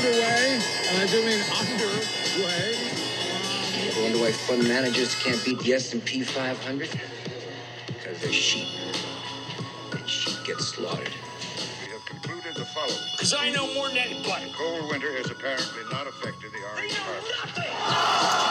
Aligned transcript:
underway, 0.00 0.58
and 0.88 0.98
I 0.98 1.06
do 1.10 1.24
mean 1.26 1.40
underway. 1.60 2.74
I 3.98 4.02
wonder 4.02 4.18
why 4.18 4.32
fund 4.32 4.66
managers 4.66 5.14
can't 5.16 5.42
beat 5.44 5.58
the 5.60 5.74
S&P 5.74 6.22
500? 6.22 6.88
Because 7.86 8.20
they're 8.20 8.32
sheep. 8.32 8.68
And 9.92 10.08
sheep 10.08 10.38
get 10.46 10.58
slaughtered. 10.60 11.12
We 11.84 11.92
have 11.92 12.04
concluded 12.06 12.54
the 12.54 12.64
following. 12.64 12.96
Because 13.12 13.34
I 13.34 13.50
know 13.50 13.72
more 13.74 13.88
than 13.88 13.98
anybody. 13.98 14.50
Cold 14.56 14.90
winter 14.90 15.14
has 15.18 15.30
apparently 15.30 15.82
not 15.92 16.06
affected 16.06 16.50
the 16.52 16.66
orange 16.74 16.94
harvest. 16.94 18.49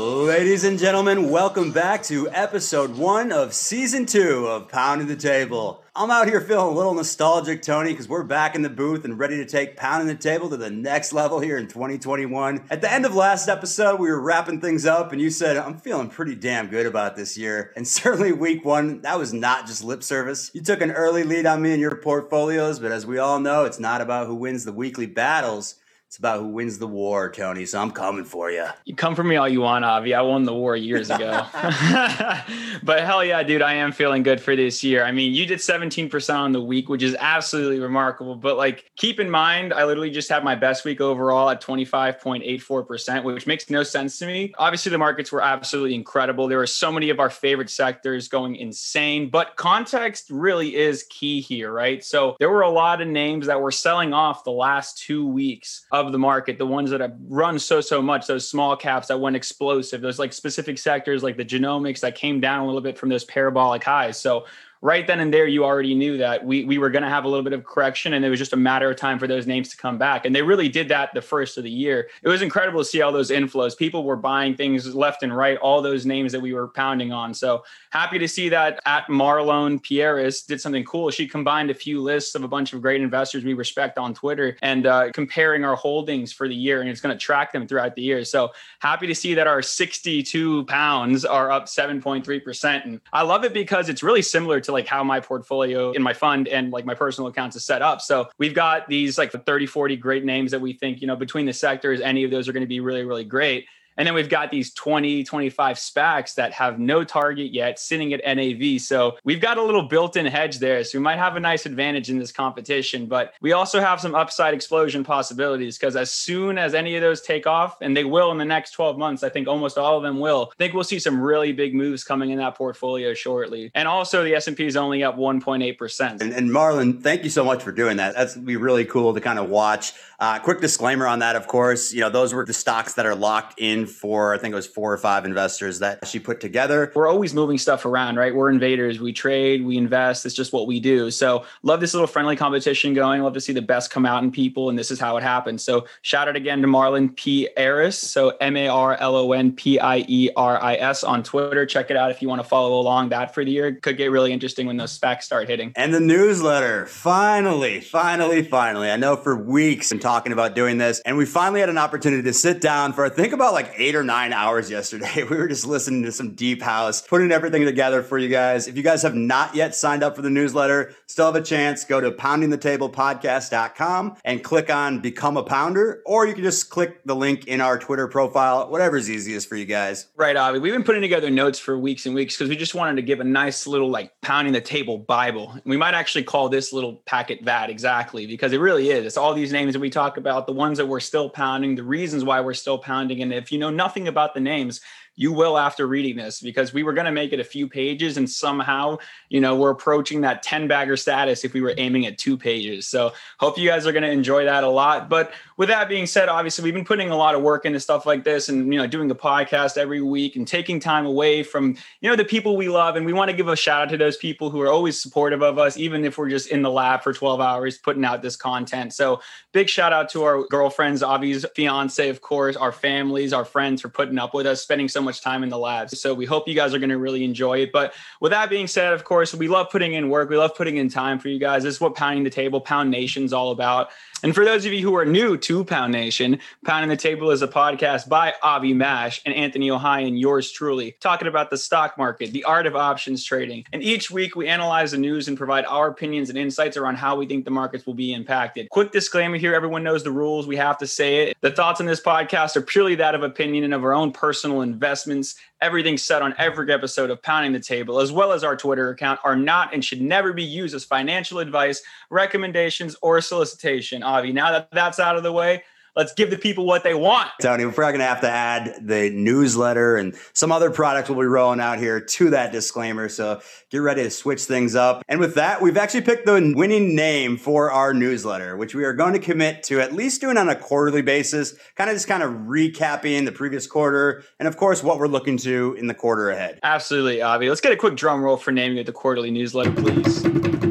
Ladies 0.00 0.64
and 0.64 0.78
gentlemen, 0.78 1.28
welcome 1.28 1.72
back 1.72 2.02
to 2.04 2.26
episode 2.30 2.96
one 2.96 3.30
of 3.30 3.52
season 3.52 4.06
two 4.06 4.46
of 4.46 4.66
Pounding 4.66 5.08
the 5.08 5.14
Table. 5.14 5.84
I'm 5.94 6.10
out 6.10 6.26
here 6.26 6.40
feeling 6.40 6.72
a 6.72 6.74
little 6.74 6.94
nostalgic, 6.94 7.60
Tony, 7.60 7.90
because 7.90 8.08
we're 8.08 8.22
back 8.22 8.54
in 8.54 8.62
the 8.62 8.70
booth 8.70 9.04
and 9.04 9.18
ready 9.18 9.36
to 9.36 9.44
take 9.44 9.76
Pounding 9.76 10.08
the 10.08 10.14
Table 10.14 10.48
to 10.48 10.56
the 10.56 10.70
next 10.70 11.12
level 11.12 11.38
here 11.38 11.58
in 11.58 11.68
2021. 11.68 12.64
At 12.70 12.80
the 12.80 12.90
end 12.90 13.04
of 13.04 13.14
last 13.14 13.46
episode, 13.46 14.00
we 14.00 14.08
were 14.08 14.22
wrapping 14.22 14.62
things 14.62 14.86
up, 14.86 15.12
and 15.12 15.20
you 15.20 15.28
said, 15.28 15.58
I'm 15.58 15.76
feeling 15.76 16.08
pretty 16.08 16.34
damn 16.34 16.68
good 16.68 16.86
about 16.86 17.14
this 17.14 17.36
year. 17.36 17.70
And 17.76 17.86
certainly 17.88 18.32
week 18.32 18.64
one, 18.64 19.02
that 19.02 19.18
was 19.18 19.34
not 19.34 19.66
just 19.66 19.84
lip 19.84 20.02
service. 20.02 20.50
You 20.54 20.62
took 20.62 20.80
an 20.80 20.92
early 20.92 21.24
lead 21.24 21.44
on 21.44 21.60
me 21.60 21.74
in 21.74 21.80
your 21.80 21.96
portfolios, 21.96 22.78
but 22.78 22.90
as 22.90 23.04
we 23.04 23.18
all 23.18 23.38
know, 23.38 23.66
it's 23.66 23.78
not 23.78 24.00
about 24.00 24.28
who 24.28 24.34
wins 24.34 24.64
the 24.64 24.72
weekly 24.72 25.04
battles. 25.04 25.74
It's 26.10 26.18
about 26.18 26.40
who 26.40 26.48
wins 26.48 26.76
the 26.76 26.88
war, 26.88 27.30
Tony. 27.30 27.64
So 27.66 27.80
I'm 27.80 27.92
coming 27.92 28.24
for 28.24 28.50
you. 28.50 28.66
You 28.84 28.96
come 28.96 29.14
for 29.14 29.22
me 29.22 29.36
all 29.36 29.48
you 29.48 29.60
want, 29.60 29.84
Avi. 29.84 30.12
I 30.12 30.22
won 30.22 30.42
the 30.42 30.52
war 30.52 30.74
years 30.74 31.08
ago. 31.08 31.46
but 32.82 33.04
hell 33.04 33.24
yeah, 33.24 33.44
dude, 33.44 33.62
I 33.62 33.74
am 33.74 33.92
feeling 33.92 34.24
good 34.24 34.40
for 34.40 34.56
this 34.56 34.82
year. 34.82 35.04
I 35.04 35.12
mean, 35.12 35.32
you 35.32 35.46
did 35.46 35.60
17% 35.60 36.34
on 36.34 36.50
the 36.50 36.60
week, 36.60 36.88
which 36.88 37.04
is 37.04 37.14
absolutely 37.20 37.78
remarkable. 37.78 38.34
But 38.34 38.56
like, 38.56 38.90
keep 38.96 39.20
in 39.20 39.30
mind, 39.30 39.72
I 39.72 39.84
literally 39.84 40.10
just 40.10 40.28
had 40.28 40.42
my 40.42 40.56
best 40.56 40.84
week 40.84 41.00
overall 41.00 41.48
at 41.48 41.62
25.84%, 41.62 43.22
which 43.22 43.46
makes 43.46 43.70
no 43.70 43.84
sense 43.84 44.18
to 44.18 44.26
me. 44.26 44.52
Obviously, 44.58 44.90
the 44.90 44.98
markets 44.98 45.30
were 45.30 45.42
absolutely 45.42 45.94
incredible. 45.94 46.48
There 46.48 46.58
were 46.58 46.66
so 46.66 46.90
many 46.90 47.10
of 47.10 47.20
our 47.20 47.30
favorite 47.30 47.70
sectors 47.70 48.26
going 48.26 48.56
insane, 48.56 49.30
but 49.30 49.54
context 49.54 50.26
really 50.28 50.74
is 50.74 51.04
key 51.08 51.40
here, 51.40 51.72
right? 51.72 52.02
So 52.02 52.34
there 52.40 52.50
were 52.50 52.62
a 52.62 52.70
lot 52.70 53.00
of 53.00 53.06
names 53.06 53.46
that 53.46 53.60
were 53.60 53.70
selling 53.70 54.12
off 54.12 54.42
the 54.42 54.50
last 54.50 54.98
two 54.98 55.24
weeks 55.24 55.86
of 55.92 55.99
the 56.12 56.18
market, 56.18 56.58
the 56.58 56.66
ones 56.66 56.90
that 56.90 57.00
have 57.00 57.14
run 57.28 57.58
so, 57.58 57.80
so 57.80 58.00
much, 58.00 58.26
those 58.26 58.48
small 58.48 58.76
caps 58.76 59.08
that 59.08 59.20
went 59.20 59.36
explosive, 59.36 60.00
those 60.00 60.18
like 60.18 60.32
specific 60.32 60.78
sectors 60.78 61.22
like 61.22 61.36
the 61.36 61.44
genomics 61.44 62.00
that 62.00 62.14
came 62.14 62.40
down 62.40 62.60
a 62.60 62.66
little 62.66 62.80
bit 62.80 62.98
from 62.98 63.08
those 63.08 63.24
parabolic 63.24 63.84
highs. 63.84 64.18
So 64.18 64.46
right 64.82 65.06
then 65.06 65.20
and 65.20 65.32
there, 65.32 65.46
you 65.46 65.64
already 65.64 65.94
knew 65.94 66.16
that 66.18 66.44
we, 66.44 66.64
we 66.64 66.78
were 66.78 66.88
going 66.88 67.02
to 67.02 67.08
have 67.08 67.24
a 67.24 67.28
little 67.28 67.44
bit 67.44 67.52
of 67.52 67.64
correction 67.64 68.14
and 68.14 68.24
it 68.24 68.30
was 68.30 68.38
just 68.38 68.54
a 68.54 68.56
matter 68.56 68.90
of 68.90 68.96
time 68.96 69.18
for 69.18 69.26
those 69.26 69.46
names 69.46 69.68
to 69.68 69.76
come 69.76 69.98
back. 69.98 70.24
And 70.24 70.34
they 70.34 70.42
really 70.42 70.68
did 70.68 70.88
that 70.88 71.12
the 71.12 71.20
first 71.20 71.58
of 71.58 71.64
the 71.64 71.70
year. 71.70 72.08
It 72.22 72.28
was 72.28 72.40
incredible 72.40 72.80
to 72.80 72.84
see 72.84 73.02
all 73.02 73.12
those 73.12 73.30
inflows. 73.30 73.76
People 73.76 74.04
were 74.04 74.16
buying 74.16 74.56
things 74.56 74.94
left 74.94 75.22
and 75.22 75.36
right, 75.36 75.58
all 75.58 75.82
those 75.82 76.06
names 76.06 76.32
that 76.32 76.40
we 76.40 76.54
were 76.54 76.68
pounding 76.68 77.12
on. 77.12 77.34
So 77.34 77.62
happy 77.90 78.18
to 78.18 78.28
see 78.28 78.48
that 78.48 78.80
at 78.86 79.06
Marlon 79.08 79.82
Pieris 79.82 80.46
did 80.46 80.60
something 80.60 80.84
cool. 80.84 81.10
She 81.10 81.28
combined 81.28 81.70
a 81.70 81.74
few 81.74 82.00
lists 82.00 82.34
of 82.34 82.42
a 82.42 82.48
bunch 82.48 82.72
of 82.72 82.80
great 82.80 83.02
investors 83.02 83.44
we 83.44 83.52
respect 83.52 83.98
on 83.98 84.14
Twitter 84.14 84.56
and 84.62 84.86
uh, 84.86 85.12
comparing 85.12 85.64
our 85.64 85.76
holdings 85.76 86.32
for 86.32 86.48
the 86.48 86.54
year. 86.54 86.80
And 86.80 86.88
it's 86.88 87.00
going 87.00 87.14
to 87.14 87.20
track 87.20 87.52
them 87.52 87.68
throughout 87.68 87.94
the 87.94 88.02
year. 88.02 88.24
So 88.24 88.50
happy 88.78 89.06
to 89.06 89.14
see 89.14 89.34
that 89.34 89.46
our 89.46 89.60
62 89.60 90.64
pounds 90.64 91.26
are 91.26 91.50
up 91.50 91.66
7.3%. 91.66 92.84
And 92.84 93.00
I 93.12 93.22
love 93.22 93.44
it 93.44 93.52
because 93.52 93.90
it's 93.90 94.02
really 94.02 94.22
similar 94.22 94.60
to 94.60 94.69
like 94.72 94.86
how 94.86 95.04
my 95.04 95.20
portfolio 95.20 95.92
in 95.92 96.02
my 96.02 96.12
fund 96.12 96.48
and 96.48 96.70
like 96.70 96.84
my 96.84 96.94
personal 96.94 97.28
accounts 97.28 97.56
is 97.56 97.64
set 97.64 97.82
up. 97.82 98.00
So 98.00 98.28
we've 98.38 98.54
got 98.54 98.88
these 98.88 99.18
like 99.18 99.32
30, 99.32 99.66
40 99.66 99.96
great 99.96 100.24
names 100.24 100.50
that 100.50 100.60
we 100.60 100.72
think, 100.72 101.00
you 101.00 101.06
know, 101.06 101.16
between 101.16 101.46
the 101.46 101.52
sectors, 101.52 102.00
any 102.00 102.24
of 102.24 102.30
those 102.30 102.48
are 102.48 102.52
going 102.52 102.62
to 102.62 102.68
be 102.68 102.80
really, 102.80 103.04
really 103.04 103.24
great. 103.24 103.66
And 103.96 104.06
then 104.06 104.14
we've 104.14 104.28
got 104.28 104.50
these 104.50 104.72
20, 104.72 105.24
25 105.24 105.76
SPACs 105.76 106.34
that 106.36 106.52
have 106.52 106.78
no 106.78 107.04
target 107.04 107.52
yet 107.52 107.78
sitting 107.78 108.12
at 108.14 108.20
NAV. 108.24 108.80
So 108.80 109.18
we've 109.24 109.40
got 109.40 109.58
a 109.58 109.62
little 109.62 109.82
built 109.82 110.16
in 110.16 110.26
hedge 110.26 110.58
there. 110.58 110.82
So 110.84 110.98
we 110.98 111.02
might 111.02 111.18
have 111.18 111.36
a 111.36 111.40
nice 111.40 111.66
advantage 111.66 112.10
in 112.10 112.18
this 112.18 112.32
competition, 112.32 113.06
but 113.06 113.34
we 113.40 113.52
also 113.52 113.80
have 113.80 114.00
some 114.00 114.14
upside 114.14 114.54
explosion 114.54 115.04
possibilities 115.04 115.78
because 115.78 115.96
as 115.96 116.10
soon 116.10 116.58
as 116.58 116.74
any 116.74 116.96
of 116.96 117.02
those 117.02 117.20
take 117.20 117.46
off, 117.46 117.76
and 117.80 117.96
they 117.96 118.04
will 118.04 118.30
in 118.32 118.38
the 118.38 118.44
next 118.44 118.72
12 118.72 118.98
months, 118.98 119.22
I 119.22 119.28
think 119.28 119.48
almost 119.48 119.78
all 119.78 119.96
of 119.96 120.02
them 120.02 120.18
will, 120.18 120.50
I 120.52 120.56
think 120.56 120.74
we'll 120.74 120.84
see 120.84 120.98
some 120.98 121.20
really 121.20 121.52
big 121.52 121.74
moves 121.74 122.04
coming 122.04 122.30
in 122.30 122.38
that 122.38 122.54
portfolio 122.54 123.14
shortly. 123.14 123.70
And 123.74 123.86
also 123.86 124.24
the 124.24 124.34
S&P 124.34 124.66
is 124.66 124.76
only 124.76 125.02
up 125.02 125.16
1.8%. 125.16 126.20
And, 126.20 126.32
and 126.32 126.50
Marlon, 126.50 127.02
thank 127.02 127.24
you 127.24 127.30
so 127.30 127.44
much 127.44 127.62
for 127.62 127.72
doing 127.72 127.98
that. 127.98 128.14
That's 128.14 128.36
be 128.36 128.56
really 128.56 128.84
cool 128.84 129.14
to 129.14 129.20
kind 129.20 129.38
of 129.38 129.48
watch. 129.48 129.92
Uh, 130.18 130.38
quick 130.38 130.60
disclaimer 130.60 131.06
on 131.06 131.20
that, 131.20 131.34
of 131.34 131.46
course, 131.46 131.92
you 131.92 132.00
know, 132.00 132.10
those 132.10 132.34
were 132.34 132.44
the 132.44 132.52
stocks 132.52 132.94
that 132.94 133.06
are 133.06 133.14
locked 133.14 133.58
in 133.58 133.79
for, 133.86 134.34
I 134.34 134.38
think 134.38 134.52
it 134.52 134.56
was 134.56 134.66
four 134.66 134.92
or 134.92 134.98
five 134.98 135.24
investors 135.24 135.78
that 135.80 136.06
she 136.06 136.18
put 136.18 136.40
together. 136.40 136.92
We're 136.94 137.08
always 137.08 137.34
moving 137.34 137.58
stuff 137.58 137.84
around, 137.84 138.16
right? 138.16 138.34
We're 138.34 138.50
invaders. 138.50 139.00
We 139.00 139.12
trade, 139.12 139.64
we 139.64 139.76
invest. 139.76 140.26
It's 140.26 140.34
just 140.34 140.52
what 140.52 140.66
we 140.66 140.80
do. 140.80 141.10
So 141.10 141.44
love 141.62 141.80
this 141.80 141.94
little 141.94 142.06
friendly 142.06 142.36
competition 142.36 142.94
going. 142.94 143.22
Love 143.22 143.34
to 143.34 143.40
see 143.40 143.52
the 143.52 143.62
best 143.62 143.90
come 143.90 144.06
out 144.06 144.22
in 144.22 144.30
people. 144.30 144.68
And 144.68 144.78
this 144.78 144.90
is 144.90 145.00
how 145.00 145.16
it 145.16 145.22
happens. 145.22 145.62
So 145.62 145.86
shout 146.02 146.28
out 146.28 146.36
again 146.36 146.62
to 146.62 146.68
Marlon 146.68 147.14
Pieris. 147.14 147.94
So 147.94 148.30
M 148.40 148.56
A 148.56 148.68
R 148.68 148.96
L 148.96 149.16
O 149.16 149.32
N 149.32 149.52
P 149.52 149.78
I 149.78 150.04
E 150.08 150.30
R 150.36 150.62
I 150.62 150.74
S 150.74 151.04
on 151.04 151.22
Twitter. 151.22 151.66
Check 151.66 151.90
it 151.90 151.96
out 151.96 152.10
if 152.10 152.22
you 152.22 152.28
want 152.28 152.42
to 152.42 152.48
follow 152.48 152.80
along 152.80 153.10
that 153.10 153.34
for 153.34 153.44
the 153.44 153.50
year. 153.50 153.72
Could 153.72 153.96
get 153.96 154.10
really 154.10 154.32
interesting 154.32 154.66
when 154.66 154.76
those 154.76 154.92
specs 154.92 155.26
start 155.26 155.48
hitting. 155.48 155.72
And 155.76 155.92
the 155.94 156.00
newsletter, 156.00 156.86
finally, 156.86 157.80
finally, 157.80 158.42
finally. 158.42 158.90
I 158.90 158.96
know 158.96 159.16
for 159.16 159.36
weeks 159.36 159.92
I'm 159.92 159.98
talking 159.98 160.32
about 160.32 160.54
doing 160.54 160.78
this, 160.78 161.00
and 161.00 161.16
we 161.16 161.26
finally 161.26 161.60
had 161.60 161.68
an 161.68 161.78
opportunity 161.78 162.22
to 162.22 162.32
sit 162.32 162.60
down 162.60 162.92
for 162.92 163.04
I 163.04 163.08
think 163.08 163.32
about 163.32 163.52
like 163.52 163.69
eight 163.76 163.94
or 163.94 164.02
nine 164.02 164.32
hours 164.32 164.70
yesterday. 164.70 165.24
We 165.30 165.36
were 165.36 165.48
just 165.48 165.66
listening 165.66 166.02
to 166.04 166.12
some 166.12 166.34
deep 166.34 166.60
house, 166.60 167.02
putting 167.02 167.30
everything 167.30 167.64
together 167.64 168.02
for 168.02 168.18
you 168.18 168.28
guys. 168.28 168.66
If 168.66 168.76
you 168.76 168.82
guys 168.82 169.02
have 169.02 169.14
not 169.14 169.54
yet 169.54 169.76
signed 169.76 170.02
up 170.02 170.16
for 170.16 170.22
the 170.22 170.30
newsletter, 170.30 170.92
still 171.06 171.26
have 171.26 171.36
a 171.36 171.42
chance. 171.42 171.84
Go 171.84 172.00
to 172.00 172.10
poundingthetablepodcast.com 172.10 174.16
and 174.24 174.42
click 174.42 174.70
on 174.70 175.00
become 175.00 175.36
a 175.36 175.42
pounder, 175.42 176.02
or 176.04 176.26
you 176.26 176.34
can 176.34 176.42
just 176.42 176.70
click 176.70 177.04
the 177.04 177.14
link 177.14 177.46
in 177.46 177.60
our 177.60 177.78
Twitter 177.78 178.08
profile, 178.08 178.68
whatever's 178.70 179.08
easiest 179.08 179.48
for 179.48 179.56
you 179.56 179.66
guys. 179.66 180.08
Right, 180.16 180.36
Avi. 180.36 180.58
We've 180.58 180.72
been 180.72 180.82
putting 180.82 181.02
together 181.02 181.30
notes 181.30 181.58
for 181.58 181.78
weeks 181.78 182.06
and 182.06 182.14
weeks 182.14 182.36
because 182.36 182.48
we 182.48 182.56
just 182.56 182.74
wanted 182.74 182.96
to 182.96 183.02
give 183.02 183.20
a 183.20 183.24
nice 183.24 183.66
little 183.66 183.88
like 183.88 184.12
pounding 184.20 184.52
the 184.52 184.60
table 184.60 184.98
Bible. 184.98 185.54
We 185.64 185.76
might 185.76 185.94
actually 185.94 186.24
call 186.24 186.48
this 186.48 186.72
little 186.72 186.94
packet 187.06 187.44
that 187.44 187.70
exactly 187.70 188.26
because 188.26 188.52
it 188.52 188.58
really 188.58 188.90
is. 188.90 189.06
It's 189.06 189.16
all 189.16 189.34
these 189.34 189.52
names 189.52 189.74
that 189.74 189.80
we 189.80 189.90
talk 189.90 190.16
about, 190.16 190.46
the 190.46 190.52
ones 190.52 190.78
that 190.78 190.86
we're 190.86 191.00
still 191.00 191.30
pounding, 191.30 191.76
the 191.76 191.84
reasons 191.84 192.24
why 192.24 192.40
we're 192.40 192.54
still 192.54 192.78
pounding. 192.78 193.22
And 193.22 193.32
if 193.32 193.52
you 193.52 193.58
know 193.60 193.70
nothing 193.70 194.08
about 194.08 194.34
the 194.34 194.40
names, 194.40 194.80
you 195.16 195.32
will 195.32 195.58
after 195.58 195.86
reading 195.86 196.16
this 196.16 196.40
because 196.40 196.72
we 196.72 196.82
were 196.82 196.94
going 196.94 197.04
to 197.04 197.12
make 197.12 197.32
it 197.32 197.40
a 197.40 197.44
few 197.44 197.68
pages 197.68 198.16
and 198.16 198.28
somehow 198.28 198.96
you 199.28 199.40
know 199.40 199.54
we're 199.54 199.70
approaching 199.70 200.22
that 200.22 200.42
10 200.42 200.66
bagger 200.66 200.96
status 200.96 201.44
if 201.44 201.52
we 201.52 201.60
were 201.60 201.74
aiming 201.76 202.06
at 202.06 202.18
two 202.18 202.36
pages. 202.36 202.88
So 202.88 203.12
hope 203.38 203.58
you 203.58 203.68
guys 203.68 203.86
are 203.86 203.92
going 203.92 204.02
to 204.02 204.10
enjoy 204.10 204.44
that 204.46 204.64
a 204.64 204.68
lot 204.68 205.08
but 205.08 205.32
with 205.60 205.68
that 205.68 205.90
being 205.90 206.06
said 206.06 206.30
obviously 206.30 206.64
we've 206.64 206.72
been 206.72 206.86
putting 206.86 207.10
a 207.10 207.16
lot 207.16 207.34
of 207.34 207.42
work 207.42 207.66
into 207.66 207.78
stuff 207.78 208.06
like 208.06 208.24
this 208.24 208.48
and 208.48 208.72
you 208.72 208.78
know 208.78 208.86
doing 208.86 209.08
the 209.08 209.14
podcast 209.14 209.76
every 209.76 210.00
week 210.00 210.34
and 210.34 210.48
taking 210.48 210.80
time 210.80 211.04
away 211.04 211.42
from 211.42 211.76
you 212.00 212.08
know 212.08 212.16
the 212.16 212.24
people 212.24 212.56
we 212.56 212.70
love 212.70 212.96
and 212.96 213.04
we 213.04 213.12
want 213.12 213.30
to 213.30 213.36
give 213.36 213.46
a 213.46 213.54
shout 213.54 213.82
out 213.82 213.90
to 213.90 213.98
those 213.98 214.16
people 214.16 214.48
who 214.48 214.58
are 214.62 214.72
always 214.72 214.98
supportive 214.98 215.42
of 215.42 215.58
us 215.58 215.76
even 215.76 216.02
if 216.02 216.16
we're 216.16 216.30
just 216.30 216.48
in 216.48 216.62
the 216.62 216.70
lab 216.70 217.02
for 217.02 217.12
12 217.12 217.42
hours 217.42 217.76
putting 217.76 218.06
out 218.06 218.22
this 218.22 218.36
content 218.36 218.94
so 218.94 219.20
big 219.52 219.68
shout 219.68 219.92
out 219.92 220.08
to 220.08 220.22
our 220.22 220.46
girlfriends 220.48 221.02
avi's 221.02 221.44
fiance 221.54 222.08
of 222.08 222.22
course 222.22 222.56
our 222.56 222.72
families 222.72 223.34
our 223.34 223.44
friends 223.44 223.82
for 223.82 223.90
putting 223.90 224.18
up 224.18 224.32
with 224.32 224.46
us 224.46 224.62
spending 224.62 224.88
so 224.88 225.02
much 225.02 225.20
time 225.20 225.42
in 225.42 225.50
the 225.50 225.58
labs. 225.58 226.00
So 226.00 226.14
we 226.14 226.24
hope 226.24 226.48
you 226.48 226.54
guys 226.54 226.72
are 226.72 226.78
going 226.78 226.90
to 226.90 226.98
really 226.98 227.22
enjoy 227.22 227.58
it. 227.58 227.72
But 227.72 227.92
with 228.20 228.32
that 228.32 228.48
being 228.48 228.66
said, 228.66 228.94
of 228.94 229.04
course, 229.04 229.34
we 229.34 229.48
love 229.48 229.68
putting 229.70 229.92
in 229.92 230.08
work. 230.08 230.30
We 230.30 230.36
love 230.36 230.54
putting 230.54 230.76
in 230.78 230.88
time 230.88 231.18
for 231.18 231.28
you 231.28 231.38
guys. 231.38 231.64
This 231.64 231.74
is 231.74 231.80
what 231.80 231.94
Pounding 231.94 232.24
the 232.24 232.30
Table, 232.30 232.60
Pound 232.60 232.90
Nation's 232.90 233.32
all 233.32 233.50
about. 233.50 233.90
And 234.22 234.34
for 234.34 234.44
those 234.44 234.66
of 234.66 234.72
you 234.72 234.82
who 234.82 234.94
are 234.96 235.04
new 235.04 235.36
to 235.38 235.49
Pound 235.50 235.92
Nation, 235.92 236.38
Pounding 236.64 236.88
the 236.88 236.96
Table 236.96 237.32
is 237.32 237.42
a 237.42 237.48
podcast 237.48 238.08
by 238.08 238.34
Avi 238.40 238.72
Mash 238.72 239.20
and 239.26 239.34
Anthony 239.34 239.68
Ohio 239.68 240.06
and 240.06 240.16
yours 240.16 240.52
truly, 240.52 240.96
talking 241.00 241.26
about 241.26 241.50
the 241.50 241.58
stock 241.58 241.98
market, 241.98 242.30
the 242.30 242.44
art 242.44 242.68
of 242.68 242.76
options 242.76 243.24
trading. 243.24 243.64
And 243.72 243.82
each 243.82 244.12
week 244.12 244.36
we 244.36 244.46
analyze 244.46 244.92
the 244.92 244.98
news 244.98 245.26
and 245.26 245.36
provide 245.36 245.64
our 245.66 245.88
opinions 245.88 246.28
and 246.28 246.38
insights 246.38 246.76
around 246.76 246.96
how 246.96 247.16
we 247.16 247.26
think 247.26 247.44
the 247.44 247.50
markets 247.50 247.84
will 247.84 247.94
be 247.94 248.12
impacted. 248.12 248.70
Quick 248.70 248.92
disclaimer 248.92 249.38
here 249.38 249.52
everyone 249.52 249.82
knows 249.82 250.04
the 250.04 250.12
rules. 250.12 250.46
We 250.46 250.56
have 250.56 250.78
to 250.78 250.86
say 250.86 251.26
it. 251.26 251.36
The 251.40 251.50
thoughts 251.50 251.80
on 251.80 251.86
this 251.86 252.00
podcast 252.00 252.54
are 252.54 252.62
purely 252.62 252.94
that 252.94 253.16
of 253.16 253.24
opinion 253.24 253.64
and 253.64 253.74
of 253.74 253.82
our 253.82 253.92
own 253.92 254.12
personal 254.12 254.62
investments. 254.62 255.34
Everything 255.62 255.98
said 255.98 256.22
on 256.22 256.34
every 256.38 256.72
episode 256.72 257.10
of 257.10 257.22
Pounding 257.22 257.52
the 257.52 257.60
Table, 257.60 258.00
as 258.00 258.10
well 258.10 258.32
as 258.32 258.42
our 258.42 258.56
Twitter 258.56 258.90
account, 258.90 259.20
are 259.24 259.36
not 259.36 259.74
and 259.74 259.84
should 259.84 260.00
never 260.00 260.32
be 260.32 260.42
used 260.42 260.74
as 260.74 260.84
financial 260.84 261.38
advice, 261.38 261.82
recommendations, 262.08 262.96
or 263.02 263.20
solicitation. 263.20 264.02
Avi, 264.02 264.32
now 264.32 264.50
that 264.52 264.70
that's 264.72 264.98
out 264.98 265.16
of 265.16 265.22
the 265.22 265.32
way, 265.32 265.62
let's 265.96 266.12
give 266.14 266.30
the 266.30 266.38
people 266.38 266.66
what 266.66 266.84
they 266.84 266.94
want. 266.94 267.30
Tony, 267.40 267.64
we're 267.64 267.72
probably 267.72 267.98
going 267.98 268.00
to 268.00 268.06
have 268.06 268.20
to 268.22 268.30
add 268.30 268.86
the 268.86 269.10
newsletter 269.10 269.96
and 269.96 270.14
some 270.32 270.52
other 270.52 270.70
products 270.70 271.08
we'll 271.08 271.18
be 271.18 271.26
rolling 271.26 271.60
out 271.60 271.78
here 271.78 272.00
to 272.00 272.30
that 272.30 272.52
disclaimer. 272.52 273.08
So 273.08 273.40
get 273.70 273.78
ready 273.78 274.02
to 274.02 274.10
switch 274.10 274.42
things 274.44 274.74
up. 274.74 275.02
And 275.08 275.20
with 275.20 275.34
that, 275.34 275.60
we've 275.62 275.76
actually 275.76 276.02
picked 276.02 276.26
the 276.26 276.52
winning 276.56 276.94
name 276.94 277.36
for 277.36 277.70
our 277.70 277.92
newsletter, 277.92 278.56
which 278.56 278.74
we 278.74 278.84
are 278.84 278.92
going 278.92 279.12
to 279.12 279.18
commit 279.18 279.62
to 279.64 279.80
at 279.80 279.92
least 279.92 280.20
doing 280.20 280.36
on 280.36 280.48
a 280.48 280.56
quarterly 280.56 281.02
basis, 281.02 281.54
kind 281.76 281.90
of 281.90 281.96
just 281.96 282.08
kind 282.08 282.22
of 282.22 282.30
recapping 282.30 283.24
the 283.24 283.32
previous 283.32 283.66
quarter 283.66 284.24
and, 284.38 284.46
of 284.46 284.56
course, 284.56 284.82
what 284.82 284.98
we're 284.98 285.08
looking 285.08 285.36
to 285.38 285.76
in 285.78 285.86
the 285.86 285.94
quarter 285.94 286.30
ahead. 286.30 286.58
Absolutely, 286.62 287.22
Avi. 287.22 287.48
Let's 287.48 287.60
get 287.60 287.72
a 287.72 287.76
quick 287.76 287.96
drum 287.96 288.22
roll 288.22 288.36
for 288.36 288.52
naming 288.52 288.78
it 288.78 288.86
the 288.86 288.92
quarterly 288.92 289.30
newsletter, 289.30 289.72
please. 289.72 290.69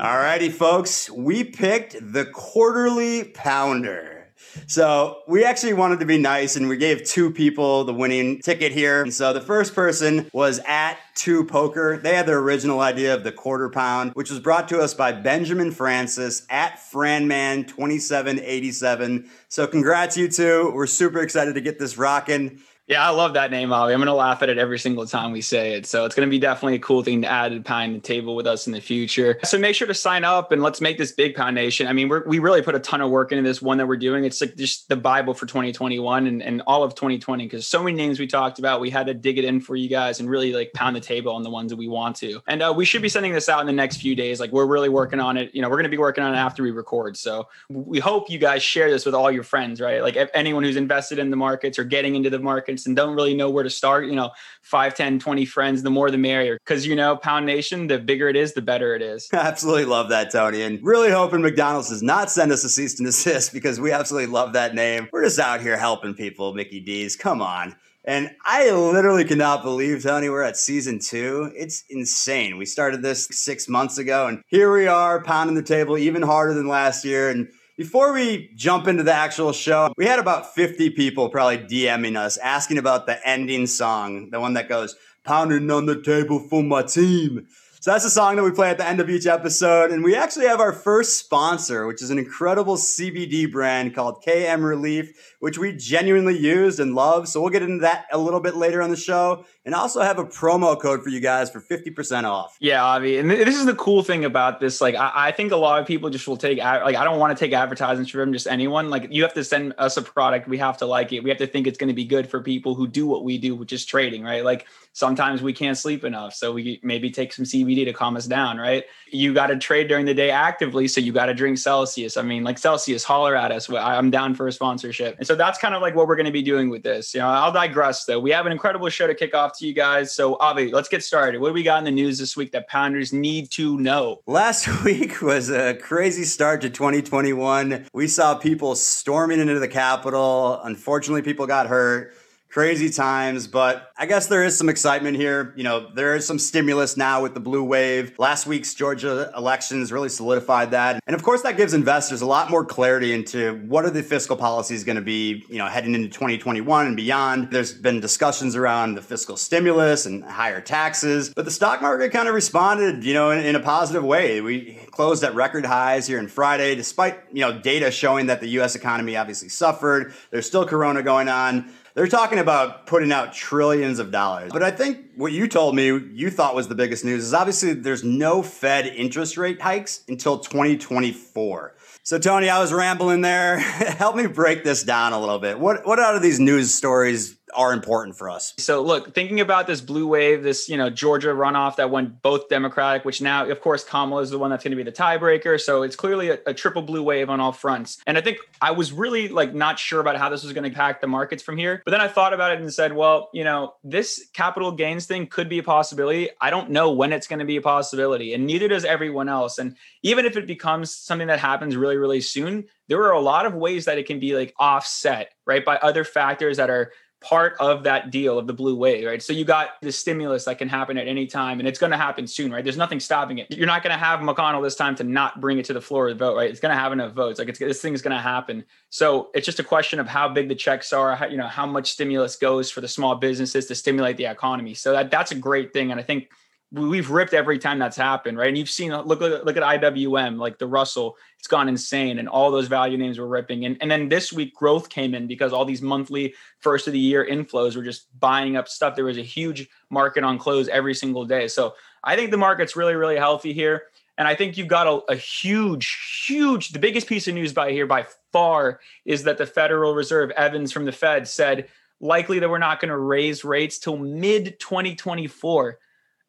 Alrighty, 0.00 0.50
folks, 0.50 1.08
we 1.10 1.44
picked 1.44 1.94
the 2.00 2.24
quarterly 2.24 3.22
pounder. 3.22 4.32
So 4.66 5.20
we 5.28 5.44
actually 5.44 5.74
wanted 5.74 6.00
to 6.00 6.06
be 6.06 6.16
nice 6.16 6.56
and 6.56 6.70
we 6.70 6.78
gave 6.78 7.04
two 7.04 7.30
people 7.30 7.84
the 7.84 7.92
winning 7.92 8.40
ticket 8.40 8.72
here. 8.72 9.02
And 9.02 9.12
so 9.12 9.34
the 9.34 9.42
first 9.42 9.74
person 9.74 10.30
was 10.32 10.58
at 10.60 10.96
Two 11.14 11.44
Poker. 11.44 11.98
They 11.98 12.14
had 12.14 12.24
the 12.24 12.32
original 12.32 12.80
idea 12.80 13.14
of 13.14 13.24
the 13.24 13.32
quarter 13.32 13.68
pound, 13.68 14.12
which 14.12 14.30
was 14.30 14.40
brought 14.40 14.70
to 14.70 14.80
us 14.80 14.94
by 14.94 15.12
Benjamin 15.12 15.70
Francis 15.70 16.46
at 16.48 16.78
Franman2787. 16.78 19.28
So 19.48 19.66
congrats, 19.66 20.16
you 20.16 20.28
two. 20.28 20.72
We're 20.74 20.86
super 20.86 21.20
excited 21.20 21.56
to 21.56 21.60
get 21.60 21.78
this 21.78 21.98
rocking. 21.98 22.60
Yeah, 22.90 23.06
I 23.06 23.10
love 23.10 23.34
that 23.34 23.52
name, 23.52 23.72
Ollie. 23.72 23.94
I'm 23.94 24.00
going 24.00 24.08
to 24.08 24.14
laugh 24.14 24.42
at 24.42 24.48
it 24.48 24.58
every 24.58 24.76
single 24.76 25.06
time 25.06 25.30
we 25.30 25.42
say 25.42 25.74
it. 25.74 25.86
So 25.86 26.04
it's 26.06 26.14
going 26.16 26.26
to 26.26 26.30
be 26.30 26.40
definitely 26.40 26.74
a 26.74 26.80
cool 26.80 27.04
thing 27.04 27.22
to 27.22 27.28
add 27.28 27.52
to 27.52 27.60
Pound 27.60 27.94
the 27.94 28.00
Table 28.00 28.34
with 28.34 28.48
us 28.48 28.66
in 28.66 28.72
the 28.72 28.80
future. 28.80 29.38
So 29.44 29.60
make 29.60 29.76
sure 29.76 29.86
to 29.86 29.94
sign 29.94 30.24
up 30.24 30.50
and 30.50 30.60
let's 30.60 30.80
make 30.80 30.98
this 30.98 31.12
big 31.12 31.36
Pound 31.36 31.54
Nation. 31.54 31.86
I 31.86 31.92
mean, 31.92 32.10
we 32.26 32.40
really 32.40 32.62
put 32.62 32.74
a 32.74 32.80
ton 32.80 33.00
of 33.00 33.08
work 33.08 33.30
into 33.30 33.44
this 33.44 33.62
one 33.62 33.78
that 33.78 33.86
we're 33.86 33.96
doing. 33.96 34.24
It's 34.24 34.40
like 34.40 34.56
just 34.56 34.88
the 34.88 34.96
Bible 34.96 35.34
for 35.34 35.46
2021 35.46 36.26
and, 36.26 36.42
and 36.42 36.62
all 36.66 36.82
of 36.82 36.96
2020 36.96 37.44
because 37.44 37.64
so 37.64 37.80
many 37.80 37.96
names 37.96 38.18
we 38.18 38.26
talked 38.26 38.58
about. 38.58 38.80
We 38.80 38.90
had 38.90 39.06
to 39.06 39.14
dig 39.14 39.38
it 39.38 39.44
in 39.44 39.60
for 39.60 39.76
you 39.76 39.88
guys 39.88 40.18
and 40.18 40.28
really 40.28 40.52
like 40.52 40.72
pound 40.72 40.96
the 40.96 41.00
table 41.00 41.32
on 41.32 41.44
the 41.44 41.50
ones 41.50 41.70
that 41.70 41.76
we 41.76 41.86
want 41.86 42.16
to. 42.16 42.42
And 42.48 42.60
uh, 42.60 42.74
we 42.76 42.84
should 42.84 43.02
be 43.02 43.08
sending 43.08 43.32
this 43.32 43.48
out 43.48 43.60
in 43.60 43.68
the 43.68 43.72
next 43.72 43.98
few 43.98 44.16
days. 44.16 44.40
Like 44.40 44.50
we're 44.50 44.66
really 44.66 44.88
working 44.88 45.20
on 45.20 45.36
it. 45.36 45.54
You 45.54 45.62
know, 45.62 45.68
we're 45.68 45.76
going 45.76 45.84
to 45.84 45.90
be 45.90 45.98
working 45.98 46.24
on 46.24 46.34
it 46.34 46.38
after 46.38 46.64
we 46.64 46.72
record. 46.72 47.16
So 47.16 47.46
we 47.68 48.00
hope 48.00 48.28
you 48.28 48.40
guys 48.40 48.64
share 48.64 48.90
this 48.90 49.06
with 49.06 49.14
all 49.14 49.30
your 49.30 49.44
friends, 49.44 49.80
right? 49.80 50.02
Like 50.02 50.18
anyone 50.34 50.64
who's 50.64 50.74
invested 50.74 51.20
in 51.20 51.30
the 51.30 51.36
markets 51.36 51.78
or 51.78 51.84
getting 51.84 52.16
into 52.16 52.30
the 52.30 52.40
markets 52.40 52.79
and 52.86 52.96
don't 52.96 53.14
really 53.14 53.34
know 53.34 53.50
where 53.50 53.64
to 53.64 53.70
start, 53.70 54.06
you 54.06 54.14
know, 54.14 54.30
5, 54.62 54.94
10, 54.94 55.18
20 55.18 55.44
friends, 55.44 55.82
the 55.82 55.90
more 55.90 56.10
the 56.10 56.18
merrier. 56.18 56.58
Because, 56.64 56.86
you 56.86 56.96
know, 56.96 57.16
Pound 57.16 57.46
Nation, 57.46 57.86
the 57.86 57.98
bigger 57.98 58.28
it 58.28 58.36
is, 58.36 58.54
the 58.54 58.62
better 58.62 58.94
it 58.94 59.02
is. 59.02 59.28
Absolutely 59.32 59.84
love 59.84 60.08
that, 60.10 60.30
Tony. 60.30 60.62
And 60.62 60.78
really 60.82 61.10
hoping 61.10 61.42
McDonald's 61.42 61.88
does 61.88 62.02
not 62.02 62.30
send 62.30 62.52
us 62.52 62.64
a 62.64 62.68
cease 62.68 62.98
and 62.98 63.06
desist 63.06 63.52
because 63.52 63.80
we 63.80 63.92
absolutely 63.92 64.32
love 64.32 64.52
that 64.54 64.74
name. 64.74 65.08
We're 65.12 65.24
just 65.24 65.38
out 65.38 65.60
here 65.60 65.76
helping 65.76 66.14
people, 66.14 66.54
Mickey 66.54 66.80
D's. 66.80 67.16
Come 67.16 67.42
on. 67.42 67.76
And 68.04 68.30
I 68.46 68.70
literally 68.70 69.24
cannot 69.24 69.62
believe, 69.62 70.02
Tony, 70.02 70.30
we're 70.30 70.42
at 70.42 70.56
season 70.56 71.00
two. 71.00 71.52
It's 71.54 71.84
insane. 71.90 72.56
We 72.56 72.64
started 72.64 73.02
this 73.02 73.28
six 73.30 73.68
months 73.68 73.98
ago, 73.98 74.26
and 74.26 74.42
here 74.46 74.72
we 74.72 74.86
are 74.86 75.22
pounding 75.22 75.54
the 75.54 75.62
table 75.62 75.98
even 75.98 76.22
harder 76.22 76.54
than 76.54 76.66
last 76.66 77.04
year. 77.04 77.28
And 77.28 77.48
before 77.80 78.12
we 78.12 78.50
jump 78.56 78.86
into 78.86 79.02
the 79.02 79.14
actual 79.14 79.54
show, 79.54 79.90
we 79.96 80.04
had 80.04 80.18
about 80.18 80.54
50 80.54 80.90
people 80.90 81.30
probably 81.30 81.56
DMing 81.56 82.14
us 82.14 82.36
asking 82.36 82.76
about 82.76 83.06
the 83.06 83.26
ending 83.26 83.66
song, 83.66 84.28
the 84.28 84.38
one 84.38 84.52
that 84.52 84.68
goes, 84.68 84.96
Pounding 85.24 85.70
on 85.70 85.86
the 85.86 86.02
table 86.02 86.38
for 86.40 86.62
my 86.62 86.82
team. 86.82 87.46
So 87.80 87.90
that's 87.90 88.04
a 88.04 88.10
song 88.10 88.36
that 88.36 88.42
we 88.42 88.50
play 88.50 88.68
at 88.68 88.76
the 88.76 88.86
end 88.86 89.00
of 89.00 89.08
each 89.08 89.26
episode. 89.26 89.90
And 89.90 90.04
we 90.04 90.14
actually 90.14 90.46
have 90.46 90.60
our 90.60 90.74
first 90.74 91.16
sponsor, 91.16 91.86
which 91.86 92.02
is 92.02 92.10
an 92.10 92.18
incredible 92.18 92.76
CBD 92.76 93.50
brand 93.50 93.94
called 93.94 94.22
KM 94.22 94.62
Relief, 94.62 95.36
which 95.40 95.58
we 95.58 95.72
genuinely 95.72 96.38
used 96.38 96.78
and 96.80 96.94
love. 96.94 97.28
So 97.28 97.40
we'll 97.40 97.50
get 97.50 97.62
into 97.62 97.80
that 97.80 98.06
a 98.12 98.18
little 98.18 98.40
bit 98.40 98.56
later 98.56 98.80
on 98.80 98.90
the 98.90 98.96
show. 98.96 99.44
And 99.64 99.74
also 99.74 100.00
have 100.00 100.18
a 100.18 100.24
promo 100.24 100.80
code 100.80 101.02
for 101.02 101.10
you 101.10 101.20
guys 101.20 101.50
for 101.50 101.60
50% 101.60 102.24
off. 102.24 102.56
Yeah, 102.60 102.82
Avi. 102.82 103.18
And 103.18 103.30
this 103.30 103.56
is 103.56 103.66
the 103.66 103.74
cool 103.74 104.02
thing 104.02 104.24
about 104.24 104.60
this. 104.60 104.80
Like, 104.80 104.94
I, 104.94 105.12
I 105.14 105.32
think 105.32 105.52
a 105.52 105.56
lot 105.56 105.80
of 105.80 105.86
people 105.86 106.08
just 106.08 106.26
will 106.26 106.36
take, 106.36 106.58
like, 106.58 106.96
I 106.96 107.04
don't 107.04 107.18
want 107.18 107.36
to 107.36 107.44
take 107.44 107.52
advertisements 107.52 108.10
from 108.10 108.32
just 108.32 108.46
anyone. 108.46 108.88
Like, 108.88 109.08
you 109.10 109.22
have 109.22 109.34
to 109.34 109.44
send 109.44 109.74
us 109.76 109.96
a 109.96 110.02
product. 110.02 110.48
We 110.48 110.58
have 110.58 110.78
to 110.78 110.86
like 110.86 111.12
it. 111.12 111.22
We 111.22 111.30
have 111.30 111.38
to 111.38 111.46
think 111.46 111.66
it's 111.66 111.78
going 111.78 111.88
to 111.88 111.94
be 111.94 112.04
good 112.04 112.28
for 112.28 112.42
people 112.42 112.74
who 112.74 112.86
do 112.86 113.06
what 113.06 113.24
we 113.24 113.38
do, 113.38 113.54
which 113.54 113.72
is 113.72 113.84
trading, 113.84 114.22
right? 114.22 114.44
Like, 114.44 114.66
sometimes 114.92 115.42
we 115.42 115.52
can't 115.52 115.76
sleep 115.76 116.04
enough. 116.04 116.34
So 116.34 116.52
we 116.52 116.80
maybe 116.82 117.10
take 117.10 117.32
some 117.32 117.44
CBD 117.44 117.84
to 117.84 117.92
calm 117.92 118.16
us 118.16 118.26
down, 118.26 118.58
right? 118.58 118.84
You 119.10 119.32
got 119.34 119.48
to 119.48 119.58
trade 119.58 119.88
during 119.88 120.06
the 120.06 120.14
day 120.14 120.30
actively. 120.30 120.88
So 120.88 121.00
you 121.00 121.12
got 121.12 121.26
to 121.26 121.34
drink 121.34 121.58
Celsius. 121.58 122.16
I 122.16 122.22
mean, 122.22 122.44
like 122.44 122.58
Celsius, 122.58 123.04
holler 123.04 123.36
at 123.36 123.52
us. 123.52 123.70
I'm 123.70 124.10
down 124.10 124.34
for 124.34 124.48
a 124.48 124.52
sponsorship. 124.52 125.16
And 125.18 125.26
so 125.30 125.36
that's 125.36 125.58
kind 125.58 125.76
of 125.76 125.80
like 125.80 125.94
what 125.94 126.08
we're 126.08 126.16
going 126.16 126.26
to 126.26 126.32
be 126.32 126.42
doing 126.42 126.70
with 126.70 126.82
this. 126.82 127.14
You 127.14 127.20
know, 127.20 127.28
I'll 127.28 127.52
digress 127.52 128.04
though. 128.04 128.18
We 128.18 128.32
have 128.32 128.46
an 128.46 128.52
incredible 128.52 128.88
show 128.88 129.06
to 129.06 129.14
kick 129.14 129.32
off 129.32 129.56
to 129.60 129.66
you 129.66 129.72
guys. 129.72 130.12
So 130.12 130.36
Avi, 130.40 130.72
let's 130.72 130.88
get 130.88 131.04
started. 131.04 131.40
What 131.40 131.50
do 131.50 131.54
we 131.54 131.62
got 131.62 131.78
in 131.78 131.84
the 131.84 131.92
news 131.92 132.18
this 132.18 132.36
week 132.36 132.50
that 132.50 132.66
Pounders 132.66 133.12
need 133.12 133.48
to 133.52 133.78
know? 133.78 134.22
Last 134.26 134.82
week 134.84 135.22
was 135.22 135.48
a 135.48 135.74
crazy 135.74 136.24
start 136.24 136.62
to 136.62 136.70
2021. 136.70 137.86
We 137.94 138.08
saw 138.08 138.34
people 138.34 138.74
storming 138.74 139.38
into 139.38 139.60
the 139.60 139.68
Capitol. 139.68 140.60
Unfortunately, 140.64 141.22
people 141.22 141.46
got 141.46 141.68
hurt 141.68 142.12
crazy 142.50 142.90
times, 142.90 143.46
but 143.46 143.92
I 143.96 144.06
guess 144.06 144.26
there 144.26 144.44
is 144.44 144.58
some 144.58 144.68
excitement 144.68 145.16
here. 145.16 145.54
You 145.56 145.62
know, 145.62 145.88
there 145.94 146.16
is 146.16 146.26
some 146.26 146.38
stimulus 146.38 146.96
now 146.96 147.22
with 147.22 147.32
the 147.34 147.40
blue 147.40 147.62
wave. 147.62 148.18
Last 148.18 148.46
week's 148.46 148.74
Georgia 148.74 149.30
elections 149.36 149.92
really 149.92 150.08
solidified 150.08 150.72
that. 150.72 151.00
And 151.06 151.14
of 151.14 151.22
course, 151.22 151.42
that 151.42 151.56
gives 151.56 151.74
investors 151.74 152.22
a 152.22 152.26
lot 152.26 152.50
more 152.50 152.64
clarity 152.64 153.12
into 153.12 153.54
what 153.66 153.84
are 153.84 153.90
the 153.90 154.02
fiscal 154.02 154.36
policies 154.36 154.82
going 154.82 154.96
to 154.96 155.02
be, 155.02 155.44
you 155.48 155.58
know, 155.58 155.66
heading 155.66 155.94
into 155.94 156.08
2021 156.08 156.86
and 156.88 156.96
beyond. 156.96 157.52
There's 157.52 157.72
been 157.72 158.00
discussions 158.00 158.56
around 158.56 158.96
the 158.96 159.02
fiscal 159.02 159.36
stimulus 159.36 160.06
and 160.06 160.24
higher 160.24 160.60
taxes, 160.60 161.32
but 161.32 161.44
the 161.44 161.50
stock 161.52 161.80
market 161.80 162.10
kind 162.10 162.28
of 162.28 162.34
responded, 162.34 163.04
you 163.04 163.14
know, 163.14 163.30
in, 163.30 163.44
in 163.44 163.54
a 163.54 163.60
positive 163.60 164.02
way. 164.02 164.40
We 164.40 164.80
closed 164.90 165.22
at 165.22 165.36
record 165.36 165.64
highs 165.64 166.08
here 166.08 166.18
in 166.18 166.26
Friday, 166.26 166.74
despite, 166.74 167.20
you 167.32 167.42
know, 167.42 167.60
data 167.60 167.92
showing 167.92 168.26
that 168.26 168.40
the 168.40 168.48
U.S. 168.48 168.74
economy 168.74 169.16
obviously 169.16 169.48
suffered. 169.48 170.12
There's 170.30 170.46
still 170.46 170.66
corona 170.66 171.04
going 171.04 171.28
on. 171.28 171.70
They're 171.94 172.06
talking 172.06 172.38
about 172.38 172.86
putting 172.86 173.12
out 173.12 173.32
trillions 173.32 173.98
of 173.98 174.10
dollars. 174.10 174.52
But 174.52 174.62
I 174.62 174.70
think 174.70 175.06
what 175.16 175.32
you 175.32 175.48
told 175.48 175.74
me 175.74 175.86
you 175.86 176.30
thought 176.30 176.54
was 176.54 176.68
the 176.68 176.74
biggest 176.74 177.04
news 177.04 177.24
is 177.24 177.34
obviously 177.34 177.74
there's 177.74 178.04
no 178.04 178.42
Fed 178.42 178.86
interest 178.86 179.36
rate 179.36 179.60
hikes 179.60 180.04
until 180.08 180.38
2024. 180.38 181.74
So 182.02 182.18
Tony, 182.18 182.48
I 182.48 182.60
was 182.60 182.72
rambling 182.72 183.20
there. 183.20 183.58
Help 183.58 184.16
me 184.16 184.26
break 184.26 184.64
this 184.64 184.84
down 184.84 185.12
a 185.12 185.20
little 185.20 185.38
bit. 185.38 185.58
What 185.58 185.86
what 185.86 185.98
out 185.98 186.16
of 186.16 186.22
these 186.22 186.40
news 186.40 186.74
stories 186.74 187.36
are 187.54 187.72
important 187.72 188.16
for 188.16 188.30
us. 188.30 188.54
So 188.58 188.82
look, 188.82 189.14
thinking 189.14 189.40
about 189.40 189.66
this 189.66 189.80
blue 189.80 190.06
wave, 190.06 190.42
this, 190.42 190.68
you 190.68 190.76
know, 190.76 190.90
Georgia 190.90 191.28
runoff 191.28 191.76
that 191.76 191.90
went 191.90 192.22
both 192.22 192.48
Democratic, 192.48 193.04
which 193.04 193.20
now, 193.20 193.48
of 193.48 193.60
course, 193.60 193.84
Kamala 193.84 194.22
is 194.22 194.30
the 194.30 194.38
one 194.38 194.50
that's 194.50 194.64
going 194.64 194.72
to 194.72 194.76
be 194.76 194.82
the 194.82 194.92
tiebreaker. 194.92 195.60
So 195.60 195.82
it's 195.82 195.96
clearly 195.96 196.30
a, 196.30 196.38
a, 196.46 196.54
triple 196.54 196.82
blue 196.82 197.02
wave 197.02 197.30
on 197.30 197.40
all 197.40 197.52
fronts. 197.52 198.02
And 198.06 198.18
I 198.18 198.20
think 198.20 198.38
I 198.60 198.72
was 198.72 198.92
really 198.92 199.28
like 199.28 199.54
not 199.54 199.78
sure 199.78 200.00
about 200.00 200.16
how 200.16 200.28
this 200.28 200.42
was 200.42 200.52
going 200.52 200.64
to 200.64 200.68
impact 200.68 201.00
the 201.00 201.06
markets 201.06 201.42
from 201.42 201.56
here. 201.56 201.82
But 201.84 201.92
then 201.92 202.00
I 202.00 202.08
thought 202.08 202.34
about 202.34 202.52
it 202.52 202.60
and 202.60 202.72
said, 202.72 202.92
well, 202.92 203.30
you 203.32 203.44
know, 203.44 203.74
this 203.82 204.28
capital 204.34 204.72
gains 204.72 205.06
thing 205.06 205.26
could 205.26 205.48
be 205.48 205.58
a 205.58 205.62
possibility. 205.62 206.28
I 206.40 206.50
don't 206.50 206.70
know 206.70 206.92
when 206.92 207.12
it's 207.12 207.26
going 207.26 207.38
to 207.38 207.44
be 207.44 207.56
a 207.56 207.62
possibility. 207.62 208.34
And 208.34 208.46
neither 208.46 208.68
does 208.68 208.84
everyone 208.84 209.28
else. 209.28 209.58
And 209.58 209.76
even 210.02 210.26
if 210.26 210.36
it 210.36 210.46
becomes 210.46 210.94
something 210.94 211.28
that 211.28 211.38
happens 211.38 211.76
really, 211.76 211.96
really 211.96 212.20
soon, 212.20 212.66
there 212.90 213.04
are 213.04 213.12
a 213.12 213.20
lot 213.20 213.46
of 213.46 213.54
ways 213.54 213.84
that 213.84 213.98
it 213.98 214.06
can 214.06 214.18
be 214.18 214.34
like 214.34 214.52
offset, 214.58 215.32
right, 215.46 215.64
by 215.64 215.76
other 215.76 216.02
factors 216.02 216.56
that 216.56 216.70
are 216.70 216.92
part 217.20 217.54
of 217.60 217.82
that 217.84 218.10
deal 218.10 218.38
of 218.38 218.46
the 218.46 218.52
blue 218.52 218.74
wave, 218.74 219.06
right? 219.06 219.22
So 219.22 219.32
you 219.32 219.44
got 219.44 219.80
the 219.82 219.92
stimulus 219.92 220.46
that 220.46 220.58
can 220.58 220.68
happen 220.68 220.96
at 220.96 221.06
any 221.06 221.26
time 221.26 221.58
and 221.58 221.68
it's 221.68 221.78
going 221.78 221.92
to 221.92 221.98
happen 221.98 222.26
soon, 222.26 222.50
right? 222.50 222.64
There's 222.64 222.78
nothing 222.78 222.98
stopping 222.98 223.38
it. 223.38 223.50
You're 223.50 223.66
not 223.66 223.82
going 223.82 223.92
to 223.92 224.02
have 224.02 224.20
McConnell 224.20 224.62
this 224.62 224.74
time 224.74 224.94
to 224.96 225.04
not 225.04 225.40
bring 225.40 225.58
it 225.58 225.66
to 225.66 225.74
the 225.74 225.82
floor 225.82 226.08
of 226.08 226.18
the 226.18 226.24
vote, 226.24 226.36
right? 226.36 226.50
It's 226.50 226.60
going 226.60 226.74
to 226.74 226.80
have 226.80 226.92
enough 226.92 227.12
votes. 227.12 227.38
Like 227.38 227.54
this 227.58 227.82
thing 227.82 227.92
is 227.92 228.00
going 228.00 228.16
to 228.16 228.22
happen. 228.22 228.64
So 228.88 229.28
it's 229.34 229.44
just 229.44 229.60
a 229.60 229.64
question 229.64 230.00
of 230.00 230.08
how 230.08 230.28
big 230.28 230.48
the 230.48 230.54
checks 230.54 230.92
are, 230.92 231.14
how, 231.14 231.26
you 231.26 231.36
know, 231.36 231.46
how 231.46 231.66
much 231.66 231.92
stimulus 231.92 232.36
goes 232.36 232.70
for 232.70 232.80
the 232.80 232.88
small 232.88 233.14
businesses 233.16 233.66
to 233.66 233.74
stimulate 233.74 234.16
the 234.16 234.24
economy. 234.24 234.72
So 234.72 234.92
that 234.92 235.10
that's 235.10 235.30
a 235.30 235.36
great 235.36 235.74
thing. 235.74 235.90
And 235.90 236.00
I 236.00 236.02
think 236.02 236.30
we've 236.72 237.10
ripped 237.10 237.34
every 237.34 237.58
time 237.58 237.78
that's 237.78 237.96
happened, 237.96 238.38
right? 238.38 238.48
And 238.48 238.56
you've 238.56 238.70
seen 238.70 238.94
look 238.94 239.20
look 239.20 239.56
at 239.56 239.62
IWM, 239.62 240.38
like 240.38 240.58
the 240.58 240.66
Russell, 240.66 241.16
it's 241.38 241.48
gone 241.48 241.68
insane, 241.68 242.18
and 242.18 242.28
all 242.28 242.50
those 242.50 242.68
value 242.68 242.96
names 242.96 243.18
were 243.18 243.26
ripping. 243.26 243.64
And 243.64 243.76
and 243.80 243.90
then 243.90 244.08
this 244.08 244.32
week 244.32 244.54
growth 244.54 244.88
came 244.88 245.14
in 245.14 245.26
because 245.26 245.52
all 245.52 245.64
these 245.64 245.82
monthly 245.82 246.34
first 246.60 246.86
of 246.86 246.92
the 246.92 246.98
year 246.98 247.26
inflows 247.28 247.76
were 247.76 247.82
just 247.82 248.06
buying 248.18 248.56
up 248.56 248.68
stuff. 248.68 248.94
There 248.94 249.04
was 249.04 249.18
a 249.18 249.22
huge 249.22 249.68
market 249.90 250.24
on 250.24 250.38
close 250.38 250.68
every 250.68 250.94
single 250.94 251.24
day. 251.24 251.48
So 251.48 251.74
I 252.04 252.16
think 252.16 252.30
the 252.30 252.36
market's 252.36 252.76
really 252.76 252.94
really 252.94 253.16
healthy 253.16 253.52
here. 253.52 253.84
And 254.16 254.28
I 254.28 254.34
think 254.34 254.58
you've 254.58 254.68
got 254.68 254.86
a, 254.86 255.12
a 255.12 255.16
huge, 255.16 256.26
huge, 256.26 256.70
the 256.70 256.78
biggest 256.78 257.06
piece 257.06 257.26
of 257.26 257.34
news 257.34 257.54
by 257.54 257.72
here 257.72 257.86
by 257.86 258.04
far 258.32 258.80
is 259.06 259.22
that 259.22 259.38
the 259.38 259.46
Federal 259.46 259.94
Reserve, 259.94 260.30
Evans 260.32 260.72
from 260.72 260.84
the 260.84 260.92
Fed, 260.92 261.26
said 261.26 261.68
likely 262.00 262.38
that 262.38 262.50
we're 262.50 262.58
not 262.58 262.80
going 262.80 262.90
to 262.90 262.98
raise 262.98 263.44
rates 263.44 263.78
till 263.78 263.96
mid 263.96 264.60
2024 264.60 265.78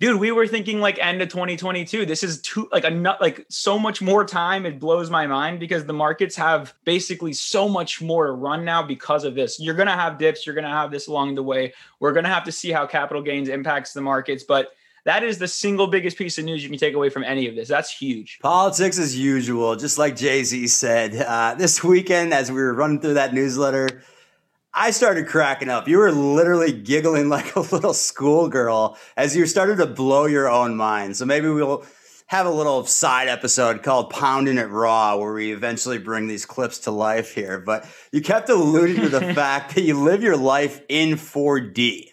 dude, 0.02 0.20
we 0.20 0.32
were 0.32 0.48
thinking 0.48 0.82
like 0.82 0.98
end 0.98 1.22
of 1.22 1.30
2022. 1.30 2.08
This 2.08 2.24
is 2.24 2.42
too 2.42 2.68
like 2.72 2.84
a 2.84 2.90
nut 2.90 3.22
like 3.22 3.46
so 3.50 3.78
much 3.78 4.02
more 4.02 4.26
time. 4.26 4.66
It 4.66 4.80
blows 4.80 5.12
my 5.12 5.28
mind 5.28 5.60
because 5.60 5.86
the 5.86 5.94
markets 5.94 6.36
have 6.36 6.74
basically 6.84 7.34
so 7.34 7.70
much 7.70 8.02
more 8.02 8.26
to 8.26 8.34
run 8.34 8.66
now 8.66 8.82
because 8.82 9.24
of 9.24 9.36
this. 9.36 9.60
You're 9.60 9.76
gonna 9.76 9.96
have 9.96 10.18
dips, 10.18 10.46
you're 10.46 10.56
gonna 10.56 10.70
have 10.70 10.92
this 10.92 11.08
along 11.08 11.36
the 11.36 11.44
way. 11.44 11.74
We're 12.00 12.14
gonna 12.14 12.30
have 12.30 12.44
to 12.46 12.52
see 12.52 12.72
how 12.72 12.88
capital 12.88 13.22
gains 13.22 13.48
impacts 13.48 13.94
the 13.94 14.02
markets, 14.02 14.44
but 14.44 14.72
that 15.06 15.24
is 15.24 15.38
the 15.38 15.48
single 15.48 15.88
biggest 15.88 16.18
piece 16.18 16.38
of 16.38 16.46
news 16.46 16.64
you 16.64 16.70
can 16.70 16.80
take 16.80 16.96
away 16.96 17.10
from 17.10 17.24
any 17.24 17.48
of 17.48 17.56
this. 17.56 17.68
That's 17.68 17.92
huge. 17.92 18.40
Politics 18.42 18.98
as 18.98 19.18
usual, 19.18 19.76
just 19.76 20.00
like 20.00 20.16
Jay 20.16 20.44
Z 20.44 20.68
said. 20.68 21.16
Uh, 21.16 21.54
this 21.56 21.84
weekend, 21.84 22.34
as 22.34 22.52
we 22.52 22.60
were 22.60 22.74
running 22.74 23.00
through 23.00 23.16
that 23.16 23.34
newsletter, 23.36 24.02
I 24.74 24.92
started 24.92 25.28
cracking 25.28 25.70
up. 25.70 25.88
You 25.88 25.98
were 25.98 26.12
literally 26.12 26.72
giggling 26.72 27.30
like 27.30 27.56
a 27.56 27.60
little 27.60 27.94
schoolgirl 27.94 28.98
as 29.18 29.36
you 29.36 29.46
started 29.46 29.78
to 29.78 29.86
blow 29.86 30.26
your 30.26 30.50
own 30.50 30.76
mind. 30.76 31.18
So 31.18 31.26
maybe 31.26 31.50
we'll 31.50 31.86
have 32.28 32.46
a 32.46 32.52
little 32.52 32.86
side 32.86 33.28
episode 33.28 33.84
called 33.84 34.10
Pounding 34.10 34.58
It 34.58 34.70
Raw 34.70 35.18
where 35.18 35.34
we 35.34 35.52
eventually 35.52 35.98
bring 35.98 36.28
these 36.28 36.46
clips 36.46 36.80
to 36.80 36.92
life 36.92 37.36
here. 37.36 37.60
But 37.60 37.86
you 38.14 38.22
kept 38.22 38.48
alluding 38.48 39.02
to 39.02 39.10
the 39.10 39.34
fact 39.34 39.76
that 39.76 39.82
you 39.82 40.00
live 40.00 40.24
your 40.24 40.38
life 40.38 40.82
in 40.88 41.16
4D. 41.16 42.08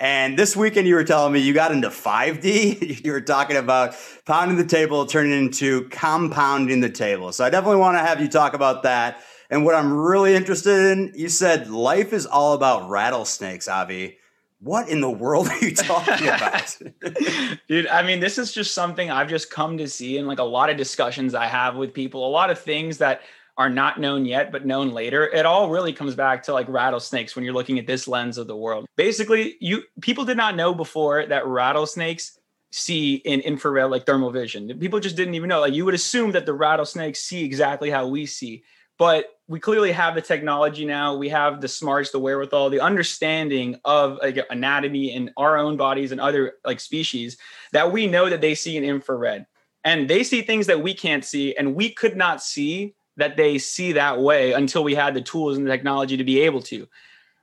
And 0.00 0.38
this 0.38 0.56
weekend, 0.56 0.86
you 0.86 0.94
were 0.94 1.02
telling 1.02 1.32
me 1.32 1.40
you 1.40 1.52
got 1.52 1.72
into 1.72 1.88
5D. 1.88 3.04
you 3.04 3.10
were 3.10 3.20
talking 3.20 3.56
about 3.56 3.96
pounding 4.24 4.56
the 4.56 4.64
table, 4.64 5.04
turning 5.06 5.32
into 5.32 5.88
compounding 5.88 6.78
the 6.78 6.90
table. 6.90 7.32
So 7.32 7.44
I 7.44 7.50
definitely 7.50 7.80
want 7.80 7.96
to 7.96 8.02
have 8.02 8.20
you 8.20 8.28
talk 8.28 8.54
about 8.54 8.84
that. 8.84 9.20
And 9.50 9.64
what 9.64 9.74
I'm 9.74 9.92
really 9.92 10.34
interested 10.34 10.92
in, 10.92 11.12
you 11.14 11.28
said 11.28 11.70
life 11.70 12.12
is 12.12 12.26
all 12.26 12.52
about 12.52 12.88
rattlesnakes, 12.90 13.66
Avi. 13.68 14.18
What 14.60 14.88
in 14.88 15.00
the 15.00 15.10
world 15.10 15.48
are 15.48 15.58
you 15.58 15.74
talking 15.74 16.28
about? 16.28 16.76
Dude, 17.68 17.86
I 17.86 18.02
mean, 18.02 18.20
this 18.20 18.38
is 18.38 18.52
just 18.52 18.74
something 18.74 19.10
I've 19.10 19.28
just 19.28 19.50
come 19.50 19.78
to 19.78 19.88
see 19.88 20.18
in 20.18 20.26
like 20.26 20.40
a 20.40 20.44
lot 20.44 20.68
of 20.68 20.76
discussions 20.76 21.34
I 21.34 21.46
have 21.46 21.76
with 21.76 21.94
people, 21.94 22.26
a 22.26 22.28
lot 22.28 22.50
of 22.50 22.58
things 22.58 22.98
that 22.98 23.22
are 23.56 23.70
not 23.70 23.98
known 24.00 24.24
yet, 24.24 24.52
but 24.52 24.66
known 24.66 24.90
later. 24.90 25.26
It 25.28 25.46
all 25.46 25.70
really 25.70 25.92
comes 25.92 26.14
back 26.14 26.42
to 26.44 26.52
like 26.52 26.68
rattlesnakes 26.68 27.34
when 27.34 27.44
you're 27.44 27.54
looking 27.54 27.78
at 27.78 27.86
this 27.86 28.06
lens 28.06 28.36
of 28.38 28.46
the 28.46 28.56
world. 28.56 28.86
Basically, 28.96 29.56
you 29.60 29.82
people 30.00 30.24
did 30.24 30.36
not 30.36 30.56
know 30.56 30.74
before 30.74 31.26
that 31.26 31.46
rattlesnakes 31.46 32.38
see 32.70 33.16
in 33.16 33.40
infrared 33.40 33.90
like 33.90 34.06
thermal 34.06 34.30
vision. 34.30 34.78
People 34.78 35.00
just 35.00 35.16
didn't 35.16 35.34
even 35.34 35.48
know. 35.48 35.60
Like 35.60 35.74
you 35.74 35.84
would 35.84 35.94
assume 35.94 36.32
that 36.32 36.46
the 36.46 36.52
rattlesnakes 36.52 37.20
see 37.20 37.44
exactly 37.44 37.90
how 37.90 38.06
we 38.06 38.26
see. 38.26 38.62
But 38.98 39.37
we 39.48 39.58
clearly 39.58 39.92
have 39.92 40.14
the 40.14 40.20
technology 40.20 40.84
now. 40.84 41.16
We 41.16 41.30
have 41.30 41.60
the 41.60 41.68
smarts, 41.68 42.10
the 42.10 42.18
wherewithal, 42.18 42.70
the 42.70 42.80
understanding 42.80 43.80
of 43.84 44.18
like 44.22 44.38
anatomy 44.50 45.12
in 45.14 45.32
our 45.36 45.56
own 45.56 45.76
bodies 45.76 46.12
and 46.12 46.20
other 46.20 46.54
like 46.64 46.80
species 46.80 47.38
that 47.72 47.90
we 47.90 48.06
know 48.06 48.28
that 48.28 48.42
they 48.42 48.54
see 48.54 48.76
in 48.76 48.84
infrared. 48.84 49.46
And 49.84 50.08
they 50.08 50.22
see 50.22 50.42
things 50.42 50.66
that 50.66 50.82
we 50.82 50.92
can't 50.92 51.24
see, 51.24 51.56
and 51.56 51.74
we 51.74 51.90
could 51.90 52.16
not 52.16 52.42
see 52.42 52.94
that 53.18 53.36
they 53.36 53.58
see 53.58 53.92
that 53.92 54.20
way 54.20 54.52
until 54.52 54.82
we 54.82 54.94
had 54.94 55.12
the 55.14 55.20
tools 55.20 55.56
and 55.56 55.66
the 55.66 55.70
technology 55.70 56.16
to 56.16 56.24
be 56.24 56.40
able 56.40 56.62
to 56.62 56.88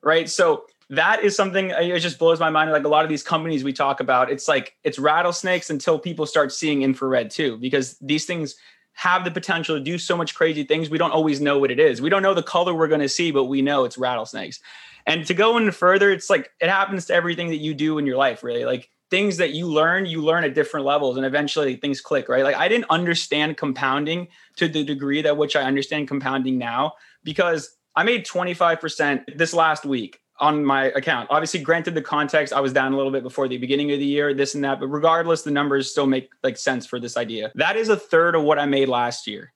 right 0.02 0.30
so 0.30 0.66
that 0.90 1.24
is 1.24 1.36
something 1.36 1.72
uh, 1.72 1.80
it 1.80 2.00
just 2.00 2.18
blows 2.18 2.40
my 2.40 2.50
mind 2.50 2.72
like 2.72 2.86
a 2.86 2.88
lot 2.88 3.04
of 3.04 3.10
these 3.10 3.24
companies 3.24 3.64
we 3.64 3.74
talk 3.74 4.00
about 4.00 4.32
it's 4.32 4.48
like 4.48 4.76
it's 4.84 4.98
rattlesnakes 4.98 5.70
until 5.70 6.00
people 6.00 6.26
start 6.26 6.52
seeing 6.52 6.82
infrared 6.82 7.30
too 7.30 7.58
because 7.58 7.98
these 8.00 8.26
things 8.26 8.56
have 8.96 9.24
the 9.24 9.32
potential 9.32 9.78
to 9.78 9.84
do 9.84 9.98
so 9.98 10.18
much 10.18 10.34
crazy 10.34 10.64
things 10.64 10.90
we 10.90 10.98
don't 10.98 11.12
always 11.12 11.40
know 11.40 11.60
what 11.60 11.70
it 11.70 11.80
is. 11.80 12.02
We 12.02 12.10
don't 12.10 12.24
know 12.24 12.34
the 12.34 12.44
color 12.44 12.74
we're 12.74 12.88
going 12.88 13.02
to 13.02 13.10
see 13.10 13.32
but 13.32 13.46
we 13.46 13.62
know 13.62 13.86
it's 13.86 13.98
rattlesnakes. 13.98 14.60
And 15.06 15.26
to 15.28 15.34
go 15.34 15.58
in 15.58 15.72
further 15.72 16.12
it's 16.12 16.30
like 16.30 16.52
it 16.60 16.70
happens 16.70 17.06
to 17.06 17.14
everything 17.14 17.50
that 17.50 17.58
you 17.58 17.74
do 17.74 17.98
in 17.98 18.06
your 18.06 18.18
life 18.18 18.44
really. 18.44 18.66
Like 18.66 18.90
things 19.12 19.38
that 19.38 19.52
you 19.52 19.68
learn, 19.68 20.06
you 20.06 20.22
learn 20.22 20.44
at 20.44 20.56
different 20.56 20.86
levels 20.86 21.18
and 21.18 21.26
eventually 21.26 21.76
things 21.76 22.02
click, 22.02 22.28
right? 22.28 22.44
Like 22.44 22.56
I 22.56 22.68
didn't 22.68 22.90
understand 22.90 23.58
compounding 23.58 24.28
to 24.56 24.68
the 24.68 24.84
degree 24.84 25.22
that 25.22 25.38
which 25.38 25.56
I 25.56 25.64
understand 25.64 26.08
compounding 26.08 26.58
now 26.58 26.94
because 27.24 27.76
I 27.96 28.04
made 28.04 28.26
25% 28.26 29.38
this 29.38 29.54
last 29.54 29.86
week 29.86 30.20
on 30.40 30.66
my 30.66 30.86
account. 30.86 31.28
Obviously, 31.32 31.62
granted 31.62 31.96
the 31.96 32.02
context, 32.02 32.54
I 32.54 32.60
was 32.60 32.74
down 32.74 32.94
a 32.94 32.98
little 32.98 33.12
bit 33.12 33.24
before 33.24 33.48
the 33.48 33.58
beginning 33.58 33.92
of 33.92 34.00
the 34.00 34.06
year, 34.06 34.34
this 34.34 34.56
and 34.56 34.64
that, 34.64 34.80
but 34.80 34.88
regardless, 34.88 35.44
the 35.44 35.52
numbers 35.52 35.90
still 35.90 36.08
make 36.08 36.30
like 36.44 36.58
sense 36.58 36.86
for 36.86 37.00
this 37.00 37.16
idea. 37.16 37.52
That 37.56 37.78
is 37.78 37.90
a 37.90 37.96
third 37.96 38.36
of 38.36 38.44
what 38.44 38.60
I 38.60 38.66
made 38.66 38.90
last 38.90 39.28
year. 39.28 39.54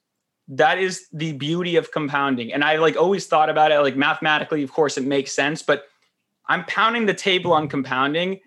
That 0.47 0.79
is 0.79 1.07
the 1.11 1.33
beauty 1.33 1.75
of 1.75 1.91
compounding. 1.91 2.53
And 2.53 2.63
I 2.63 2.77
like 2.77 2.95
always 2.95 3.27
thought 3.27 3.49
about 3.49 3.71
it 3.71 3.79
like 3.81 3.97
mathematically, 3.97 4.63
of 4.63 4.71
course, 4.71 4.97
it 4.97 5.03
makes 5.03 5.31
sense, 5.31 5.61
but 5.61 5.83
I'm 6.47 6.65
pounding 6.65 7.05
the 7.05 7.13
table 7.13 7.53
on 7.53 7.67
compounding 7.67 8.39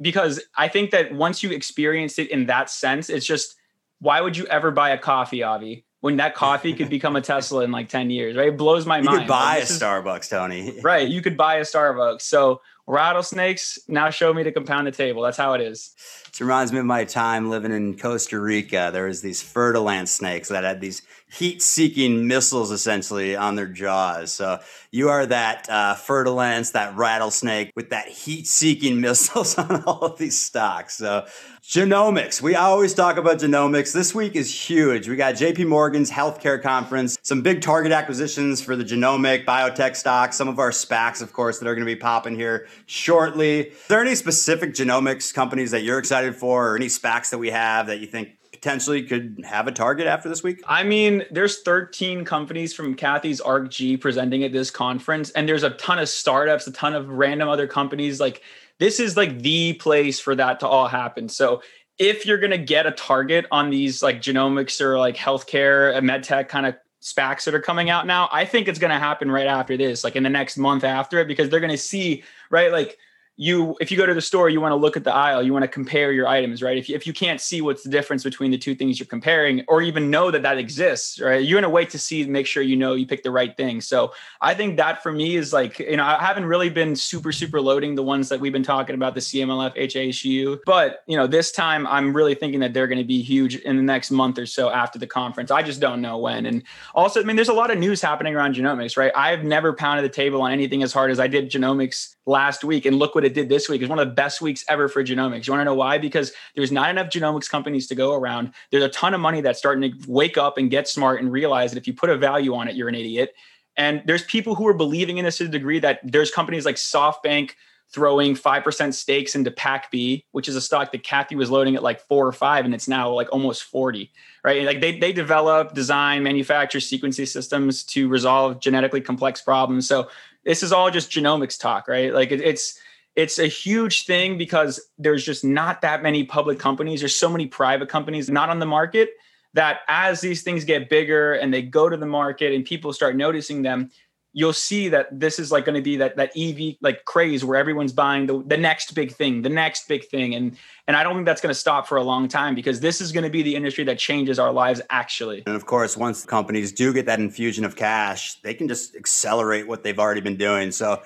because 0.00 0.40
I 0.56 0.68
think 0.68 0.90
that 0.90 1.14
once 1.14 1.42
you 1.42 1.50
experience 1.50 2.18
it 2.18 2.30
in 2.30 2.46
that 2.46 2.70
sense, 2.70 3.08
it's 3.08 3.26
just 3.26 3.54
why 4.00 4.20
would 4.20 4.36
you 4.36 4.46
ever 4.46 4.70
buy 4.70 4.90
a 4.90 4.98
coffee, 4.98 5.42
Avi? 5.42 5.84
When 6.04 6.18
that 6.18 6.34
coffee 6.34 6.74
could 6.74 6.90
become 6.90 7.16
a 7.16 7.22
Tesla 7.22 7.64
in 7.64 7.72
like 7.72 7.88
10 7.88 8.10
years, 8.10 8.36
right? 8.36 8.48
It 8.48 8.58
blows 8.58 8.84
my 8.84 8.98
you 8.98 9.04
mind. 9.04 9.14
You 9.14 9.20
could 9.20 9.28
buy 9.28 9.54
like, 9.54 9.62
a 9.62 9.66
Starbucks, 9.66 10.28
Tony. 10.28 10.78
Right. 10.82 11.08
You 11.08 11.22
could 11.22 11.34
buy 11.34 11.54
a 11.54 11.62
Starbucks. 11.62 12.20
So 12.20 12.60
rattlesnakes 12.86 13.78
now 13.88 14.10
show 14.10 14.34
me 14.34 14.42
to 14.42 14.52
compound 14.52 14.86
the 14.86 14.90
table. 14.90 15.22
That's 15.22 15.38
how 15.38 15.54
it 15.54 15.62
is. 15.62 15.94
It 16.28 16.40
reminds 16.40 16.72
me 16.72 16.80
of 16.80 16.84
my 16.84 17.04
time 17.04 17.48
living 17.48 17.72
in 17.72 17.96
Costa 17.96 18.38
Rica. 18.38 18.90
There 18.92 19.06
was 19.06 19.22
these 19.22 19.40
fer-de-lance 19.40 20.10
snakes 20.10 20.50
that 20.50 20.62
had 20.62 20.82
these 20.82 21.00
heat-seeking 21.32 22.26
missiles 22.26 22.70
essentially 22.70 23.34
on 23.34 23.54
their 23.54 23.68
jaws. 23.68 24.32
So 24.32 24.58
you 24.90 25.08
are 25.08 25.24
that 25.24 25.70
uh, 25.70 25.94
fer-de-lance, 25.94 26.72
that 26.72 26.94
rattlesnake 26.96 27.72
with 27.76 27.90
that 27.90 28.08
heat-seeking 28.08 29.00
missiles 29.00 29.56
on 29.56 29.84
all 29.84 30.00
of 30.00 30.18
these 30.18 30.38
stocks. 30.38 30.96
So 30.96 31.26
genomics. 31.66 32.42
We 32.42 32.54
always 32.54 32.92
talk 32.92 33.16
about 33.16 33.38
genomics. 33.38 33.92
This 33.92 34.14
week 34.14 34.36
is 34.36 34.54
huge. 34.54 35.08
We 35.08 35.16
got 35.16 35.34
JP 35.34 35.66
Morgan's 35.66 36.10
healthcare 36.10 36.62
conference, 36.62 37.18
some 37.22 37.40
big 37.40 37.62
target 37.62 37.90
acquisitions 37.90 38.60
for 38.60 38.76
the 38.76 38.84
genomic 38.84 39.46
biotech 39.46 39.96
stocks, 39.96 40.36
some 40.36 40.46
of 40.46 40.58
our 40.58 40.70
SPACs, 40.70 41.22
of 41.22 41.32
course, 41.32 41.58
that 41.58 41.66
are 41.66 41.74
going 41.74 41.86
to 41.86 41.92
be 41.92 41.96
popping 41.96 42.34
here 42.34 42.68
shortly. 42.84 43.68
Is 43.68 43.86
there 43.88 44.00
any 44.00 44.14
specific 44.14 44.74
genomics 44.74 45.32
companies 45.32 45.70
that 45.70 45.82
you're 45.82 45.98
excited 45.98 46.36
for, 46.36 46.68
or 46.68 46.76
any 46.76 46.86
SPACs 46.86 47.30
that 47.30 47.38
we 47.38 47.50
have 47.50 47.86
that 47.86 47.98
you 47.98 48.06
think 48.06 48.36
potentially 48.52 49.02
could 49.02 49.42
have 49.46 49.66
a 49.66 49.72
target 49.72 50.06
after 50.06 50.28
this 50.28 50.42
week? 50.42 50.62
I 50.68 50.84
mean, 50.84 51.24
there's 51.30 51.62
13 51.62 52.26
companies 52.26 52.74
from 52.74 52.94
Cathie's 52.94 53.40
ARKG 53.40 54.00
presenting 54.02 54.44
at 54.44 54.52
this 54.52 54.70
conference, 54.70 55.30
and 55.30 55.48
there's 55.48 55.62
a 55.62 55.70
ton 55.70 55.98
of 55.98 56.10
startups, 56.10 56.66
a 56.66 56.72
ton 56.72 56.94
of 56.94 57.08
random 57.08 57.48
other 57.48 57.66
companies. 57.66 58.20
Like, 58.20 58.42
this 58.78 59.00
is 59.00 59.16
like 59.16 59.40
the 59.40 59.74
place 59.74 60.20
for 60.20 60.34
that 60.34 60.60
to 60.60 60.68
all 60.68 60.88
happen. 60.88 61.28
So, 61.28 61.62
if 61.98 62.26
you're 62.26 62.38
going 62.38 62.50
to 62.50 62.58
get 62.58 62.86
a 62.86 62.90
target 62.90 63.46
on 63.52 63.70
these 63.70 64.02
like 64.02 64.20
genomics 64.20 64.80
or 64.80 64.98
like 64.98 65.16
healthcare, 65.16 65.96
uh, 65.96 66.00
med 66.00 66.24
tech 66.24 66.48
kind 66.48 66.66
of 66.66 66.74
SPACs 67.02 67.44
that 67.44 67.54
are 67.54 67.60
coming 67.60 67.88
out 67.88 68.06
now, 68.06 68.28
I 68.32 68.44
think 68.44 68.66
it's 68.66 68.80
going 68.80 68.90
to 68.90 68.98
happen 68.98 69.30
right 69.30 69.46
after 69.46 69.76
this, 69.76 70.02
like 70.02 70.16
in 70.16 70.24
the 70.24 70.30
next 70.30 70.56
month 70.56 70.82
after 70.82 71.20
it, 71.20 71.28
because 71.28 71.50
they're 71.50 71.60
going 71.60 71.70
to 71.70 71.78
see, 71.78 72.24
right? 72.50 72.72
Like, 72.72 72.98
you 73.36 73.76
if 73.80 73.90
you 73.90 73.96
go 73.96 74.06
to 74.06 74.14
the 74.14 74.20
store 74.20 74.48
you 74.48 74.60
want 74.60 74.72
to 74.72 74.76
look 74.76 74.96
at 74.96 75.04
the 75.04 75.12
aisle 75.12 75.42
you 75.42 75.52
want 75.52 75.64
to 75.64 75.68
compare 75.68 76.12
your 76.12 76.26
items 76.26 76.62
right? 76.62 76.76
If 76.76 76.88
you, 76.88 76.94
if 76.94 77.06
you 77.06 77.12
can't 77.12 77.40
see 77.40 77.60
what's 77.60 77.82
the 77.82 77.90
difference 77.90 78.22
between 78.22 78.50
the 78.50 78.58
two 78.58 78.74
things 78.74 78.98
you're 78.98 79.06
comparing 79.06 79.64
or 79.68 79.82
even 79.82 80.10
know 80.10 80.30
that 80.30 80.42
that 80.42 80.58
exists 80.58 81.20
right? 81.20 81.42
You're 81.44 81.60
going 81.60 81.70
to 81.70 81.74
wait 81.74 81.90
to 81.90 81.98
see 81.98 82.24
make 82.24 82.46
sure 82.46 82.62
you 82.62 82.76
know 82.76 82.94
you 82.94 83.06
pick 83.06 83.22
the 83.22 83.30
right 83.30 83.56
thing. 83.56 83.80
So 83.80 84.12
i 84.40 84.54
think 84.54 84.76
that 84.76 85.02
for 85.02 85.12
me 85.12 85.36
is 85.36 85.52
like 85.52 85.78
you 85.78 85.96
know 85.96 86.04
i 86.04 86.22
haven't 86.22 86.44
really 86.44 86.68
been 86.68 86.94
super 86.94 87.32
super 87.32 87.60
loading 87.60 87.94
the 87.94 88.02
ones 88.02 88.28
that 88.28 88.40
we've 88.40 88.52
been 88.52 88.62
talking 88.62 88.94
about 88.94 89.14
the 89.14 89.20
cmlf 89.20 89.76
hasu 89.76 90.58
but 90.66 91.02
you 91.06 91.16
know 91.16 91.26
this 91.26 91.52
time 91.52 91.86
i'm 91.86 92.14
really 92.14 92.34
thinking 92.34 92.60
that 92.60 92.72
they're 92.72 92.86
going 92.86 92.98
to 92.98 93.04
be 93.04 93.22
huge 93.22 93.56
in 93.56 93.76
the 93.76 93.82
next 93.82 94.10
month 94.10 94.38
or 94.38 94.46
so 94.46 94.70
after 94.70 94.98
the 94.98 95.06
conference. 95.06 95.50
I 95.50 95.62
just 95.62 95.80
don't 95.80 96.00
know 96.00 96.18
when. 96.18 96.46
And 96.46 96.62
also 96.94 97.20
i 97.20 97.24
mean 97.24 97.36
there's 97.36 97.48
a 97.48 97.54
lot 97.54 97.70
of 97.70 97.78
news 97.78 98.00
happening 98.00 98.34
around 98.34 98.54
genomics 98.54 98.96
right? 98.96 99.12
I've 99.14 99.44
never 99.44 99.72
pounded 99.72 100.04
the 100.04 100.14
table 100.14 100.42
on 100.42 100.52
anything 100.52 100.82
as 100.82 100.92
hard 100.92 101.10
as 101.10 101.20
i 101.20 101.26
did 101.26 101.50
genomics 101.50 102.13
last 102.26 102.64
week 102.64 102.86
and 102.86 102.98
look 102.98 103.14
what 103.14 103.24
it 103.24 103.34
did 103.34 103.48
this 103.48 103.68
week. 103.68 103.82
It's 103.82 103.90
one 103.90 103.98
of 103.98 104.08
the 104.08 104.14
best 104.14 104.40
weeks 104.40 104.64
ever 104.68 104.88
for 104.88 105.04
genomics. 105.04 105.46
You 105.46 105.52
want 105.52 105.60
to 105.60 105.64
know 105.64 105.74
why? 105.74 105.98
Because 105.98 106.32
there's 106.54 106.72
not 106.72 106.90
enough 106.90 107.08
genomics 107.08 107.48
companies 107.48 107.86
to 107.88 107.94
go 107.94 108.14
around. 108.14 108.52
There's 108.70 108.84
a 108.84 108.88
ton 108.88 109.14
of 109.14 109.20
money 109.20 109.40
that's 109.40 109.58
starting 109.58 109.90
to 109.90 110.10
wake 110.10 110.38
up 110.38 110.58
and 110.58 110.70
get 110.70 110.88
smart 110.88 111.20
and 111.20 111.30
realize 111.30 111.72
that 111.72 111.78
if 111.78 111.86
you 111.86 111.92
put 111.92 112.10
a 112.10 112.16
value 112.16 112.54
on 112.54 112.68
it, 112.68 112.76
you're 112.76 112.88
an 112.88 112.94
idiot. 112.94 113.34
And 113.76 114.02
there's 114.06 114.24
people 114.24 114.54
who 114.54 114.66
are 114.66 114.74
believing 114.74 115.18
in 115.18 115.24
this 115.24 115.38
to 115.38 115.44
the 115.44 115.50
degree 115.50 115.80
that 115.80 116.00
there's 116.04 116.30
companies 116.30 116.64
like 116.64 116.76
SoftBank 116.76 117.52
throwing 117.94 118.34
5% 118.34 118.94
stakes 118.94 119.34
into 119.34 119.50
PacB, 119.50 120.24
which 120.32 120.48
is 120.48 120.56
a 120.56 120.60
stock 120.60 120.90
that 120.92 121.04
Cathie 121.04 121.36
was 121.36 121.50
loading 121.50 121.76
at 121.76 121.82
like 121.82 122.00
four 122.00 122.26
or 122.26 122.32
five, 122.32 122.64
and 122.64 122.74
it's 122.74 122.88
now 122.88 123.10
like 123.10 123.28
almost 123.32 123.64
40, 123.64 124.10
right? 124.42 124.64
Like 124.64 124.80
they, 124.80 124.98
they 124.98 125.12
develop, 125.12 125.74
design, 125.74 126.22
manufacture 126.22 126.78
sequencing 126.78 127.28
systems 127.28 127.84
to 127.84 128.08
resolve 128.08 128.58
genetically 128.60 129.00
complex 129.00 129.40
problems. 129.40 129.86
So 129.86 130.08
this 130.44 130.62
is 130.62 130.72
all 130.72 130.90
just 130.90 131.10
genomics 131.10 131.58
talk, 131.58 131.88
right? 131.88 132.12
Like 132.12 132.32
it, 132.32 132.40
it's, 132.40 132.78
it's 133.16 133.38
a 133.38 133.46
huge 133.46 134.06
thing 134.06 134.36
because 134.38 134.80
there's 134.98 135.24
just 135.24 135.44
not 135.44 135.82
that 135.82 136.02
many 136.02 136.24
public 136.24 136.58
companies. 136.58 137.00
There's 137.00 137.16
so 137.16 137.30
many 137.30 137.46
private 137.46 137.88
companies 137.88 138.28
not 138.28 138.50
on 138.50 138.58
the 138.58 138.66
market 138.66 139.10
that 139.54 139.80
as 139.86 140.20
these 140.20 140.42
things 140.42 140.64
get 140.64 140.90
bigger 140.90 141.34
and 141.34 141.54
they 141.54 141.62
go 141.62 141.88
to 141.88 141.96
the 141.96 142.06
market 142.06 142.52
and 142.52 142.64
people 142.64 142.92
start 142.92 143.14
noticing 143.14 143.62
them, 143.62 143.90
you'll 144.34 144.52
see 144.52 144.88
that 144.88 145.06
this 145.12 145.38
is 145.38 145.50
like 145.52 145.64
going 145.64 145.76
to 145.76 145.82
be 145.82 145.96
that 145.96 146.16
that 146.16 146.32
EV 146.36 146.74
like 146.82 147.04
craze 147.04 147.44
where 147.44 147.56
everyone's 147.56 147.92
buying 147.92 148.26
the, 148.26 148.42
the 148.46 148.56
next 148.56 148.94
big 148.94 149.12
thing, 149.12 149.40
the 149.40 149.48
next 149.48 149.88
big 149.88 150.04
thing. 150.04 150.34
And 150.34 150.58
and 150.86 150.96
I 150.96 151.02
don't 151.02 151.14
think 151.14 151.24
that's 151.24 151.40
going 151.40 151.54
to 151.54 151.58
stop 151.58 151.86
for 151.86 151.96
a 151.96 152.02
long 152.02 152.28
time 152.28 152.54
because 152.54 152.80
this 152.80 153.00
is 153.00 153.12
going 153.12 153.24
to 153.24 153.30
be 153.30 153.42
the 153.42 153.54
industry 153.54 153.84
that 153.84 153.98
changes 153.98 154.38
our 154.38 154.52
lives 154.52 154.82
actually. 154.90 155.44
And 155.46 155.56
of 155.56 155.64
course, 155.64 155.96
once 155.96 156.26
companies 156.26 156.72
do 156.72 156.92
get 156.92 157.06
that 157.06 157.20
infusion 157.20 157.64
of 157.64 157.76
cash, 157.76 158.34
they 158.42 158.52
can 158.52 158.68
just 158.68 158.94
accelerate 158.96 159.66
what 159.66 159.84
they've 159.84 159.98
already 159.98 160.20
been 160.20 160.36
doing. 160.36 160.72
So 160.72 161.00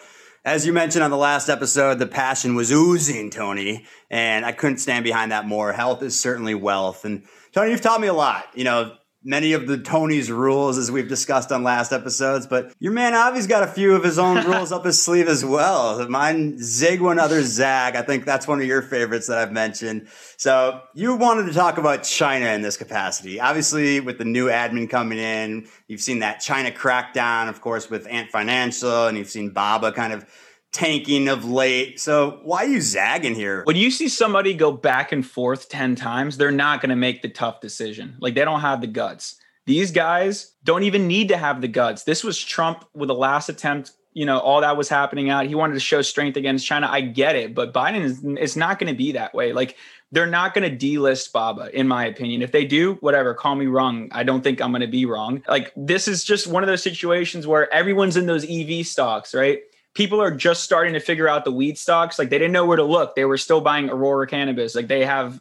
as 0.44 0.64
you 0.64 0.72
mentioned 0.72 1.04
on 1.04 1.10
the 1.10 1.16
last 1.16 1.50
episode, 1.50 1.98
the 1.98 2.06
passion 2.06 2.54
was 2.54 2.72
oozing, 2.72 3.30
Tony, 3.30 3.84
and 4.10 4.46
I 4.46 4.52
couldn't 4.52 4.78
stand 4.78 5.04
behind 5.04 5.32
that 5.32 5.46
more. 5.46 5.72
Health 5.72 6.02
is 6.02 6.18
certainly 6.18 6.54
wealth. 6.54 7.04
And 7.04 7.24
Tony, 7.52 7.72
you've 7.72 7.82
taught 7.82 8.00
me 8.00 8.06
a 8.06 8.14
lot. 8.14 8.46
You 8.54 8.64
know, 8.64 8.96
many 9.24 9.52
of 9.52 9.66
the 9.66 9.78
Tony's 9.78 10.30
rules 10.30 10.78
as 10.78 10.90
we've 10.90 11.08
discussed 11.08 11.50
on 11.50 11.62
last 11.62 11.92
episodes, 11.92 12.46
but 12.46 12.72
your 12.78 12.92
man 12.92 13.14
Avi's 13.14 13.46
got 13.46 13.62
a 13.62 13.66
few 13.66 13.94
of 13.94 14.04
his 14.04 14.18
own 14.18 14.46
rules 14.50 14.72
up 14.72 14.84
his 14.84 15.00
sleeve 15.00 15.28
as 15.28 15.44
well. 15.44 16.08
Mine 16.08 16.58
zig 16.58 17.00
one 17.00 17.18
other 17.18 17.42
zag. 17.42 17.96
I 17.96 18.02
think 18.02 18.24
that's 18.24 18.46
one 18.46 18.60
of 18.60 18.66
your 18.66 18.82
favorites 18.82 19.26
that 19.26 19.38
I've 19.38 19.52
mentioned. 19.52 20.08
So 20.36 20.80
you 20.94 21.16
wanted 21.16 21.46
to 21.46 21.52
talk 21.52 21.78
about 21.78 22.04
China 22.04 22.46
in 22.46 22.62
this 22.62 22.76
capacity. 22.76 23.40
Obviously, 23.40 24.00
with 24.00 24.18
the 24.18 24.24
new 24.24 24.46
admin 24.46 24.88
coming 24.88 25.18
in, 25.18 25.68
you've 25.88 26.00
seen 26.00 26.20
that 26.20 26.40
China 26.40 26.70
crackdown, 26.70 27.48
of 27.48 27.60
course, 27.60 27.90
with 27.90 28.06
Ant 28.06 28.30
Financial, 28.30 29.06
and 29.06 29.18
you've 29.18 29.30
seen 29.30 29.50
Baba 29.50 29.92
kind 29.92 30.12
of 30.12 30.26
tanking 30.72 31.28
of 31.28 31.44
late. 31.44 32.00
So 32.00 32.40
why 32.42 32.64
are 32.64 32.68
you 32.68 32.80
zagging 32.80 33.34
here? 33.34 33.62
When 33.64 33.76
you 33.76 33.90
see 33.90 34.08
somebody 34.08 34.54
go 34.54 34.70
back 34.70 35.12
and 35.12 35.26
forth 35.26 35.68
10 35.68 35.96
times, 35.96 36.36
they're 36.36 36.50
not 36.50 36.80
going 36.80 36.90
to 36.90 36.96
make 36.96 37.22
the 37.22 37.28
tough 37.28 37.60
decision. 37.60 38.16
Like 38.20 38.34
they 38.34 38.44
don't 38.44 38.60
have 38.60 38.80
the 38.80 38.86
guts. 38.86 39.36
These 39.66 39.92
guys 39.92 40.54
don't 40.64 40.84
even 40.84 41.06
need 41.06 41.28
to 41.28 41.36
have 41.36 41.60
the 41.60 41.68
guts. 41.68 42.04
This 42.04 42.24
was 42.24 42.42
Trump 42.42 42.84
with 42.94 43.08
the 43.08 43.14
last 43.14 43.48
attempt. 43.48 43.92
You 44.14 44.24
know, 44.24 44.38
all 44.38 44.62
that 44.62 44.76
was 44.76 44.88
happening 44.88 45.30
out. 45.30 45.46
He 45.46 45.54
wanted 45.54 45.74
to 45.74 45.80
show 45.80 46.02
strength 46.02 46.36
against 46.36 46.66
China. 46.66 46.88
I 46.90 47.02
get 47.02 47.36
it, 47.36 47.54
but 47.54 47.72
Biden 47.72 48.00
is 48.00 48.24
it's 48.24 48.56
not 48.56 48.78
going 48.78 48.92
to 48.92 48.96
be 48.96 49.12
that 49.12 49.34
way. 49.34 49.52
Like 49.52 49.76
they're 50.10 50.26
not 50.26 50.54
going 50.54 50.68
to 50.68 50.86
delist 50.86 51.32
Baba, 51.32 51.70
in 51.78 51.86
my 51.86 52.06
opinion. 52.06 52.40
If 52.40 52.50
they 52.50 52.64
do, 52.64 52.94
whatever, 52.94 53.34
call 53.34 53.54
me 53.54 53.66
wrong. 53.66 54.08
I 54.10 54.22
don't 54.22 54.42
think 54.42 54.60
I'm 54.60 54.70
going 54.70 54.80
to 54.80 54.88
be 54.88 55.04
wrong. 55.04 55.42
Like 55.46 55.72
this 55.76 56.08
is 56.08 56.24
just 56.24 56.46
one 56.46 56.62
of 56.62 56.66
those 56.66 56.82
situations 56.82 57.46
where 57.46 57.72
everyone's 57.72 58.16
in 58.16 58.26
those 58.26 58.46
EV 58.48 58.86
stocks, 58.86 59.34
right? 59.34 59.60
People 59.98 60.22
are 60.22 60.30
just 60.30 60.62
starting 60.62 60.92
to 60.92 61.00
figure 61.00 61.26
out 61.26 61.44
the 61.44 61.50
weed 61.50 61.76
stocks. 61.76 62.20
Like 62.20 62.30
they 62.30 62.38
didn't 62.38 62.52
know 62.52 62.64
where 62.64 62.76
to 62.76 62.84
look. 62.84 63.16
They 63.16 63.24
were 63.24 63.36
still 63.36 63.60
buying 63.60 63.90
Aurora 63.90 64.28
cannabis. 64.28 64.76
Like 64.76 64.86
they 64.86 65.04
have 65.04 65.40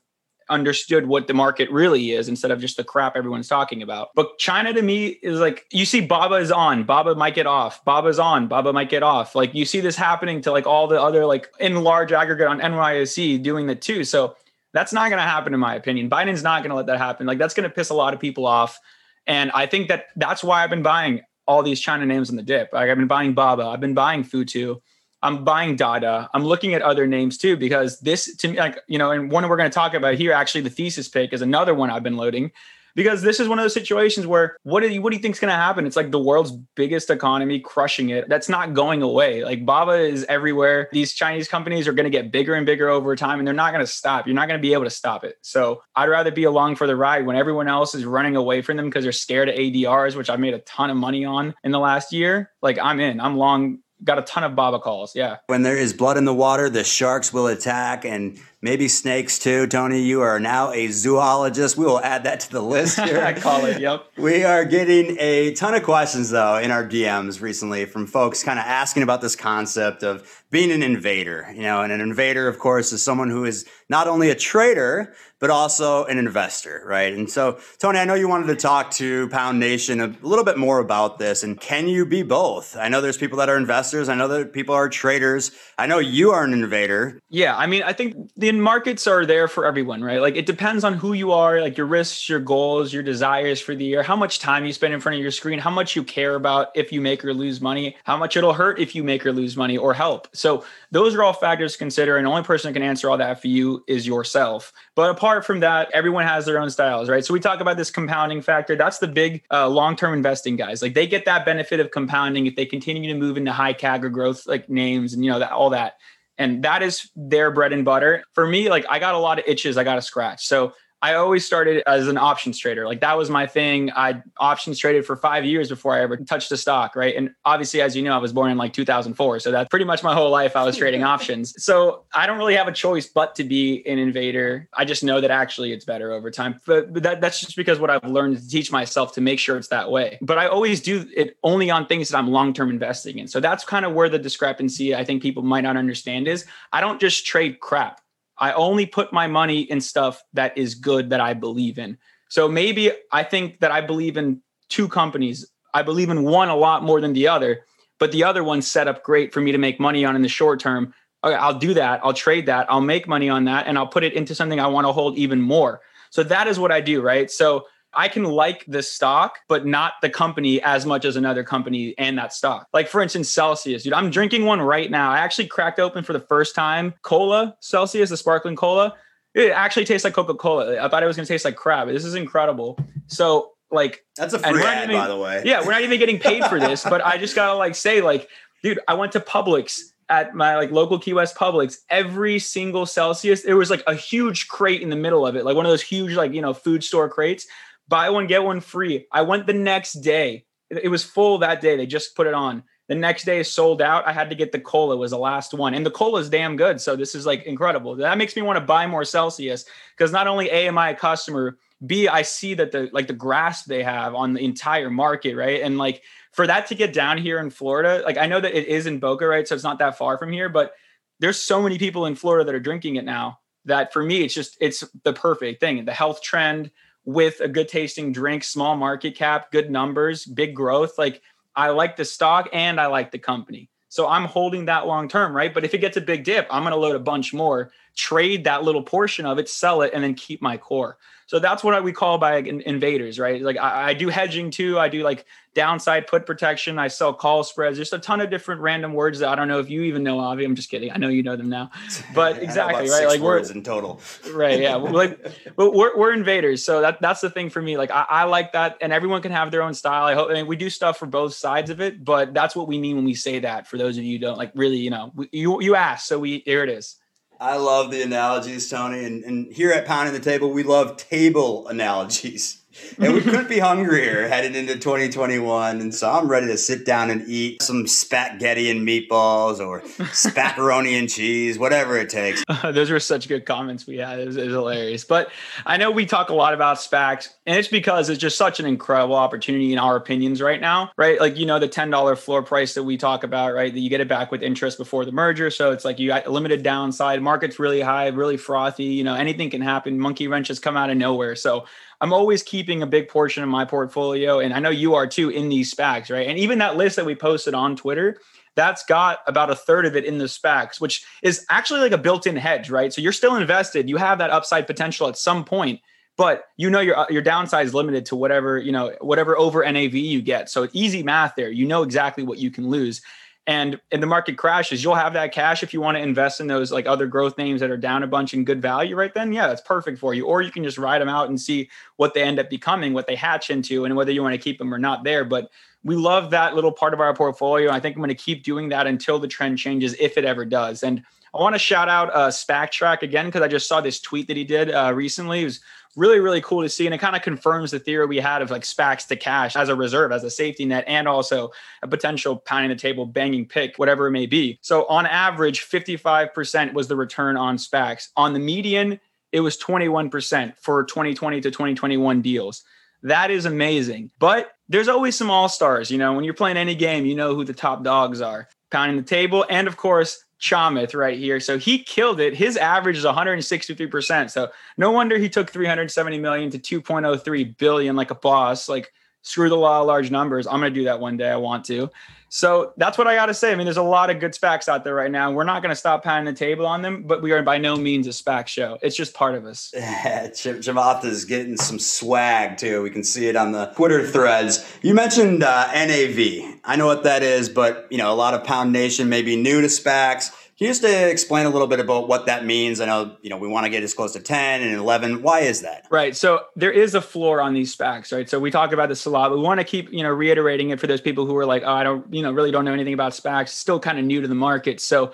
understood 0.49 1.05
what 1.05 1.27
the 1.27 1.33
market 1.35 1.69
really 1.69 2.11
is 2.13 2.27
instead 2.27 2.49
of 2.49 2.59
just 2.59 2.75
the 2.75 2.83
crap 2.83 3.15
everyone's 3.15 3.47
talking 3.47 3.83
about. 3.83 4.09
But 4.15 4.39
China 4.39 4.73
to 4.73 4.81
me 4.81 5.09
is 5.09 5.39
like 5.39 5.67
you 5.71 5.85
see 5.85 6.01
Baba 6.01 6.35
is 6.37 6.51
on, 6.51 6.85
Baba 6.85 7.13
might 7.13 7.35
get 7.35 7.45
off, 7.45 7.85
Baba's 7.85 8.17
on, 8.17 8.47
Baba 8.47 8.73
might 8.73 8.89
get 8.89 9.03
off. 9.03 9.35
Like 9.35 9.53
you 9.53 9.63
see 9.63 9.79
this 9.79 9.95
happening 9.95 10.41
to 10.41 10.51
like 10.51 10.65
all 10.65 10.87
the 10.87 10.99
other 10.99 11.23
like 11.27 11.49
in 11.59 11.83
large 11.83 12.11
aggregate 12.11 12.47
on 12.47 12.59
NYSE 12.59 13.43
doing 13.43 13.67
that 13.67 13.81
too. 13.81 14.03
So 14.03 14.35
that's 14.73 14.91
not 14.91 15.09
going 15.09 15.19
to 15.19 15.29
happen 15.29 15.53
in 15.53 15.59
my 15.59 15.75
opinion. 15.75 16.09
Biden's 16.09 16.41
not 16.41 16.63
going 16.63 16.71
to 16.71 16.75
let 16.75 16.87
that 16.87 16.97
happen. 16.97 17.27
Like 17.27 17.37
that's 17.37 17.53
going 17.53 17.69
to 17.69 17.75
piss 17.75 17.91
a 17.91 17.93
lot 17.93 18.15
of 18.15 18.19
people 18.19 18.47
off. 18.47 18.79
And 19.27 19.51
I 19.51 19.67
think 19.67 19.89
that 19.89 20.05
that's 20.15 20.43
why 20.43 20.63
I've 20.63 20.71
been 20.71 20.81
buying 20.81 21.21
all 21.47 21.63
these 21.63 21.79
China 21.79 22.05
names 22.05 22.29
in 22.29 22.35
the 22.35 22.43
dip. 22.43 22.69
Like 22.73 22.89
I've 22.89 22.97
been 22.97 23.07
buying 23.07 23.33
Baba, 23.33 23.63
I've 23.63 23.79
been 23.79 23.93
buying 23.93 24.23
Futu, 24.23 24.81
I'm 25.21 25.43
buying 25.43 25.75
Dada. 25.75 26.29
I'm 26.33 26.43
looking 26.43 26.73
at 26.73 26.81
other 26.81 27.07
names 27.07 27.37
too 27.37 27.57
because 27.57 27.99
this 27.99 28.35
to 28.37 28.47
me, 28.47 28.57
like 28.57 28.79
you 28.87 28.97
know, 28.97 29.11
and 29.11 29.31
one 29.31 29.47
we're 29.47 29.57
going 29.57 29.69
to 29.69 29.73
talk 29.73 29.93
about 29.93 30.15
here, 30.15 30.31
actually, 30.31 30.61
the 30.61 30.69
thesis 30.69 31.07
pick 31.07 31.33
is 31.33 31.41
another 31.41 31.73
one 31.73 31.89
I've 31.89 32.03
been 32.03 32.17
loading 32.17 32.51
because 32.97 33.21
this 33.21 33.39
is 33.39 33.47
one 33.47 33.59
of 33.59 33.63
those 33.63 33.75
situations 33.75 34.25
where 34.25 34.57
what 34.63 34.81
do 34.81 34.89
you 34.89 35.01
what 35.03 35.11
do 35.11 35.15
you 35.15 35.21
think 35.21 35.35
is 35.35 35.39
going 35.39 35.51
to 35.51 35.55
happen? 35.55 35.85
It's 35.85 35.95
like 35.95 36.09
the 36.09 36.19
world's 36.19 36.51
biggest 36.75 37.11
economy 37.11 37.59
crushing 37.59 38.09
it. 38.09 38.27
That's 38.27 38.49
not 38.49 38.73
going 38.73 39.03
away. 39.03 39.43
Like 39.45 39.65
Baba 39.65 39.93
is 39.93 40.25
everywhere. 40.27 40.89
These 40.91 41.13
Chinese 41.13 41.47
companies 41.47 41.87
are 41.87 41.93
going 41.93 42.05
to 42.05 42.09
get 42.09 42.31
bigger 42.31 42.55
and 42.55 42.65
bigger 42.65 42.89
over 42.89 43.15
time, 43.15 43.37
and 43.37 43.47
they're 43.47 43.53
not 43.53 43.71
going 43.71 43.85
to 43.85 43.91
stop. 43.91 44.25
You're 44.25 44.35
not 44.35 44.47
going 44.47 44.59
to 44.59 44.61
be 44.61 44.73
able 44.73 44.85
to 44.85 44.89
stop 44.89 45.23
it. 45.23 45.37
So 45.43 45.83
I'd 45.95 46.09
rather 46.09 46.31
be 46.31 46.45
along 46.45 46.77
for 46.77 46.87
the 46.87 46.95
ride 46.95 47.27
when 47.27 47.35
everyone 47.35 47.67
else 47.67 47.93
is 47.93 48.03
running 48.03 48.35
away 48.35 48.63
from 48.63 48.77
them 48.77 48.87
because 48.87 49.03
they're 49.03 49.11
scared 49.11 49.47
of 49.47 49.55
ADRs, 49.55 50.15
which 50.15 50.31
I've 50.31 50.39
made 50.39 50.55
a 50.55 50.59
ton 50.59 50.89
of 50.89 50.97
money 50.97 51.23
on 51.23 51.53
in 51.63 51.71
the 51.71 51.79
last 51.79 52.11
year. 52.11 52.51
Like 52.63 52.79
I'm 52.81 52.99
in. 52.99 53.21
I'm 53.21 53.37
long 53.37 53.79
got 54.03 54.19
a 54.19 54.21
ton 54.21 54.43
of 54.43 54.55
Baba 54.55 54.79
calls. 54.79 55.15
Yeah. 55.15 55.37
When 55.47 55.63
there 55.63 55.77
is 55.77 55.93
blood 55.93 56.17
in 56.17 56.25
the 56.25 56.33
water, 56.33 56.69
the 56.69 56.83
sharks 56.83 57.33
will 57.33 57.47
attack 57.47 58.05
and 58.05 58.39
maybe 58.61 58.87
snakes 58.87 59.39
too. 59.39 59.67
Tony, 59.67 60.01
you 60.01 60.21
are 60.21 60.39
now 60.39 60.71
a 60.71 60.87
zoologist. 60.87 61.77
We 61.77 61.85
will 61.85 61.99
add 61.99 62.23
that 62.23 62.39
to 62.41 62.51
the 62.51 62.61
list 62.61 62.99
here. 63.03 63.21
I 63.21 63.33
call 63.33 63.65
it, 63.65 63.79
yep. 63.79 64.05
We 64.17 64.43
are 64.43 64.65
getting 64.65 65.17
a 65.19 65.53
ton 65.53 65.73
of 65.73 65.83
questions 65.83 66.29
though 66.29 66.57
in 66.57 66.71
our 66.71 66.87
DMs 66.87 67.41
recently 67.41 67.85
from 67.85 68.07
folks 68.07 68.43
kind 68.43 68.59
of 68.59 68.65
asking 68.65 69.03
about 69.03 69.21
this 69.21 69.35
concept 69.35 70.03
of 70.03 70.43
being 70.49 70.71
an 70.71 70.83
invader. 70.83 71.51
You 71.53 71.63
know, 71.63 71.81
and 71.81 71.91
an 71.91 72.01
invader, 72.01 72.47
of 72.47 72.59
course, 72.59 72.91
is 72.91 73.03
someone 73.03 73.29
who 73.29 73.45
is 73.45 73.65
not 73.89 74.07
only 74.07 74.29
a 74.29 74.35
trader, 74.35 75.13
but 75.39 75.49
also 75.49 76.05
an 76.05 76.17
investor, 76.17 76.83
right? 76.85 77.13
And 77.13 77.29
so, 77.29 77.59
Tony, 77.79 77.99
I 77.99 78.05
know 78.05 78.15
you 78.15 78.27
wanted 78.27 78.47
to 78.47 78.55
talk 78.55 78.91
to 78.91 79.29
Pound 79.29 79.59
Nation 79.59 80.01
a 80.01 80.15
little 80.21 80.43
bit 80.43 80.57
more 80.57 80.79
about 80.79 81.19
this. 81.19 81.43
And 81.43 81.59
can 81.59 81.87
you 81.87 82.05
be 82.05 82.23
both? 82.23 82.75
I 82.75 82.89
know 82.89 83.01
there's 83.01 83.17
people 83.17 83.37
that 83.37 83.49
are 83.49 83.57
investors. 83.57 84.09
I 84.09 84.15
know 84.15 84.27
that 84.29 84.51
people 84.51 84.73
are 84.73 84.89
traders. 84.89 85.51
I 85.77 85.85
know 85.85 85.99
you 85.99 86.31
are 86.31 86.43
an 86.43 86.53
invader. 86.53 87.19
Yeah. 87.29 87.55
I 87.55 87.67
mean, 87.67 87.83
I 87.83 87.93
think 87.93 88.15
the 88.35 88.46
markets 88.55 89.07
are 89.07 89.25
there 89.25 89.47
for 89.47 89.65
everyone, 89.65 90.03
right? 90.03 90.21
Like 90.21 90.35
it 90.35 90.45
depends 90.45 90.83
on 90.83 90.93
who 90.93 91.13
you 91.13 91.31
are, 91.31 91.61
like 91.61 91.77
your 91.77 91.85
risks, 91.85 92.29
your 92.29 92.39
goals, 92.39 92.93
your 92.93 93.03
desires 93.03 93.59
for 93.59 93.75
the 93.75 93.85
year, 93.85 94.03
how 94.03 94.15
much 94.15 94.39
time 94.39 94.65
you 94.65 94.73
spend 94.73 94.93
in 94.93 94.99
front 94.99 95.15
of 95.15 95.21
your 95.21 95.31
screen, 95.31 95.59
how 95.59 95.69
much 95.69 95.95
you 95.95 96.03
care 96.03 96.35
about 96.35 96.69
if 96.75 96.91
you 96.91 97.01
make 97.01 97.23
or 97.25 97.33
lose 97.33 97.61
money, 97.61 97.95
how 98.03 98.15
much 98.15 98.37
it'll 98.37 98.53
hurt 98.53 98.79
if 98.79 98.95
you 98.95 99.03
make 99.03 99.25
or 99.25 99.31
lose 99.31 99.57
money 99.57 99.77
or 99.77 99.93
help. 99.93 100.27
So 100.33 100.63
those 100.91 101.15
are 101.15 101.23
all 101.23 101.33
factors 101.33 101.73
to 101.73 101.79
consider. 101.79 102.17
And 102.17 102.25
the 102.25 102.31
only 102.31 102.43
person 102.43 102.69
that 102.69 102.73
can 102.73 102.87
answer 102.87 103.09
all 103.09 103.17
that 103.17 103.41
for 103.41 103.47
you 103.47 103.83
is 103.87 104.07
yourself. 104.07 104.71
But 104.95 105.09
apart 105.09 105.45
from 105.45 105.59
that, 105.59 105.89
everyone 105.93 106.25
has 106.25 106.45
their 106.45 106.59
own 106.59 106.69
styles, 106.69 107.09
right? 107.09 107.25
So 107.25 107.33
we 107.33 107.39
talk 107.39 107.59
about 107.59 107.77
this 107.77 107.91
compounding 107.91 108.41
factor. 108.41 108.75
That's 108.75 108.99
the 108.99 109.07
big 109.07 109.43
uh, 109.51 109.67
long-term 109.67 110.13
investing 110.13 110.55
guys. 110.55 110.81
Like 110.81 110.93
they 110.93 111.07
get 111.07 111.25
that 111.25 111.45
benefit 111.45 111.79
of 111.79 111.91
compounding 111.91 112.47
if 112.47 112.55
they 112.55 112.65
continue 112.65 113.11
to 113.11 113.19
move 113.19 113.37
into 113.37 113.51
high 113.51 113.73
CAGR 113.73 114.11
growth 114.11 114.47
like 114.47 114.69
names 114.69 115.13
and 115.13 115.23
you 115.25 115.31
know 115.31 115.39
that 115.39 115.51
all 115.51 115.71
that. 115.71 115.97
And 116.37 116.63
that 116.63 116.83
is 116.83 117.09
their 117.15 117.51
bread 117.51 117.73
and 117.73 117.83
butter. 117.83 118.23
For 118.33 118.45
me, 118.45 118.69
like 118.69 118.85
I 118.89 118.99
got 118.99 119.15
a 119.15 119.19
lot 119.19 119.39
of 119.39 119.45
itches 119.47 119.77
I 119.77 119.83
got 119.83 119.95
to 119.95 120.01
scratch. 120.01 120.45
So 120.45 120.73
I 121.01 121.13
always 121.13 121.45
started 121.45 121.83
as 121.85 122.07
an 122.07 122.17
options 122.17 122.57
trader. 122.57 122.87
Like 122.87 123.01
that 123.01 123.17
was 123.17 123.29
my 123.29 123.45
thing. 123.45 123.91
I 123.91 124.21
options 124.37 124.79
traded 124.79 125.05
for 125.05 125.15
five 125.15 125.45
years 125.45 125.69
before 125.69 125.93
I 125.93 126.01
ever 126.01 126.17
touched 126.17 126.51
a 126.51 126.57
stock, 126.57 126.95
right? 126.95 127.15
And 127.15 127.31
obviously, 127.45 127.81
as 127.81 127.95
you 127.95 128.01
know, 128.01 128.13
I 128.13 128.17
was 128.17 128.33
born 128.33 128.49
in 128.49 128.57
like 128.57 128.73
2004. 128.73 129.39
So 129.39 129.51
that's 129.51 129.69
pretty 129.69 129.85
much 129.85 130.01
my 130.01 130.15
whole 130.15 130.31
life 130.31 130.55
I 130.55 130.63
was 130.63 130.75
trading 130.75 131.03
options. 131.17 131.53
So 131.63 132.05
I 132.15 132.25
don't 132.25 132.37
really 132.37 132.55
have 132.55 132.67
a 132.67 132.71
choice 132.71 133.07
but 133.07 133.35
to 133.35 133.43
be 133.43 133.85
an 133.85 133.99
invader. 133.99 134.67
I 134.73 134.85
just 134.85 135.03
know 135.03 135.21
that 135.21 135.29
actually 135.29 135.71
it's 135.71 135.85
better 135.85 136.11
over 136.11 136.31
time. 136.31 136.59
But, 136.65 136.93
but 136.93 137.03
that, 137.03 137.21
that's 137.21 137.39
just 137.39 137.55
because 137.55 137.79
what 137.79 137.89
I've 137.89 138.03
learned 138.03 138.37
to 138.37 138.47
teach 138.47 138.71
myself 138.71 139.13
to 139.13 139.21
make 139.21 139.39
sure 139.39 139.57
it's 139.57 139.67
that 139.67 139.91
way. 139.91 140.17
But 140.21 140.39
I 140.39 140.47
always 140.47 140.81
do 140.81 141.07
it 141.15 141.37
only 141.43 141.69
on 141.69 141.85
things 141.85 142.09
that 142.09 142.17
I'm 142.17 142.29
long 142.29 142.53
term 142.53 142.71
investing 142.71 143.19
in. 143.19 143.27
So 143.27 143.39
that's 143.39 143.63
kind 143.63 143.85
of 143.85 143.93
where 143.93 144.09
the 144.09 144.19
discrepancy 144.19 144.95
I 144.95 145.03
think 145.03 145.21
people 145.21 145.43
might 145.43 145.61
not 145.61 145.77
understand 145.77 146.27
is 146.27 146.45
I 146.71 146.81
don't 146.81 146.99
just 146.99 147.25
trade 147.25 147.59
crap. 147.59 148.01
I 148.39 148.53
only 148.53 148.85
put 148.85 149.11
my 149.11 149.27
money 149.27 149.61
in 149.61 149.81
stuff 149.81 150.21
that 150.33 150.57
is 150.57 150.75
good 150.75 151.09
that 151.09 151.21
I 151.21 151.33
believe 151.33 151.77
in. 151.77 151.97
So 152.29 152.47
maybe 152.47 152.91
I 153.11 153.23
think 153.23 153.59
that 153.59 153.71
I 153.71 153.81
believe 153.81 154.17
in 154.17 154.41
two 154.69 154.87
companies. 154.87 155.49
I 155.73 155.83
believe 155.83 156.09
in 156.09 156.23
one 156.23 156.49
a 156.49 156.55
lot 156.55 156.83
more 156.83 157.01
than 157.01 157.13
the 157.13 157.27
other, 157.27 157.65
but 157.99 158.11
the 158.11 158.23
other 158.23 158.43
one 158.43 158.61
set 158.61 158.87
up 158.87 159.03
great 159.03 159.33
for 159.33 159.41
me 159.41 159.51
to 159.51 159.57
make 159.57 159.79
money 159.79 160.05
on 160.05 160.15
in 160.15 160.21
the 160.21 160.29
short 160.29 160.59
term. 160.59 160.93
Okay, 161.23 161.35
I'll 161.35 161.57
do 161.57 161.73
that. 161.73 162.01
I'll 162.03 162.13
trade 162.13 162.45
that. 162.45 162.71
I'll 162.71 162.81
make 162.81 163.07
money 163.07 163.29
on 163.29 163.45
that 163.45 163.67
and 163.67 163.77
I'll 163.77 163.87
put 163.87 164.03
it 164.03 164.13
into 164.13 164.35
something 164.35 164.59
I 164.59 164.67
want 164.67 164.85
to 164.85 164.91
hold 164.91 165.17
even 165.17 165.41
more. 165.41 165.81
So 166.09 166.23
that 166.23 166.47
is 166.47 166.59
what 166.59 166.71
I 166.71 166.81
do, 166.81 167.01
right? 167.01 167.29
So 167.29 167.65
I 167.93 168.07
can 168.09 168.25
like 168.25 168.65
the 168.67 168.83
stock, 168.83 169.39
but 169.47 169.65
not 169.65 169.93
the 170.01 170.09
company 170.09 170.61
as 170.61 170.85
much 170.85 171.05
as 171.05 171.15
another 171.15 171.43
company 171.43 171.95
and 171.97 172.17
that 172.17 172.33
stock. 172.33 172.67
Like 172.73 172.87
for 172.87 173.01
instance, 173.01 173.29
Celsius, 173.29 173.83
dude, 173.83 173.93
I'm 173.93 174.09
drinking 174.09 174.45
one 174.45 174.61
right 174.61 174.89
now. 174.89 175.11
I 175.11 175.19
actually 175.19 175.47
cracked 175.47 175.79
open 175.79 176.03
for 176.03 176.13
the 176.13 176.19
first 176.19 176.53
time 176.53 176.93
cola, 177.01 177.55
Celsius, 177.59 178.09
the 178.09 178.17
sparkling 178.17 178.55
cola. 178.55 178.95
It 179.33 179.51
actually 179.51 179.85
tastes 179.85 180.03
like 180.03 180.13
Coca 180.13 180.33
Cola. 180.33 180.83
I 180.83 180.89
thought 180.89 181.03
it 181.03 181.05
was 181.05 181.15
going 181.15 181.25
to 181.25 181.31
taste 181.31 181.45
like 181.45 181.55
crab. 181.55 181.87
This 181.89 182.05
is 182.05 182.15
incredible. 182.15 182.79
So 183.05 183.51
like 183.71 184.05
that's 184.15 184.33
a 184.33 184.39
free 184.39 184.63
ad, 184.63 184.89
even, 184.89 184.99
by 184.99 185.07
the 185.07 185.17
way. 185.17 185.41
Yeah, 185.45 185.61
we're 185.65 185.71
not 185.71 185.81
even 185.81 185.99
getting 185.99 186.19
paid 186.19 186.45
for 186.45 186.59
this, 186.59 186.83
but 186.83 187.05
I 187.05 187.17
just 187.17 187.35
gotta 187.35 187.57
like 187.57 187.75
say, 187.75 188.01
like, 188.01 188.29
dude, 188.63 188.79
I 188.87 188.93
went 188.93 189.11
to 189.13 189.19
Publix 189.19 189.79
at 190.09 190.33
my 190.33 190.55
like 190.55 190.71
local 190.71 190.99
Key 190.99 191.13
West 191.13 191.35
Publix. 191.35 191.77
Every 191.89 192.39
single 192.39 192.85
Celsius, 192.85 193.43
there 193.43 193.57
was 193.57 193.69
like 193.69 193.83
a 193.87 193.93
huge 193.93 194.47
crate 194.47 194.81
in 194.81 194.89
the 194.89 194.95
middle 194.95 195.27
of 195.27 195.35
it, 195.35 195.43
like 195.43 195.55
one 195.55 195.65
of 195.65 195.71
those 195.71 195.81
huge 195.81 196.13
like 196.13 196.33
you 196.33 196.41
know 196.41 196.53
food 196.53 196.83
store 196.83 197.09
crates 197.09 197.45
buy 197.87 198.09
one 198.09 198.27
get 198.27 198.43
one 198.43 198.59
free. 198.59 199.07
I 199.11 199.21
went 199.21 199.47
the 199.47 199.53
next 199.53 199.93
day. 199.93 200.45
It 200.69 200.89
was 200.89 201.03
full 201.03 201.37
that 201.39 201.61
day. 201.61 201.77
They 201.77 201.85
just 201.85 202.15
put 202.15 202.27
it 202.27 202.33
on. 202.33 202.63
The 202.87 202.95
next 202.95 203.25
day 203.25 203.39
is 203.39 203.51
sold 203.51 203.81
out. 203.81 204.07
I 204.07 204.13
had 204.13 204.29
to 204.29 204.35
get 204.35 204.51
the 204.51 204.59
cola 204.59 204.95
It 204.95 204.99
was 204.99 205.11
the 205.11 205.17
last 205.17 205.53
one. 205.53 205.73
And 205.73 205.85
the 205.85 205.91
cola 205.91 206.19
is 206.19 206.29
damn 206.29 206.55
good. 206.55 206.79
So 206.79 206.95
this 206.95 207.15
is 207.15 207.25
like 207.25 207.43
incredible. 207.43 207.95
That 207.95 208.17
makes 208.17 208.35
me 208.35 208.41
want 208.41 208.57
to 208.57 208.65
buy 208.65 208.87
more 208.87 209.03
Celsius 209.03 209.65
because 209.95 210.11
not 210.11 210.27
only 210.27 210.47
A 210.49 210.67
am 210.67 210.77
I 210.77 210.91
a 210.91 210.95
customer, 210.95 211.57
B 211.85 212.07
I 212.07 212.21
see 212.21 212.53
that 212.55 212.71
the 212.71 212.89
like 212.91 213.07
the 213.07 213.13
grasp 213.13 213.67
they 213.67 213.83
have 213.83 214.15
on 214.15 214.33
the 214.33 214.43
entire 214.43 214.89
market, 214.89 215.35
right? 215.35 215.61
And 215.61 215.77
like 215.77 216.01
for 216.31 216.47
that 216.47 216.67
to 216.67 216.75
get 216.75 216.93
down 216.93 217.17
here 217.17 217.39
in 217.39 217.49
Florida, 217.49 218.01
like 218.05 218.17
I 218.17 218.25
know 218.25 218.39
that 218.39 218.57
it 218.57 218.67
is 218.67 218.87
in 218.87 218.99
Boca, 218.99 219.27
right? 219.27 219.47
So 219.47 219.53
it's 219.53 219.63
not 219.63 219.79
that 219.79 219.97
far 219.97 220.17
from 220.17 220.31
here, 220.31 220.49
but 220.49 220.71
there's 221.19 221.39
so 221.39 221.61
many 221.61 221.77
people 221.77 222.05
in 222.05 222.15
Florida 222.15 222.45
that 222.45 222.55
are 222.55 222.59
drinking 222.59 222.95
it 222.95 223.05
now 223.05 223.39
that 223.65 223.93
for 223.93 224.01
me, 224.01 224.23
it's 224.23 224.33
just 224.33 224.57
it's 224.59 224.83
the 225.03 225.13
perfect 225.13 225.59
thing. 225.59 225.83
The 225.85 225.93
health 225.93 226.21
trend 226.21 226.71
with 227.07 227.39
a 227.39 227.47
good 227.47 227.69
tasting 227.69 228.11
drink, 228.11 228.43
small 228.43 228.75
market 228.75 229.15
cap, 229.15 229.49
good 229.49 229.71
numbers, 229.71 230.25
big 230.25 230.53
growth. 230.53 230.97
Like 230.97 231.21
I 231.55 231.69
like 231.69 231.95
the 231.95 232.03
stock 232.03 232.49
and 232.51 232.81
I 232.81 232.87
like 232.87 233.11
the 233.11 233.17
company. 233.17 233.69
So 233.87 234.09
I'm 234.09 234.25
holding 234.25 234.65
that 234.65 234.85
long 234.85 235.07
term, 235.07 235.33
right? 235.33 235.53
But 235.53 235.63
if 235.63 235.73
it 235.73 235.77
gets 235.77 235.95
a 235.95 236.01
big 236.01 236.25
dip, 236.25 236.45
I'm 236.51 236.63
going 236.63 236.73
to 236.73 236.77
load 236.77 236.97
a 236.97 236.99
bunch 236.99 237.33
more, 237.33 237.71
trade 237.95 238.43
that 238.43 238.63
little 238.63 238.83
portion 238.83 239.25
of 239.25 239.39
it, 239.39 239.47
sell 239.47 239.83
it, 239.83 239.91
and 239.93 240.03
then 240.03 240.15
keep 240.15 240.41
my 240.41 240.57
core. 240.57 240.97
So 241.27 241.39
that's 241.39 241.61
what 241.61 241.83
we 241.83 241.91
call 241.91 242.17
by 242.17 242.37
invaders, 242.37 243.19
right? 243.19 243.41
Like 243.41 243.57
I, 243.57 243.89
I, 243.89 243.93
do 243.93 244.07
hedging 244.07 244.49
too. 244.49 244.79
I 244.79 244.87
do 244.87 245.03
like 245.03 245.25
downside 245.53 246.07
put 246.07 246.25
protection. 246.25 246.79
I 246.79 246.87
sell 246.87 247.13
call 247.13 247.43
spreads. 247.43 247.77
Just 247.77 247.91
a 247.91 247.99
ton 247.99 248.21
of 248.21 248.29
different 248.29 248.61
random 248.61 248.93
words 248.93 249.19
that 249.19 249.27
I 249.27 249.35
don't 249.35 249.49
know 249.49 249.59
if 249.59 249.69
you 249.69 249.81
even 249.83 250.03
know, 250.03 250.19
Avi. 250.19 250.45
I'm 250.45 250.55
just 250.55 250.69
kidding. 250.69 250.89
I 250.89 250.95
know 250.95 251.09
you 251.09 251.23
know 251.23 251.35
them 251.35 251.49
now, 251.49 251.69
but 252.15 252.41
exactly 252.41 252.89
right. 252.89 253.07
Like 253.07 253.19
words 253.19 253.51
in 253.51 253.61
total. 253.61 253.99
right. 254.31 254.57
Yeah. 254.57 254.75
like 254.75 255.19
we're, 255.57 255.97
we're 255.97 256.13
invaders. 256.13 256.63
So 256.63 256.79
that 256.79 257.01
that's 257.01 257.19
the 257.19 257.29
thing 257.29 257.49
for 257.49 257.61
me. 257.61 257.75
Like 257.75 257.91
I, 257.91 258.05
I, 258.09 258.23
like 258.23 258.53
that, 258.53 258.77
and 258.79 258.93
everyone 258.93 259.21
can 259.21 259.33
have 259.33 259.51
their 259.51 259.63
own 259.63 259.73
style. 259.73 260.05
I 260.05 260.13
hope 260.13 260.29
I 260.31 260.35
mean, 260.35 260.47
we 260.47 260.55
do 260.55 260.69
stuff 260.69 260.97
for 260.97 261.07
both 261.07 261.33
sides 261.33 261.69
of 261.69 261.81
it, 261.81 262.05
but 262.05 262.33
that's 262.33 262.55
what 262.55 262.69
we 262.69 262.79
mean 262.79 262.95
when 262.95 263.03
we 263.05 263.15
say 263.15 263.39
that. 263.39 263.67
For 263.67 263.77
those 263.77 263.97
of 263.97 264.05
you 264.05 264.17
who 264.17 264.19
don't 264.19 264.37
like 264.37 264.53
really, 264.55 264.77
you 264.77 264.91
know, 264.91 265.11
you 265.33 265.61
you 265.61 265.75
ask, 265.75 266.07
so 266.07 266.19
we 266.19 266.39
here 266.45 266.63
it 266.63 266.69
is. 266.69 266.95
I 267.39 267.57
love 267.57 267.91
the 267.91 268.01
analogies, 268.01 268.69
Tony. 268.69 269.05
And, 269.05 269.23
and 269.23 269.53
here 269.53 269.71
at 269.71 269.85
Pounding 269.85 270.13
the 270.13 270.19
Table, 270.19 270.49
we 270.51 270.63
love 270.63 270.97
table 270.97 271.67
analogies 271.67 272.63
and 272.99 273.13
we 273.13 273.21
couldn't 273.21 273.49
be 273.49 273.59
hungrier 273.59 274.27
headed 274.27 274.55
into 274.55 274.75
2021. 274.75 275.81
And 275.81 275.93
so 275.93 276.11
I'm 276.11 276.27
ready 276.27 276.47
to 276.47 276.57
sit 276.57 276.85
down 276.85 277.09
and 277.09 277.27
eat 277.27 277.61
some 277.61 277.87
spaghetti 277.87 278.69
and 278.69 278.87
meatballs 278.87 279.59
or 279.59 279.81
spaccaroni 280.13 280.97
and 280.97 281.09
cheese, 281.09 281.57
whatever 281.57 281.97
it 281.97 282.09
takes. 282.09 282.43
Uh, 282.47 282.71
those 282.71 282.89
were 282.89 282.99
such 282.99 283.27
good 283.27 283.45
comments 283.45 283.87
we 283.87 283.97
had. 283.97 284.19
It 284.19 284.27
was, 284.27 284.37
it 284.37 284.45
was, 284.45 284.53
hilarious. 284.53 285.03
But 285.03 285.31
I 285.65 285.77
know 285.77 285.91
we 285.91 286.05
talk 286.05 286.29
a 286.29 286.35
lot 286.35 286.53
about 286.53 286.77
SPACs, 286.77 287.29
and 287.47 287.57
it's 287.57 287.69
because 287.69 288.09
it's 288.09 288.19
just 288.19 288.37
such 288.37 288.59
an 288.59 288.65
incredible 288.65 289.15
opportunity 289.15 289.71
in 289.71 289.79
our 289.79 289.95
opinions 289.95 290.41
right 290.41 290.59
now, 290.59 290.91
right? 290.97 291.17
Like, 291.17 291.37
you 291.37 291.45
know, 291.45 291.59
the 291.59 291.69
$10 291.69 292.17
floor 292.17 292.43
price 292.43 292.73
that 292.73 292.83
we 292.83 292.97
talk 292.97 293.23
about, 293.23 293.53
right? 293.53 293.73
That 293.73 293.79
you 293.79 293.89
get 293.89 294.01
it 294.01 294.09
back 294.09 294.31
with 294.31 294.43
interest 294.43 294.77
before 294.77 295.05
the 295.05 295.13
merger. 295.13 295.49
So 295.49 295.71
it's 295.71 295.85
like 295.85 295.97
you 295.97 296.09
got 296.09 296.27
limited 296.27 296.61
downside, 296.61 297.21
market's 297.21 297.57
really 297.57 297.79
high, 297.79 298.07
really 298.07 298.35
frothy, 298.35 298.83
you 298.83 299.05
know, 299.05 299.15
anything 299.15 299.49
can 299.49 299.61
happen. 299.61 299.97
Monkey 299.97 300.27
wrenches 300.27 300.59
come 300.59 300.75
out 300.75 300.89
of 300.89 300.97
nowhere. 300.97 301.37
So 301.37 301.65
I'm 302.01 302.11
always 302.11 302.43
keeping 302.43 302.83
a 302.83 302.85
big 302.85 303.07
portion 303.07 303.43
of 303.43 303.49
my 303.49 303.63
portfolio, 303.63 304.39
and 304.39 304.53
I 304.53 304.59
know 304.59 304.69
you 304.69 304.95
are 304.95 305.07
too 305.07 305.29
in 305.29 305.47
these 305.47 305.73
SPACs, 305.73 306.11
right? 306.11 306.27
And 306.27 306.37
even 306.37 306.59
that 306.59 306.75
list 306.75 306.97
that 306.97 307.05
we 307.05 307.15
posted 307.15 307.53
on 307.53 307.77
Twitter, 307.77 308.19
that's 308.55 308.83
got 308.83 309.19
about 309.25 309.49
a 309.49 309.55
third 309.55 309.85
of 309.85 309.95
it 309.95 310.03
in 310.03 310.17
the 310.17 310.25
SPACs, 310.25 310.81
which 310.81 311.05
is 311.23 311.45
actually 311.49 311.79
like 311.79 311.93
a 311.93 311.97
built-in 311.97 312.35
hedge, 312.35 312.69
right? 312.69 312.91
So 312.91 313.01
you're 313.01 313.13
still 313.13 313.37
invested, 313.37 313.87
you 313.87 313.95
have 313.95 314.17
that 314.17 314.31
upside 314.31 314.67
potential 314.67 315.07
at 315.07 315.17
some 315.17 315.45
point, 315.45 315.79
but 316.17 316.45
you 316.57 316.69
know 316.69 316.79
your 316.79 316.97
uh, 316.97 317.05
your 317.09 317.21
downside 317.21 317.65
is 317.65 317.73
limited 317.73 318.05
to 318.07 318.15
whatever 318.15 318.57
you 318.57 318.71
know 318.71 318.93
whatever 318.99 319.37
over 319.37 319.63
NAV 319.71 319.95
you 319.95 320.21
get. 320.21 320.49
So 320.49 320.63
it's 320.63 320.75
easy 320.75 321.03
math 321.03 321.35
there. 321.35 321.49
You 321.49 321.65
know 321.65 321.83
exactly 321.83 322.23
what 322.23 322.39
you 322.39 322.51
can 322.51 322.69
lose. 322.69 323.01
And 323.47 323.79
in 323.91 324.01
the 324.01 324.07
market 324.07 324.37
crashes, 324.37 324.83
you'll 324.83 324.95
have 324.95 325.13
that 325.13 325.31
cash 325.31 325.63
if 325.63 325.73
you 325.73 325.79
want 325.79 325.95
to 325.95 326.01
invest 326.01 326.41
in 326.41 326.47
those 326.47 326.69
like 326.69 326.85
other 326.85 327.07
growth 327.07 327.37
names 327.37 327.61
that 327.61 327.71
are 327.71 327.77
down 327.77 328.03
a 328.03 328.07
bunch 328.07 328.33
in 328.33 328.43
good 328.43 328.61
value 328.61 328.93
right 328.93 329.13
then. 329.13 329.31
Yeah, 329.31 329.47
that's 329.47 329.61
perfect 329.61 329.99
for 329.99 330.13
you. 330.13 330.25
Or 330.25 330.41
you 330.41 330.51
can 330.51 330.65
just 330.65 330.77
ride 330.77 331.01
them 331.01 331.07
out 331.07 331.29
and 331.29 331.39
see 331.39 331.69
what 331.95 332.13
they 332.13 332.23
end 332.23 332.39
up 332.39 332.49
becoming, 332.49 332.91
what 332.91 333.07
they 333.07 333.15
hatch 333.15 333.49
into, 333.49 333.85
and 333.85 333.95
whether 333.95 334.11
you 334.11 334.21
want 334.21 334.33
to 334.33 334.37
keep 334.37 334.57
them 334.57 334.73
or 334.73 334.77
not 334.77 335.05
there. 335.05 335.23
But 335.23 335.49
we 335.85 335.95
love 335.95 336.29
that 336.31 336.55
little 336.55 336.73
part 336.73 336.93
of 336.93 336.99
our 336.99 337.15
portfolio. 337.15 337.71
I 337.71 337.79
think 337.79 337.95
I'm 337.95 338.01
going 338.01 338.09
to 338.09 338.15
keep 338.15 338.43
doing 338.43 338.67
that 338.69 338.85
until 338.85 339.17
the 339.17 339.29
trend 339.29 339.59
changes, 339.59 339.95
if 339.97 340.17
it 340.17 340.25
ever 340.25 340.43
does. 340.43 340.83
And 340.83 341.03
I 341.33 341.39
want 341.39 341.55
to 341.55 341.59
shout 341.59 341.89
out 341.89 342.13
uh, 342.13 342.29
SPAC 342.29 342.71
Track 342.71 343.03
again 343.03 343.25
because 343.25 343.41
I 343.41 343.47
just 343.47 343.67
saw 343.67 343.81
this 343.81 343.99
tweet 343.99 344.27
that 344.27 344.37
he 344.37 344.43
did 344.43 344.71
uh, 344.71 344.93
recently. 344.93 345.41
It 345.41 345.45
was 345.45 345.61
really, 345.97 346.19
really 346.19 346.41
cool 346.41 346.61
to 346.61 346.69
see. 346.69 346.85
And 346.85 346.93
it 346.93 346.99
kind 346.99 347.15
of 347.15 347.23
confirms 347.23 347.71
the 347.71 347.79
theory 347.79 348.05
we 348.05 348.17
had 348.17 348.41
of 348.41 348.51
like 348.51 348.61
SPACs 348.61 349.07
to 349.07 349.15
cash 349.15 349.55
as 349.55 349.67
a 349.67 349.75
reserve, 349.75 350.11
as 350.11 350.23
a 350.23 350.29
safety 350.29 350.63
net, 350.63 350.85
and 350.87 351.07
also 351.07 351.51
a 351.81 351.87
potential 351.87 352.37
pounding 352.37 352.69
the 352.69 352.75
table, 352.75 353.05
banging 353.05 353.45
pick, 353.45 353.77
whatever 353.77 354.07
it 354.07 354.11
may 354.11 354.27
be. 354.27 354.59
So 354.61 354.85
on 354.85 355.05
average, 355.05 355.61
55% 355.61 356.73
was 356.73 356.87
the 356.87 356.95
return 356.95 357.35
on 357.35 357.57
SPACs. 357.57 358.09
On 358.15 358.33
the 358.33 358.39
median, 358.39 358.99
it 359.31 359.41
was 359.41 359.57
21% 359.57 360.53
for 360.57 360.83
2020 360.83 361.41
to 361.41 361.51
2021 361.51 362.21
deals. 362.21 362.63
That 363.03 363.31
is 363.31 363.45
amazing. 363.45 364.11
But 364.19 364.51
there's 364.69 364.87
always 364.87 365.15
some 365.15 365.29
all 365.29 365.49
stars. 365.49 365.91
You 365.91 365.97
know, 365.97 366.13
when 366.13 366.23
you're 366.23 366.33
playing 366.33 366.57
any 366.57 366.75
game, 366.75 367.05
you 367.05 367.15
know 367.15 367.35
who 367.35 367.43
the 367.43 367.53
top 367.53 367.83
dogs 367.83 368.21
are. 368.21 368.47
Pounding 368.69 368.97
the 368.97 369.03
table. 369.03 369.45
And 369.49 369.67
of 369.67 369.77
course, 369.77 370.23
Chamath 370.39 370.93
right 370.93 371.17
here. 371.17 371.39
So 371.39 371.57
he 371.57 371.79
killed 371.79 372.19
it. 372.19 372.35
His 372.35 372.57
average 372.57 372.97
is 372.97 373.05
163%. 373.05 374.29
So 374.29 374.49
no 374.77 374.91
wonder 374.91 375.17
he 375.17 375.29
took 375.29 375.49
370 375.49 376.19
million 376.19 376.51
to 376.51 376.59
2.03 376.59 377.57
billion 377.57 377.95
like 377.95 378.11
a 378.11 378.15
boss. 378.15 378.69
Like 378.69 378.93
screw 379.23 379.49
the 379.49 379.57
law 379.57 379.81
large 379.81 380.11
numbers. 380.11 380.47
I'm 380.47 380.59
going 380.59 380.73
to 380.73 380.79
do 380.79 380.85
that 380.85 380.99
one 380.99 381.17
day. 381.17 381.29
I 381.29 381.37
want 381.37 381.65
to. 381.65 381.89
So 382.29 382.73
that's 382.77 382.97
what 382.97 383.07
I 383.07 383.15
got 383.15 383.27
to 383.27 383.33
say. 383.33 383.51
I 383.51 383.55
mean, 383.55 383.65
there's 383.65 383.77
a 383.77 383.83
lot 383.83 384.09
of 384.09 384.19
good 384.19 384.33
SPACs 384.33 384.67
out 384.67 384.83
there 384.83 384.93
right 384.93 385.11
now. 385.11 385.31
We're 385.31 385.45
not 385.45 385.61
going 385.61 385.69
to 385.71 385.75
stop 385.75 386.03
pounding 386.03 386.33
the 386.33 386.37
table 386.37 386.65
on 386.65 386.81
them, 386.81 387.03
but 387.03 387.21
we 387.21 387.31
are 387.31 387.41
by 387.41 387.57
no 387.57 387.77
means 387.77 388.05
a 388.07 388.09
SPAC 388.09 388.47
show. 388.47 388.77
It's 388.81 388.95
just 388.95 389.13
part 389.13 389.35
of 389.35 389.45
us. 389.45 389.73
Chamath 389.77 391.05
is 391.05 391.25
getting 391.25 391.57
some 391.57 391.79
swag 391.79 392.57
too. 392.57 392.81
We 392.81 392.89
can 392.89 393.03
see 393.03 393.27
it 393.27 393.35
on 393.35 393.53
the 393.53 393.67
Twitter 393.67 394.05
threads. 394.05 394.65
You 394.81 394.93
mentioned 394.93 395.43
uh, 395.43 395.71
NAV. 395.71 396.59
I 396.63 396.75
know 396.75 396.85
what 396.85 397.03
that 397.03 397.23
is, 397.23 397.49
but 397.49 397.87
you 397.89 397.97
know, 397.97 398.11
a 398.11 398.15
lot 398.15 398.33
of 398.33 398.43
Pound 398.43 398.73
Nation 398.73 399.07
may 399.09 399.21
be 399.21 399.35
new 399.35 399.61
to 399.61 399.67
SPACs. 399.67 400.31
Can 400.57 400.65
you 400.65 400.71
just 400.71 400.83
uh, 400.83 400.87
explain 400.87 401.45
a 401.45 401.51
little 401.51 401.67
bit 401.67 401.79
about 401.79 402.07
what 402.07 402.25
that 402.25 402.43
means? 402.43 402.81
I 402.81 402.87
know 402.87 403.15
you 403.21 403.29
know 403.29 403.37
we 403.37 403.47
want 403.47 403.65
to 403.65 403.69
get 403.69 403.83
as 403.83 403.93
close 403.93 404.13
to 404.13 404.19
ten 404.19 404.63
and 404.63 404.73
eleven. 404.73 405.21
Why 405.21 405.41
is 405.41 405.61
that? 405.61 405.85
Right. 405.91 406.15
So 406.15 406.45
there 406.55 406.71
is 406.71 406.95
a 406.95 407.01
floor 407.01 407.41
on 407.41 407.53
these 407.53 407.75
SPACs, 407.75 408.11
right? 408.11 408.27
So 408.27 408.39
we 408.39 408.49
talk 408.49 408.71
about 408.71 408.89
this 408.89 409.05
a 409.05 409.11
lot. 409.11 409.29
But 409.29 409.37
we 409.37 409.43
want 409.43 409.59
to 409.59 409.63
keep 409.63 409.93
you 409.93 410.01
know 410.01 410.09
reiterating 410.09 410.71
it 410.71 410.79
for 410.79 410.87
those 410.87 411.01
people 411.01 411.27
who 411.27 411.37
are 411.37 411.45
like, 411.45 411.61
oh, 411.63 411.71
I 411.71 411.83
don't 411.83 412.11
you 412.11 412.23
know 412.23 412.31
really 412.31 412.49
don't 412.49 412.65
know 412.65 412.73
anything 412.73 412.93
about 412.93 413.11
SPACs, 413.11 413.49
still 413.49 413.79
kind 413.79 413.99
of 413.99 414.05
new 414.05 414.19
to 414.19 414.27
the 414.27 414.35
market. 414.35 414.79
So 414.79 415.11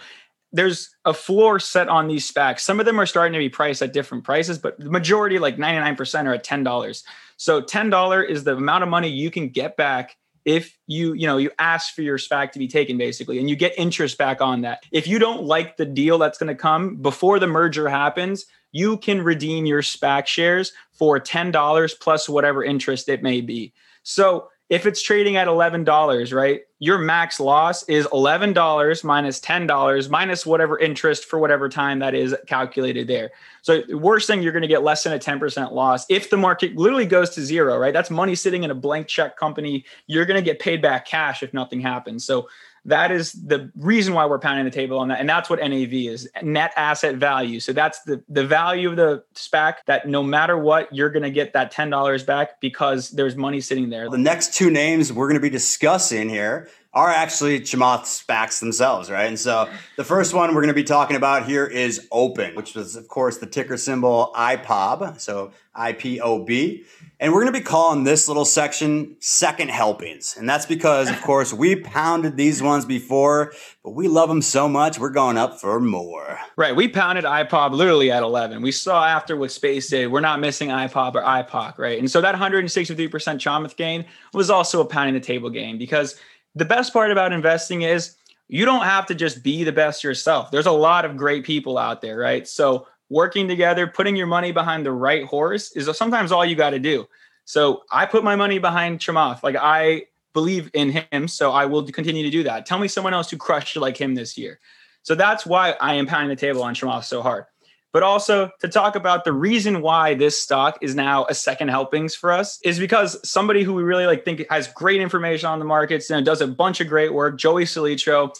there's 0.53 0.95
a 1.03 1.13
floor 1.13 1.59
set 1.59 1.89
on 1.89 2.07
these 2.07 2.31
SPACs. 2.31 2.61
Some 2.61 2.79
of 2.79 2.85
them 2.85 2.99
are 3.01 3.05
starting 3.05 3.33
to 3.33 3.39
be 3.39 3.49
priced 3.49 3.81
at 3.81 3.91
different 3.91 4.23
prices, 4.23 4.59
but 4.59 4.79
the 4.79 4.89
majority, 4.89 5.39
like 5.39 5.57
99%, 5.57 6.25
are 6.25 6.33
at 6.35 6.45
$10. 6.45 7.03
So 7.37 7.59
$10 7.59 8.29
is 8.29 8.43
the 8.43 8.55
amount 8.55 8.83
of 8.83 8.89
money 8.89 9.09
you 9.09 9.31
can 9.31 9.49
get 9.49 9.75
back 9.75 10.15
if 10.45 10.77
you 10.87 11.13
you 11.13 11.27
know 11.27 11.37
you 11.37 11.51
ask 11.59 11.93
for 11.93 12.01
your 12.01 12.17
SPAC 12.17 12.51
to 12.51 12.59
be 12.59 12.67
taken 12.67 12.97
basically 12.97 13.39
and 13.39 13.49
you 13.49 13.55
get 13.55 13.73
interest 13.77 14.17
back 14.17 14.41
on 14.41 14.61
that. 14.61 14.83
If 14.91 15.07
you 15.07 15.19
don't 15.19 15.43
like 15.43 15.77
the 15.77 15.85
deal 15.85 16.17
that's 16.17 16.37
going 16.37 16.47
to 16.47 16.55
come 16.55 16.97
before 16.97 17.39
the 17.39 17.47
merger 17.47 17.89
happens, 17.89 18.45
you 18.71 18.97
can 18.97 19.21
redeem 19.21 19.65
your 19.65 19.81
SPAC 19.81 20.27
shares 20.27 20.73
for 20.91 21.19
$10 21.19 21.99
plus 21.99 22.27
whatever 22.27 22.63
interest 22.63 23.07
it 23.09 23.23
may 23.23 23.41
be. 23.41 23.73
So 24.03 24.49
if 24.69 24.85
it's 24.85 25.01
trading 25.01 25.35
at 25.35 25.47
$11, 25.47 26.33
right? 26.33 26.61
Your 26.79 26.97
max 26.97 27.39
loss 27.39 27.83
is 27.83 28.07
$11 28.07 29.03
minus 29.03 29.39
$10 29.39 30.09
minus 30.09 30.45
whatever 30.45 30.79
interest 30.79 31.25
for 31.25 31.37
whatever 31.37 31.69
time 31.69 31.99
that 31.99 32.15
is 32.15 32.35
calculated 32.47 33.07
there. 33.07 33.31
So 33.61 33.83
worst 33.89 34.27
thing 34.27 34.41
you're 34.41 34.51
going 34.51 34.63
to 34.63 34.67
get 34.67 34.83
less 34.83 35.03
than 35.03 35.13
a 35.13 35.19
10% 35.19 35.73
loss 35.73 36.05
if 36.09 36.29
the 36.29 36.37
market 36.37 36.75
literally 36.75 37.05
goes 37.05 37.29
to 37.31 37.41
zero, 37.41 37.77
right? 37.77 37.93
That's 37.93 38.09
money 38.09 38.35
sitting 38.35 38.63
in 38.63 38.71
a 38.71 38.75
blank 38.75 39.07
check 39.07 39.37
company. 39.37 39.85
You're 40.07 40.25
going 40.25 40.43
to 40.43 40.45
get 40.45 40.59
paid 40.59 40.81
back 40.81 41.05
cash 41.05 41.43
if 41.43 41.53
nothing 41.53 41.79
happens. 41.79 42.25
So 42.25 42.47
that 42.85 43.11
is 43.11 43.33
the 43.33 43.71
reason 43.75 44.13
why 44.13 44.25
we're 44.25 44.39
pounding 44.39 44.65
the 44.65 44.71
table 44.71 44.99
on 44.99 45.07
that. 45.07 45.19
And 45.19 45.29
that's 45.29 45.49
what 45.49 45.59
NAV 45.59 45.93
is 45.93 46.29
net 46.41 46.73
asset 46.75 47.15
value. 47.15 47.59
So 47.59 47.71
that's 47.71 48.01
the, 48.03 48.21
the 48.27 48.45
value 48.45 48.89
of 48.89 48.95
the 48.97 49.23
SPAC 49.35 49.75
that 49.85 50.07
no 50.07 50.21
matter 50.21 50.57
what, 50.57 50.93
you're 50.93 51.09
going 51.09 51.23
to 51.23 51.31
get 51.31 51.53
that 51.53 51.73
$10 51.73 52.25
back 52.25 52.59
because 52.59 53.11
there's 53.11 53.35
money 53.35 53.61
sitting 53.61 53.89
there. 53.89 54.09
The 54.09 54.17
next 54.17 54.53
two 54.53 54.69
names 54.69 55.13
we're 55.13 55.27
going 55.27 55.39
to 55.39 55.41
be 55.41 55.49
discussing 55.49 56.29
here 56.29 56.69
are 56.93 57.09
actually 57.09 57.59
Chamath 57.61 58.03
SPACs 58.03 58.59
themselves, 58.59 59.09
right? 59.09 59.25
And 59.25 59.39
so 59.39 59.67
the 59.97 60.03
first 60.03 60.33
one 60.33 60.49
we're 60.49 60.61
going 60.61 60.67
to 60.67 60.73
be 60.75 60.83
talking 60.83 61.15
about 61.15 61.47
here 61.47 61.65
is 61.65 62.07
Open, 62.11 62.53
which 62.53 62.75
was, 62.75 62.95
of 62.95 63.07
course, 63.07 63.39
the 63.39 63.47
ticker 63.47 63.77
symbol 63.77 64.31
IPOB, 64.35 65.19
so 65.19 65.51
IPOB. 65.75 66.85
And 67.23 67.33
we're 67.33 67.41
going 67.41 67.53
to 67.53 67.59
be 67.59 67.65
calling 67.65 68.03
this 68.03 68.27
little 68.27 68.45
section 68.45 69.15
second 69.19 69.71
helpings. 69.71 70.35
And 70.37 70.47
that's 70.47 70.67
because, 70.67 71.09
of 71.09 71.19
course, 71.23 71.51
we 71.51 71.77
pounded 71.77 72.37
these 72.37 72.61
ones 72.61 72.85
before, 72.85 73.53
but 73.83 73.91
we 73.91 74.07
love 74.07 74.29
them 74.29 74.41
so 74.41 74.67
much, 74.69 74.99
we're 74.99 75.09
going 75.09 75.37
up 75.37 75.59
for 75.59 75.79
more. 75.79 76.37
Right. 76.55 76.75
We 76.75 76.87
pounded 76.87 77.23
IPOB 77.23 77.71
literally 77.71 78.11
at 78.11 78.21
11. 78.21 78.61
We 78.61 78.71
saw 78.71 79.05
after 79.05 79.35
what 79.35 79.51
Space 79.51 79.89
did, 79.89 80.11
we're 80.11 80.19
not 80.19 80.39
missing 80.39 80.69
IPOB 80.69 81.15
or 81.15 81.23
IPOC, 81.23 81.79
right? 81.79 81.97
And 81.97 82.11
so 82.11 82.21
that 82.21 82.35
163% 82.35 83.09
Chamath 83.09 83.75
gain 83.75 84.05
was 84.33 84.51
also 84.51 84.81
a 84.81 84.85
pounding 84.85 85.15
the 85.15 85.19
table 85.19 85.49
gain 85.49 85.79
because– 85.79 86.15
the 86.55 86.65
best 86.65 86.93
part 86.93 87.11
about 87.11 87.33
investing 87.33 87.81
is 87.81 88.15
you 88.47 88.65
don't 88.65 88.83
have 88.83 89.05
to 89.07 89.15
just 89.15 89.43
be 89.43 89.63
the 89.63 89.71
best 89.71 90.03
yourself. 90.03 90.51
There's 90.51 90.65
a 90.65 90.71
lot 90.71 91.05
of 91.05 91.17
great 91.17 91.43
people 91.43 91.77
out 91.77 92.01
there, 92.01 92.17
right? 92.17 92.47
So 92.47 92.87
working 93.13 93.47
together, 93.47 93.85
putting 93.85 94.15
your 94.15 94.27
money 94.27 94.51
behind 94.51 94.85
the 94.85 94.91
right 94.91 95.23
horse 95.23 95.71
is 95.75 95.87
sometimes 95.95 96.31
all 96.31 96.43
you 96.43 96.55
got 96.55 96.71
to 96.71 96.79
do. 96.79 97.07
So 97.45 97.83
I 97.91 98.05
put 98.07 98.23
my 98.23 98.35
money 98.35 98.57
behind 98.57 98.99
Chamath. 98.99 99.43
Like 99.43 99.55
I 99.55 100.05
believe 100.33 100.71
in 100.73 101.05
him, 101.11 101.27
so 101.27 101.51
I 101.51 101.65
will 101.67 101.85
continue 101.85 102.23
to 102.23 102.31
do 102.31 102.43
that. 102.43 102.65
Tell 102.65 102.79
me 102.79 102.87
someone 102.87 103.13
else 103.13 103.29
who 103.29 103.37
crushed 103.37 103.77
like 103.77 103.97
him 103.97 104.15
this 104.15 104.35
year. 104.37 104.59
So 105.03 105.13
that's 105.13 105.45
why 105.45 105.75
I 105.79 105.93
am 105.93 106.07
pounding 106.07 106.29
the 106.29 106.35
table 106.35 106.63
on 106.63 106.73
Chamath 106.73 107.03
so 107.03 107.21
hard. 107.21 107.45
But 107.91 108.01
also 108.01 108.49
to 108.61 108.67
talk 108.67 108.95
about 108.95 109.23
the 109.23 109.33
reason 109.33 109.81
why 109.81 110.15
this 110.15 110.41
stock 110.41 110.79
is 110.81 110.95
now 110.95 111.25
a 111.29 111.35
second 111.35 111.67
helpings 111.67 112.15
for 112.15 112.31
us 112.31 112.57
is 112.63 112.79
because 112.79 113.19
somebody 113.29 113.61
who 113.61 113.75
we 113.75 113.83
really 113.83 114.07
like 114.07 114.25
think 114.25 114.43
has 114.49 114.67
great 114.69 114.99
information 114.99 115.47
on 115.47 115.59
the 115.59 115.65
markets 115.65 116.09
and 116.09 116.25
does 116.25 116.41
a 116.41 116.47
bunch 116.47 116.81
of 116.81 116.87
great 116.87 117.13
work, 117.13 117.37
Joey 117.37 117.65
Salitro, 117.65 118.33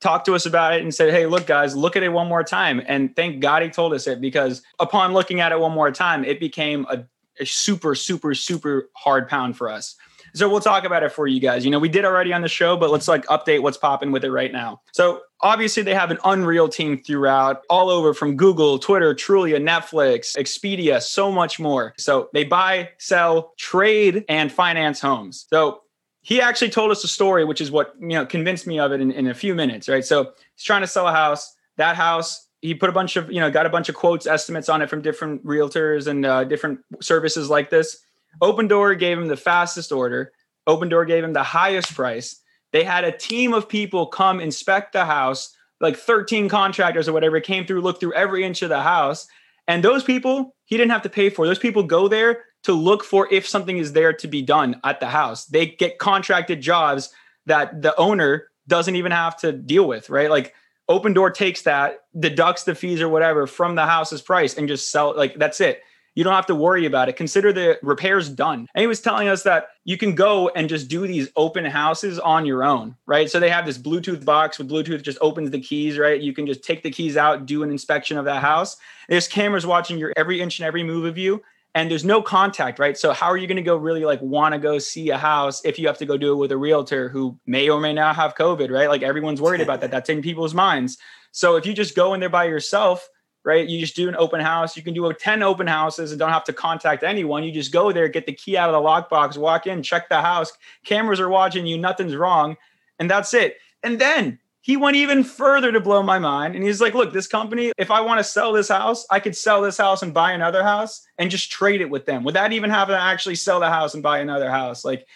talked 0.00 0.26
to 0.26 0.34
us 0.34 0.46
about 0.46 0.74
it 0.74 0.82
and 0.82 0.94
said, 0.94 1.12
Hey, 1.12 1.26
look, 1.26 1.46
guys, 1.46 1.76
look 1.76 1.96
at 1.96 2.02
it 2.02 2.10
one 2.10 2.28
more 2.28 2.44
time. 2.44 2.82
And 2.86 3.14
thank 3.14 3.40
God 3.40 3.62
he 3.62 3.68
told 3.68 3.92
us 3.92 4.06
it 4.06 4.20
because 4.20 4.62
upon 4.78 5.12
looking 5.12 5.40
at 5.40 5.52
it 5.52 5.60
one 5.60 5.72
more 5.72 5.90
time, 5.90 6.24
it 6.24 6.40
became 6.40 6.86
a, 6.90 7.04
a 7.40 7.46
super, 7.46 7.94
super, 7.94 8.34
super 8.34 8.88
hard 8.94 9.28
pound 9.28 9.56
for 9.56 9.70
us. 9.70 9.96
So 10.34 10.48
we'll 10.48 10.60
talk 10.60 10.84
about 10.84 11.02
it 11.02 11.10
for 11.10 11.26
you 11.26 11.40
guys. 11.40 11.64
You 11.64 11.70
know, 11.70 11.78
we 11.78 11.88
did 11.88 12.04
already 12.04 12.32
on 12.32 12.42
the 12.42 12.48
show, 12.48 12.76
but 12.76 12.90
let's 12.90 13.08
like 13.08 13.24
update 13.26 13.62
what's 13.62 13.78
popping 13.78 14.12
with 14.12 14.24
it 14.24 14.30
right 14.30 14.52
now. 14.52 14.80
So 14.92 15.22
obviously 15.40 15.82
they 15.82 15.94
have 15.94 16.10
an 16.10 16.18
unreal 16.24 16.68
team 16.68 17.02
throughout 17.02 17.62
all 17.70 17.88
over 17.90 18.14
from 18.14 18.36
Google, 18.36 18.78
Twitter, 18.78 19.14
Trulia, 19.14 19.60
Netflix, 19.60 20.36
Expedia, 20.36 21.00
so 21.02 21.32
much 21.32 21.58
more. 21.58 21.94
So 21.98 22.28
they 22.32 22.44
buy, 22.44 22.90
sell, 22.98 23.54
trade, 23.56 24.24
and 24.28 24.52
finance 24.52 25.00
homes. 25.00 25.46
So 25.50 25.82
he 26.28 26.42
actually 26.42 26.68
told 26.68 26.90
us 26.90 27.02
a 27.04 27.08
story, 27.08 27.46
which 27.46 27.62
is 27.62 27.70
what 27.70 27.94
you 27.98 28.08
know 28.08 28.26
convinced 28.26 28.66
me 28.66 28.78
of 28.78 28.92
it 28.92 29.00
in, 29.00 29.10
in 29.10 29.28
a 29.28 29.34
few 29.34 29.54
minutes, 29.54 29.88
right? 29.88 30.04
So 30.04 30.32
he's 30.54 30.62
trying 30.62 30.82
to 30.82 30.86
sell 30.86 31.08
a 31.08 31.10
house. 31.10 31.56
That 31.78 31.96
house 31.96 32.48
he 32.60 32.74
put 32.74 32.90
a 32.90 32.92
bunch 32.92 33.16
of 33.16 33.32
you 33.32 33.40
know 33.40 33.50
got 33.50 33.64
a 33.64 33.70
bunch 33.70 33.88
of 33.88 33.94
quotes 33.94 34.26
estimates 34.26 34.68
on 34.68 34.82
it 34.82 34.90
from 34.90 35.00
different 35.00 35.42
realtors 35.42 36.06
and 36.06 36.26
uh, 36.26 36.44
different 36.44 36.80
services 37.00 37.48
like 37.48 37.70
this 37.70 38.02
Opendoor 38.42 38.98
gave 38.98 39.16
him 39.16 39.28
the 39.28 39.38
fastest 39.38 39.90
order. 39.90 40.32
Opendoor 40.68 41.06
gave 41.06 41.24
him 41.24 41.32
the 41.32 41.42
highest 41.42 41.94
price. 41.94 42.42
They 42.72 42.84
had 42.84 43.04
a 43.04 43.16
team 43.16 43.54
of 43.54 43.66
people 43.66 44.06
come 44.06 44.38
inspect 44.38 44.92
the 44.92 45.06
house, 45.06 45.56
like 45.80 45.96
13 45.96 46.50
contractors 46.50 47.08
or 47.08 47.14
whatever 47.14 47.40
came 47.40 47.64
through, 47.64 47.80
looked 47.80 48.00
through 48.00 48.12
every 48.12 48.44
inch 48.44 48.60
of 48.60 48.68
the 48.68 48.82
house. 48.82 49.26
And 49.66 49.82
those 49.82 50.04
people 50.04 50.54
he 50.66 50.76
didn't 50.76 50.92
have 50.92 51.02
to 51.02 51.08
pay 51.08 51.30
for. 51.30 51.46
Those 51.46 51.58
people 51.58 51.84
go 51.84 52.06
there 52.06 52.44
to 52.68 52.74
look 52.74 53.02
for 53.02 53.26
if 53.32 53.48
something 53.48 53.78
is 53.78 53.94
there 53.94 54.12
to 54.12 54.28
be 54.28 54.42
done 54.42 54.78
at 54.84 55.00
the 55.00 55.06
house. 55.06 55.46
They 55.46 55.68
get 55.68 55.98
contracted 55.98 56.60
jobs 56.60 57.10
that 57.46 57.80
the 57.80 57.96
owner 57.96 58.48
doesn't 58.66 58.94
even 58.94 59.10
have 59.10 59.38
to 59.38 59.52
deal 59.52 59.88
with, 59.88 60.10
right? 60.10 60.28
Like 60.28 60.54
Opendoor 60.90 61.32
takes 61.32 61.62
that, 61.62 62.00
deducts 62.20 62.64
the 62.64 62.74
fees 62.74 63.00
or 63.00 63.08
whatever 63.08 63.46
from 63.46 63.74
the 63.74 63.86
house's 63.86 64.20
price 64.20 64.58
and 64.58 64.68
just 64.68 64.90
sell 64.90 65.16
like 65.16 65.38
that's 65.38 65.62
it. 65.62 65.80
You 66.14 66.24
don't 66.24 66.34
have 66.34 66.46
to 66.46 66.54
worry 66.54 66.84
about 66.84 67.08
it. 67.08 67.16
Consider 67.16 67.54
the 67.54 67.78
repairs 67.82 68.28
done. 68.28 68.66
And 68.74 68.82
he 68.82 68.86
was 68.86 69.00
telling 69.00 69.28
us 69.28 69.44
that 69.44 69.68
you 69.84 69.96
can 69.96 70.14
go 70.14 70.50
and 70.50 70.68
just 70.68 70.88
do 70.88 71.06
these 71.06 71.30
open 71.36 71.64
houses 71.64 72.18
on 72.18 72.44
your 72.44 72.64
own, 72.64 72.96
right? 73.06 73.30
So 73.30 73.40
they 73.40 73.48
have 73.48 73.64
this 73.64 73.78
Bluetooth 73.78 74.26
box 74.26 74.58
with 74.58 74.68
Bluetooth 74.68 75.00
just 75.00 75.18
opens 75.22 75.52
the 75.52 75.60
keys, 75.60 75.96
right? 75.96 76.20
You 76.20 76.34
can 76.34 76.46
just 76.46 76.64
take 76.64 76.82
the 76.82 76.90
keys 76.90 77.16
out, 77.16 77.46
do 77.46 77.62
an 77.62 77.70
inspection 77.70 78.18
of 78.18 78.26
that 78.26 78.42
house. 78.42 78.76
There's 79.08 79.26
cameras 79.26 79.64
watching 79.64 79.96
your 79.96 80.12
every 80.18 80.42
inch 80.42 80.58
and 80.58 80.66
every 80.66 80.82
move 80.82 81.06
of 81.06 81.16
you 81.16 81.42
and 81.74 81.90
there's 81.90 82.04
no 82.04 82.22
contact, 82.22 82.78
right? 82.78 82.96
So 82.96 83.12
how 83.12 83.26
are 83.26 83.36
you 83.36 83.46
going 83.46 83.56
to 83.56 83.62
go 83.62 83.76
really 83.76 84.04
like 84.04 84.20
want 84.22 84.54
to 84.54 84.58
go 84.58 84.78
see 84.78 85.10
a 85.10 85.18
house 85.18 85.64
if 85.64 85.78
you 85.78 85.86
have 85.86 85.98
to 85.98 86.06
go 86.06 86.16
do 86.16 86.32
it 86.32 86.36
with 86.36 86.50
a 86.50 86.56
realtor 86.56 87.08
who 87.08 87.38
may 87.46 87.68
or 87.68 87.80
may 87.80 87.92
not 87.92 88.16
have 88.16 88.34
COVID, 88.34 88.70
right? 88.70 88.88
Like 88.88 89.02
everyone's 89.02 89.40
worried 89.40 89.60
about 89.60 89.80
that. 89.82 89.90
That's 89.98 90.08
in 90.08 90.22
people's 90.22 90.54
minds. 90.54 90.98
So 91.32 91.56
if 91.56 91.66
you 91.66 91.74
just 91.74 91.94
go 91.94 92.14
in 92.14 92.20
there 92.20 92.28
by 92.28 92.44
yourself, 92.44 93.08
right? 93.44 93.68
You 93.68 93.78
just 93.80 93.96
do 93.96 94.08
an 94.08 94.16
open 94.16 94.40
house. 94.40 94.76
You 94.76 94.82
can 94.82 94.94
do 94.94 95.10
10 95.12 95.42
open 95.42 95.66
houses 95.66 96.10
and 96.10 96.18
don't 96.18 96.30
have 96.30 96.44
to 96.44 96.52
contact 96.52 97.02
anyone. 97.02 97.44
You 97.44 97.52
just 97.52 97.72
go 97.72 97.92
there, 97.92 98.08
get 98.08 98.26
the 98.26 98.32
key 98.32 98.56
out 98.56 98.68
of 98.68 98.74
the 98.74 98.86
lockbox, 98.86 99.38
walk 99.38 99.66
in, 99.66 99.82
check 99.82 100.08
the 100.08 100.20
house. 100.20 100.52
Cameras 100.84 101.20
are 101.20 101.28
watching 101.28 101.66
you, 101.66 101.78
nothing's 101.78 102.16
wrong. 102.16 102.56
And 102.98 103.10
that's 103.10 103.32
it. 103.32 103.58
And 103.82 104.00
then 104.00 104.38
he 104.68 104.76
went 104.76 104.96
even 104.96 105.24
further 105.24 105.72
to 105.72 105.80
blow 105.80 106.02
my 106.02 106.18
mind. 106.18 106.54
And 106.54 106.62
he's 106.62 106.78
like, 106.78 106.92
look, 106.92 107.10
this 107.10 107.26
company, 107.26 107.72
if 107.78 107.90
I 107.90 108.02
want 108.02 108.18
to 108.18 108.24
sell 108.24 108.52
this 108.52 108.68
house, 108.68 109.06
I 109.10 109.18
could 109.18 109.34
sell 109.34 109.62
this 109.62 109.78
house 109.78 110.02
and 110.02 110.12
buy 110.12 110.32
another 110.32 110.62
house 110.62 111.06
and 111.16 111.30
just 111.30 111.50
trade 111.50 111.80
it 111.80 111.88
with 111.88 112.04
them 112.04 112.22
without 112.22 112.52
even 112.52 112.68
having 112.68 112.92
to 112.92 113.00
actually 113.00 113.36
sell 113.36 113.60
the 113.60 113.70
house 113.70 113.94
and 113.94 114.02
buy 114.02 114.18
another 114.18 114.50
house. 114.50 114.84
Like, 114.84 115.06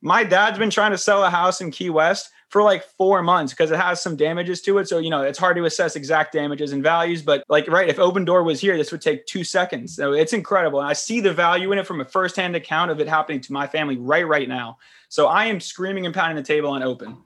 my 0.00 0.24
dad's 0.24 0.58
been 0.58 0.70
trying 0.70 0.92
to 0.92 0.98
sell 0.98 1.22
a 1.24 1.28
house 1.28 1.60
in 1.60 1.70
Key 1.70 1.90
West 1.90 2.30
for 2.48 2.62
like 2.62 2.84
four 2.96 3.22
months 3.22 3.52
because 3.52 3.70
it 3.70 3.78
has 3.78 4.00
some 4.00 4.16
damages 4.16 4.62
to 4.62 4.78
it. 4.78 4.88
So, 4.88 4.98
you 4.98 5.10
know, 5.10 5.20
it's 5.20 5.38
hard 5.38 5.58
to 5.58 5.66
assess 5.66 5.94
exact 5.94 6.32
damages 6.32 6.72
and 6.72 6.82
values. 6.82 7.20
But 7.20 7.44
like, 7.50 7.68
right, 7.68 7.90
if 7.90 7.98
Opendoor 7.98 8.42
was 8.46 8.62
here, 8.62 8.78
this 8.78 8.92
would 8.92 9.02
take 9.02 9.26
two 9.26 9.44
seconds. 9.44 9.94
So 9.94 10.14
it's 10.14 10.32
incredible. 10.32 10.80
And 10.80 10.88
I 10.88 10.94
see 10.94 11.20
the 11.20 11.34
value 11.34 11.70
in 11.72 11.78
it 11.78 11.86
from 11.86 12.00
a 12.00 12.06
firsthand 12.06 12.56
account 12.56 12.90
of 12.90 12.98
it 12.98 13.08
happening 13.08 13.42
to 13.42 13.52
my 13.52 13.66
family 13.66 13.98
right, 13.98 14.26
right 14.26 14.48
now. 14.48 14.78
So 15.10 15.26
I 15.26 15.44
am 15.44 15.60
screaming 15.60 16.06
and 16.06 16.14
pounding 16.14 16.36
the 16.36 16.42
table 16.42 16.70
on 16.70 16.82
open 16.82 17.18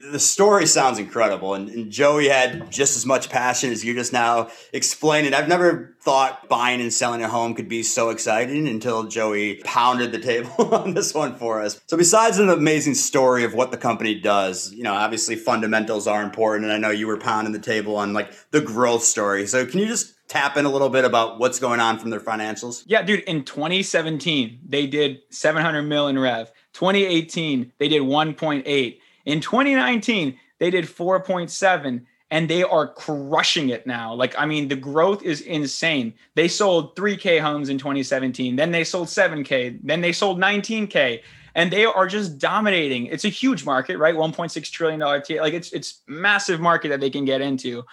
the 0.00 0.18
story 0.18 0.66
sounds 0.66 0.98
incredible 0.98 1.54
and, 1.54 1.68
and, 1.68 1.90
joey 1.90 2.28
had 2.28 2.70
just 2.70 2.96
as 2.96 3.04
much 3.04 3.30
passion 3.30 3.72
as 3.72 3.84
you 3.84 3.94
just 3.94 4.12
now 4.12 4.48
explained 4.72 5.34
i've 5.34 5.48
never 5.48 5.96
thought 6.00 6.48
buying 6.48 6.80
and 6.80 6.92
selling 6.92 7.22
a 7.22 7.28
home 7.28 7.54
could 7.54 7.68
be 7.68 7.82
so 7.82 8.10
exciting 8.10 8.68
until 8.68 9.04
joey 9.04 9.56
pounded 9.64 10.12
the 10.12 10.18
table 10.18 10.50
on 10.74 10.94
this 10.94 11.14
one 11.14 11.34
for 11.34 11.60
us. 11.60 11.80
So 11.86 11.96
besides 11.96 12.38
an 12.38 12.48
amazing 12.48 12.94
story 12.94 13.44
of 13.44 13.54
what 13.54 13.70
the 13.70 13.76
company 13.76 14.14
does 14.14 14.72
you 14.72 14.82
know 14.82 14.94
obviously 14.94 15.36
fundamentals 15.36 16.06
are 16.06 16.22
important 16.22 16.64
and 16.64 16.72
i 16.72 16.78
know 16.78 16.90
you 16.90 17.06
were 17.06 17.18
pounding 17.18 17.52
the 17.52 17.58
table 17.58 17.96
on 17.96 18.12
like 18.12 18.32
the 18.50 18.60
growth 18.60 19.02
story. 19.02 19.46
So 19.46 19.66
can 19.66 19.80
you 19.80 19.86
just 19.86 20.14
tap 20.28 20.56
in 20.56 20.64
a 20.64 20.70
little 20.70 20.90
bit 20.90 21.04
about 21.04 21.38
what's 21.38 21.58
going 21.58 21.80
on 21.80 21.98
from 21.98 22.10
their 22.10 22.20
financials? 22.20 22.84
Yeah 22.86 23.02
dude 23.02 23.20
in 23.20 23.44
2017 23.44 24.60
they 24.68 24.86
did 24.86 25.18
700 25.30 25.82
million 25.82 26.18
rev. 26.18 26.52
2018 26.74 27.72
they 27.78 27.88
did 27.88 28.02
1.8 28.02 28.98
in 29.28 29.40
2019, 29.42 30.38
they 30.58 30.70
did 30.70 30.86
4.7 30.86 32.06
and 32.30 32.48
they 32.48 32.62
are 32.62 32.88
crushing 32.88 33.68
it 33.68 33.86
now. 33.86 34.14
Like, 34.14 34.34
I 34.38 34.46
mean, 34.46 34.68
the 34.68 34.76
growth 34.76 35.22
is 35.22 35.42
insane. 35.42 36.14
They 36.34 36.48
sold 36.48 36.96
3K 36.96 37.38
homes 37.38 37.68
in 37.68 37.76
2017, 37.76 38.56
then 38.56 38.70
they 38.70 38.84
sold 38.84 39.08
7K, 39.08 39.80
then 39.82 40.00
they 40.00 40.12
sold 40.12 40.40
19K, 40.40 41.20
and 41.54 41.70
they 41.70 41.84
are 41.84 42.06
just 42.06 42.38
dominating. 42.38 43.04
It's 43.06 43.26
a 43.26 43.28
huge 43.28 43.66
market, 43.66 43.98
right? 43.98 44.14
1.6 44.14 44.70
trillion 44.70 45.00
dollar 45.00 45.22
like 45.40 45.52
it's 45.52 45.72
it's 45.72 46.02
massive 46.06 46.58
market 46.58 46.88
that 46.88 47.00
they 47.00 47.10
can 47.10 47.26
get 47.26 47.42
into. 47.42 47.84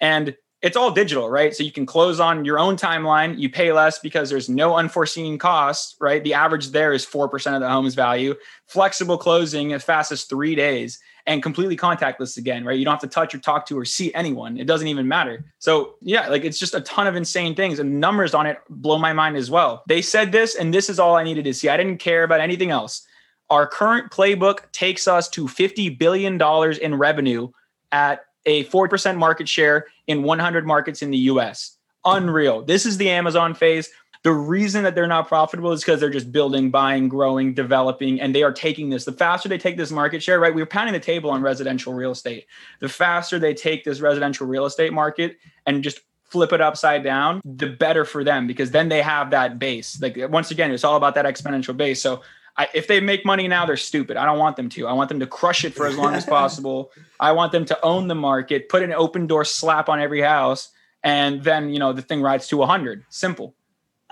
And 0.00 0.36
it's 0.62 0.76
all 0.76 0.90
digital, 0.90 1.30
right? 1.30 1.54
So 1.54 1.62
you 1.62 1.72
can 1.72 1.86
close 1.86 2.20
on 2.20 2.44
your 2.44 2.58
own 2.58 2.76
timeline. 2.76 3.38
You 3.38 3.48
pay 3.48 3.72
less 3.72 3.98
because 3.98 4.28
there's 4.28 4.48
no 4.48 4.76
unforeseen 4.76 5.38
costs, 5.38 5.96
right? 6.00 6.22
The 6.22 6.34
average 6.34 6.68
there 6.68 6.92
is 6.92 7.04
4% 7.06 7.54
of 7.54 7.60
the 7.60 7.68
home's 7.68 7.94
value. 7.94 8.34
Flexible 8.66 9.16
closing 9.16 9.72
as 9.72 9.82
fast 9.82 10.12
as 10.12 10.24
three 10.24 10.54
days 10.54 11.00
and 11.26 11.42
completely 11.42 11.76
contactless 11.76 12.36
again, 12.36 12.64
right? 12.64 12.78
You 12.78 12.84
don't 12.84 12.92
have 12.92 13.00
to 13.00 13.06
touch 13.06 13.34
or 13.34 13.38
talk 13.38 13.66
to 13.66 13.78
or 13.78 13.84
see 13.84 14.12
anyone. 14.14 14.58
It 14.58 14.66
doesn't 14.66 14.88
even 14.88 15.08
matter. 15.08 15.44
So, 15.58 15.94
yeah, 16.00 16.28
like 16.28 16.44
it's 16.44 16.58
just 16.58 16.74
a 16.74 16.80
ton 16.82 17.06
of 17.06 17.16
insane 17.16 17.54
things 17.54 17.78
and 17.78 17.98
numbers 17.98 18.34
on 18.34 18.46
it 18.46 18.58
blow 18.68 18.98
my 18.98 19.12
mind 19.12 19.36
as 19.36 19.50
well. 19.50 19.82
They 19.86 20.02
said 20.02 20.32
this, 20.32 20.56
and 20.56 20.74
this 20.74 20.90
is 20.90 20.98
all 20.98 21.16
I 21.16 21.24
needed 21.24 21.44
to 21.44 21.54
see. 21.54 21.68
I 21.68 21.76
didn't 21.76 21.98
care 21.98 22.24
about 22.24 22.40
anything 22.40 22.70
else. 22.70 23.06
Our 23.48 23.66
current 23.66 24.12
playbook 24.12 24.70
takes 24.72 25.08
us 25.08 25.28
to 25.30 25.46
$50 25.46 25.98
billion 25.98 26.40
in 26.80 26.94
revenue 26.94 27.48
at 27.92 28.24
a 28.46 28.64
4% 28.64 29.16
market 29.16 29.48
share 29.48 29.86
in 30.06 30.22
100 30.22 30.66
markets 30.66 31.02
in 31.02 31.10
the 31.10 31.18
US. 31.18 31.76
Unreal. 32.04 32.62
This 32.62 32.86
is 32.86 32.96
the 32.96 33.10
Amazon 33.10 33.54
phase. 33.54 33.90
The 34.22 34.32
reason 34.32 34.84
that 34.84 34.94
they're 34.94 35.06
not 35.06 35.28
profitable 35.28 35.72
is 35.72 35.80
because 35.80 35.98
they're 35.98 36.10
just 36.10 36.30
building, 36.30 36.70
buying, 36.70 37.08
growing, 37.08 37.54
developing, 37.54 38.20
and 38.20 38.34
they 38.34 38.42
are 38.42 38.52
taking 38.52 38.90
this. 38.90 39.06
The 39.06 39.12
faster 39.12 39.48
they 39.48 39.56
take 39.56 39.78
this 39.78 39.90
market 39.90 40.22
share, 40.22 40.38
right? 40.38 40.54
We 40.54 40.60
are 40.60 40.66
pounding 40.66 40.92
the 40.92 41.00
table 41.00 41.30
on 41.30 41.40
residential 41.40 41.94
real 41.94 42.10
estate. 42.10 42.46
The 42.80 42.88
faster 42.88 43.38
they 43.38 43.54
take 43.54 43.82
this 43.82 44.00
residential 44.00 44.46
real 44.46 44.66
estate 44.66 44.92
market 44.92 45.38
and 45.66 45.82
just 45.82 46.00
flip 46.24 46.52
it 46.52 46.60
upside 46.60 47.02
down, 47.02 47.40
the 47.44 47.66
better 47.66 48.04
for 48.04 48.22
them 48.22 48.46
because 48.46 48.70
then 48.70 48.88
they 48.88 49.02
have 49.02 49.30
that 49.30 49.58
base. 49.58 50.00
Like 50.00 50.16
once 50.30 50.50
again, 50.50 50.70
it's 50.70 50.84
all 50.84 50.96
about 50.96 51.14
that 51.16 51.24
exponential 51.24 51.76
base. 51.76 52.00
So 52.00 52.22
I, 52.56 52.68
if 52.74 52.86
they 52.86 53.00
make 53.00 53.24
money 53.24 53.48
now, 53.48 53.66
they're 53.66 53.76
stupid. 53.76 54.16
I 54.16 54.24
don't 54.24 54.38
want 54.38 54.56
them 54.56 54.68
to. 54.70 54.86
I 54.86 54.92
want 54.92 55.08
them 55.08 55.20
to 55.20 55.26
crush 55.26 55.64
it 55.64 55.74
for 55.74 55.86
as 55.86 55.96
long 55.96 56.14
as 56.14 56.24
possible. 56.38 56.92
I 57.18 57.32
want 57.32 57.52
them 57.52 57.64
to 57.66 57.84
own 57.84 58.08
the 58.08 58.14
market, 58.14 58.68
put 58.68 58.82
an 58.82 58.92
open 58.92 59.26
door 59.26 59.44
slap 59.44 59.88
on 59.88 60.00
every 60.00 60.20
house, 60.20 60.70
and 61.02 61.42
then 61.42 61.70
you 61.70 61.78
know 61.78 61.92
the 61.92 62.02
thing 62.02 62.22
rides 62.22 62.48
to 62.48 62.62
hundred. 62.62 63.04
Simple. 63.08 63.54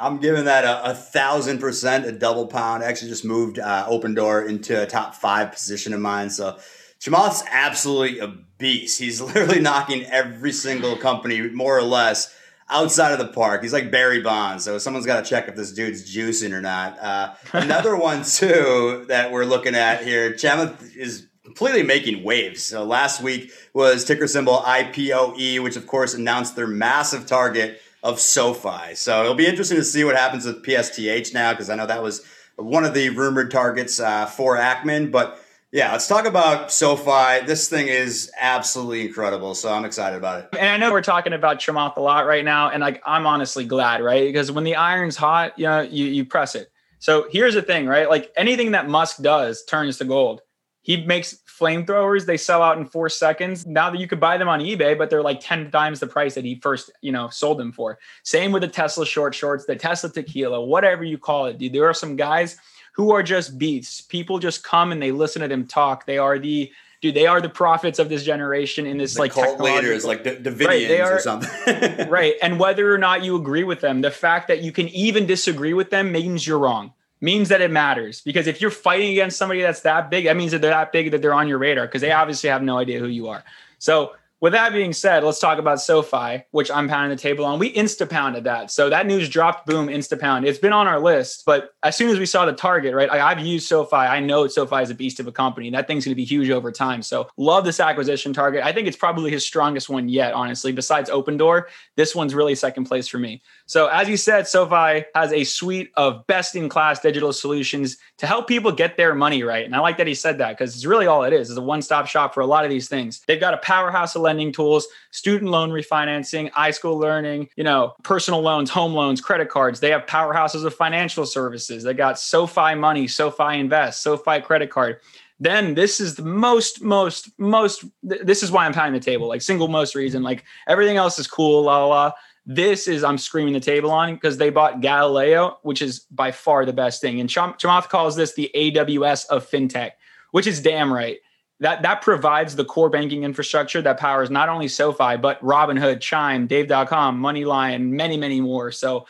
I'm 0.00 0.18
giving 0.18 0.44
that 0.44 0.64
a, 0.64 0.92
a, 0.92 0.94
thousand 0.94 1.58
percent 1.58 2.06
a 2.06 2.12
double 2.12 2.46
pound. 2.46 2.84
I 2.84 2.86
actually 2.86 3.08
just 3.10 3.24
moved 3.24 3.58
uh, 3.58 3.88
Opendoor 3.88 4.48
into 4.48 4.80
a 4.80 4.86
top 4.86 5.16
five 5.16 5.50
position 5.50 5.92
of 5.92 5.98
mine. 5.98 6.30
So 6.30 6.56
Chamath's 7.00 7.42
absolutely 7.50 8.20
a 8.20 8.28
beast. 8.58 9.00
He's 9.00 9.20
literally 9.20 9.60
knocking 9.60 10.04
every 10.04 10.52
single 10.52 10.96
company 10.96 11.40
more 11.50 11.76
or 11.76 11.82
less 11.82 12.34
outside 12.70 13.12
of 13.12 13.18
the 13.18 13.28
park. 13.28 13.62
He's 13.62 13.72
like 13.72 13.90
Barry 13.90 14.20
Bonds, 14.20 14.64
so 14.64 14.78
someone's 14.78 15.06
got 15.06 15.24
to 15.24 15.28
check 15.28 15.48
if 15.48 15.56
this 15.56 15.72
dude's 15.72 16.14
juicing 16.14 16.52
or 16.52 16.60
not. 16.60 16.98
Uh, 16.98 17.34
another 17.52 17.96
one 17.96 18.24
too 18.24 19.04
that 19.08 19.32
we're 19.32 19.44
looking 19.44 19.74
at 19.74 20.04
here. 20.04 20.32
Chamath 20.32 20.96
is 20.96 21.26
completely 21.44 21.82
making 21.82 22.22
waves. 22.24 22.62
So 22.62 22.84
last 22.84 23.22
week 23.22 23.52
was 23.72 24.04
ticker 24.04 24.26
symbol 24.26 24.58
IPOE, 24.58 25.62
which 25.62 25.76
of 25.76 25.86
course 25.86 26.14
announced 26.14 26.56
their 26.56 26.66
massive 26.66 27.26
target 27.26 27.80
of 28.02 28.20
SoFi. 28.20 28.94
So 28.94 29.22
it'll 29.22 29.34
be 29.34 29.46
interesting 29.46 29.78
to 29.78 29.84
see 29.84 30.04
what 30.04 30.14
happens 30.14 30.44
with 30.44 30.62
PSTH 30.62 31.32
now 31.32 31.52
because 31.52 31.70
I 31.70 31.74
know 31.74 31.86
that 31.86 32.02
was 32.02 32.24
one 32.56 32.84
of 32.84 32.92
the 32.92 33.10
rumored 33.10 33.50
targets 33.50 33.98
uh, 33.98 34.26
for 34.26 34.56
Ackman. 34.56 35.10
But 35.10 35.42
yeah, 35.70 35.92
let's 35.92 36.08
talk 36.08 36.24
about 36.24 36.72
SoFi. 36.72 37.44
This 37.44 37.68
thing 37.68 37.88
is 37.88 38.30
absolutely 38.40 39.06
incredible. 39.06 39.54
So 39.54 39.70
I'm 39.70 39.84
excited 39.84 40.16
about 40.16 40.44
it. 40.44 40.58
And 40.58 40.68
I 40.68 40.76
know 40.78 40.90
we're 40.90 41.02
talking 41.02 41.34
about 41.34 41.58
Chamath 41.58 41.96
a 41.96 42.00
lot 42.00 42.26
right 42.26 42.44
now. 42.44 42.70
And 42.70 42.80
like, 42.80 43.02
I'm 43.04 43.26
honestly 43.26 43.66
glad, 43.66 44.02
right? 44.02 44.26
Because 44.26 44.50
when 44.50 44.64
the 44.64 44.76
iron's 44.76 45.16
hot, 45.16 45.58
you 45.58 45.64
know, 45.64 45.82
you, 45.82 46.06
you 46.06 46.24
press 46.24 46.54
it. 46.54 46.72
So 47.00 47.26
here's 47.30 47.54
the 47.54 47.62
thing, 47.62 47.86
right? 47.86 48.08
Like 48.08 48.32
anything 48.34 48.70
that 48.72 48.88
Musk 48.88 49.20
does 49.22 49.62
turns 49.64 49.98
to 49.98 50.04
gold. 50.04 50.40
He 50.80 51.04
makes 51.04 51.42
flamethrowers, 51.46 52.24
they 52.24 52.38
sell 52.38 52.62
out 52.62 52.78
in 52.78 52.86
four 52.86 53.10
seconds. 53.10 53.66
Now 53.66 53.90
that 53.90 53.98
you 53.98 54.08
could 54.08 54.20
buy 54.20 54.38
them 54.38 54.48
on 54.48 54.60
eBay, 54.60 54.96
but 54.96 55.10
they're 55.10 55.22
like 55.22 55.40
10 55.40 55.70
times 55.70 56.00
the 56.00 56.06
price 56.06 56.34
that 56.34 56.44
he 56.44 56.58
first, 56.60 56.90
you 57.02 57.12
know, 57.12 57.28
sold 57.28 57.58
them 57.58 57.72
for. 57.72 57.98
Same 58.22 58.52
with 58.52 58.62
the 58.62 58.68
Tesla 58.68 59.04
short 59.04 59.34
shorts, 59.34 59.66
the 59.66 59.76
Tesla 59.76 60.08
tequila, 60.08 60.64
whatever 60.64 61.04
you 61.04 61.18
call 61.18 61.44
it, 61.44 61.58
dude. 61.58 61.74
There 61.74 61.84
are 61.84 61.94
some 61.94 62.16
guys 62.16 62.56
who 62.98 63.12
are 63.12 63.22
just 63.22 63.56
beasts. 63.58 64.00
People 64.00 64.40
just 64.40 64.62
come 64.64 64.90
and 64.92 65.00
they 65.00 65.12
listen 65.12 65.40
to 65.40 65.48
them 65.48 65.66
talk. 65.66 66.04
They 66.04 66.18
are 66.18 66.36
the 66.38 66.70
dude, 67.00 67.14
they 67.14 67.26
are 67.26 67.40
the 67.40 67.48
prophets 67.48 68.00
of 68.00 68.08
this 68.08 68.24
generation 68.24 68.86
in 68.86 68.98
this 68.98 69.14
The 69.14 69.20
like 69.20 69.32
cult 69.32 69.60
leaders, 69.60 70.04
like 70.04 70.24
the 70.24 70.32
Davidians 70.32 70.66
Right, 70.66 70.88
they 70.88 71.00
or 71.00 71.20
something. 71.20 72.08
right. 72.10 72.34
And 72.42 72.58
whether 72.58 72.92
or 72.92 72.98
not 72.98 73.22
you 73.22 73.36
agree 73.36 73.62
with 73.62 73.80
them, 73.80 74.00
the 74.00 74.10
fact 74.10 74.48
that 74.48 74.62
you 74.62 74.72
can 74.72 74.88
even 74.88 75.26
disagree 75.26 75.74
with 75.74 75.90
them 75.90 76.10
means 76.10 76.44
you're 76.46 76.58
wrong. 76.58 76.92
Means 77.20 77.48
that 77.48 77.60
it 77.60 77.70
matters 77.70 78.20
because 78.20 78.46
if 78.46 78.60
you're 78.60 78.70
fighting 78.70 79.10
against 79.10 79.38
somebody 79.38 79.62
that's 79.62 79.80
that 79.80 80.10
big, 80.10 80.24
that 80.24 80.36
means 80.36 80.52
that 80.52 80.60
they're 80.60 80.70
that 80.70 80.92
big 80.92 81.12
that 81.12 81.22
they're 81.22 81.34
on 81.34 81.48
your 81.48 81.58
radar 81.58 81.86
because 81.86 82.00
they 82.00 82.12
obviously 82.12 82.50
have 82.50 82.62
no 82.62 82.78
idea 82.78 83.00
who 83.00 83.08
you 83.08 83.28
are. 83.28 83.42
So, 83.78 84.12
with 84.40 84.52
that 84.52 84.72
being 84.72 84.92
said, 84.92 85.24
let's 85.24 85.40
talk 85.40 85.58
about 85.58 85.80
SoFi, 85.80 86.44
which 86.52 86.70
I'm 86.70 86.88
pounding 86.88 87.16
the 87.16 87.20
table 87.20 87.44
on. 87.44 87.58
We 87.58 87.72
insta 87.72 88.08
pounded 88.08 88.44
that. 88.44 88.70
So 88.70 88.88
that 88.88 89.06
news 89.06 89.28
dropped, 89.28 89.66
boom, 89.66 89.88
insta 89.88 90.18
pound. 90.18 90.46
It's 90.46 90.58
been 90.58 90.72
on 90.72 90.86
our 90.86 91.00
list, 91.00 91.42
but 91.44 91.70
as 91.82 91.96
soon 91.96 92.10
as 92.10 92.18
we 92.18 92.26
saw 92.26 92.44
the 92.46 92.52
target, 92.52 92.94
right? 92.94 93.10
I, 93.10 93.30
I've 93.30 93.40
used 93.40 93.66
SoFi. 93.66 93.96
I 93.96 94.20
know 94.20 94.46
SoFi 94.46 94.82
is 94.82 94.90
a 94.90 94.94
beast 94.94 95.18
of 95.18 95.26
a 95.26 95.32
company. 95.32 95.70
That 95.70 95.86
thing's 95.86 96.04
going 96.04 96.12
to 96.12 96.16
be 96.16 96.24
huge 96.24 96.50
over 96.50 96.70
time. 96.70 97.02
So 97.02 97.28
love 97.36 97.64
this 97.64 97.80
acquisition 97.80 98.32
target. 98.32 98.64
I 98.64 98.72
think 98.72 98.86
it's 98.86 98.96
probably 98.96 99.30
his 99.30 99.44
strongest 99.44 99.88
one 99.88 100.08
yet, 100.08 100.34
honestly. 100.34 100.70
Besides 100.70 101.10
Opendoor, 101.10 101.64
this 101.96 102.14
one's 102.14 102.34
really 102.34 102.54
second 102.54 102.84
place 102.84 103.08
for 103.08 103.18
me. 103.18 103.42
So 103.68 103.88
as 103.88 104.08
you 104.08 104.16
said, 104.16 104.48
SoFi 104.48 105.04
has 105.14 105.30
a 105.30 105.44
suite 105.44 105.90
of 105.94 106.26
best-in-class 106.26 107.00
digital 107.00 107.34
solutions 107.34 107.98
to 108.16 108.26
help 108.26 108.48
people 108.48 108.72
get 108.72 108.96
their 108.96 109.14
money 109.14 109.42
right. 109.42 109.66
And 109.66 109.76
I 109.76 109.80
like 109.80 109.98
that 109.98 110.06
he 110.06 110.14
said 110.14 110.38
that 110.38 110.56
because 110.56 110.74
it's 110.74 110.86
really 110.86 111.06
all 111.06 111.22
it 111.22 111.34
is, 111.34 111.50
is 111.50 111.58
a 111.58 111.62
one-stop 111.62 112.06
shop 112.06 112.32
for 112.32 112.40
a 112.40 112.46
lot 112.46 112.64
of 112.64 112.70
these 112.70 112.88
things. 112.88 113.20
They've 113.26 113.38
got 113.38 113.52
a 113.52 113.58
powerhouse 113.58 114.16
of 114.16 114.22
lending 114.22 114.52
tools, 114.52 114.88
student 115.10 115.50
loan 115.50 115.68
refinancing, 115.68 116.50
iSchool 116.52 116.98
learning, 116.98 117.50
you 117.56 117.64
know, 117.64 117.92
personal 118.04 118.40
loans, 118.40 118.70
home 118.70 118.94
loans, 118.94 119.20
credit 119.20 119.50
cards. 119.50 119.80
They 119.80 119.90
have 119.90 120.06
powerhouses 120.06 120.64
of 120.64 120.74
financial 120.74 121.26
services. 121.26 121.84
They 121.84 121.92
got 121.92 122.18
SoFi 122.18 122.74
Money, 122.74 123.06
SoFi 123.06 123.58
Invest, 123.58 124.02
SoFi 124.02 124.40
Credit 124.40 124.70
Card 124.70 125.00
then 125.40 125.74
this 125.74 126.00
is 126.00 126.16
the 126.16 126.24
most, 126.24 126.82
most, 126.82 127.30
most. 127.38 127.84
th- 128.08 128.22
This 128.22 128.42
is 128.42 128.50
why 128.50 128.66
I'm 128.66 128.72
pounding 128.72 128.98
the 129.00 129.04
table. 129.04 129.28
Like 129.28 129.42
single 129.42 129.68
most 129.68 129.94
reason. 129.94 130.22
Like 130.22 130.44
everything 130.66 130.96
else 130.96 131.18
is 131.18 131.26
cool, 131.28 131.62
la 131.62 131.84
la. 131.84 131.86
la. 131.86 132.12
This 132.50 132.88
is 132.88 133.04
I'm 133.04 133.18
screaming 133.18 133.52
the 133.52 133.60
table 133.60 133.90
on 133.90 134.14
because 134.14 134.38
they 134.38 134.48
bought 134.48 134.80
Galileo, 134.80 135.58
which 135.64 135.82
is 135.82 136.06
by 136.10 136.32
far 136.32 136.64
the 136.64 136.72
best 136.72 137.02
thing. 137.02 137.20
And 137.20 137.28
Cham- 137.28 137.52
Chamath 137.52 137.90
calls 137.90 138.16
this 138.16 138.32
the 138.32 138.50
AWS 138.54 139.26
of 139.26 139.48
fintech, 139.48 139.90
which 140.30 140.46
is 140.46 140.62
damn 140.62 140.90
right. 140.90 141.18
That 141.60 141.82
that 141.82 142.00
provides 142.00 142.56
the 142.56 142.64
core 142.64 142.88
banking 142.88 143.22
infrastructure 143.22 143.82
that 143.82 143.98
powers 144.00 144.30
not 144.30 144.48
only 144.48 144.66
SoFi 144.66 145.18
but 145.18 145.38
Robinhood, 145.42 146.00
Chime, 146.00 146.46
Dave.com, 146.46 147.20
MoneyLion, 147.20 147.90
many 147.90 148.16
many 148.16 148.40
more. 148.40 148.72
So 148.72 149.06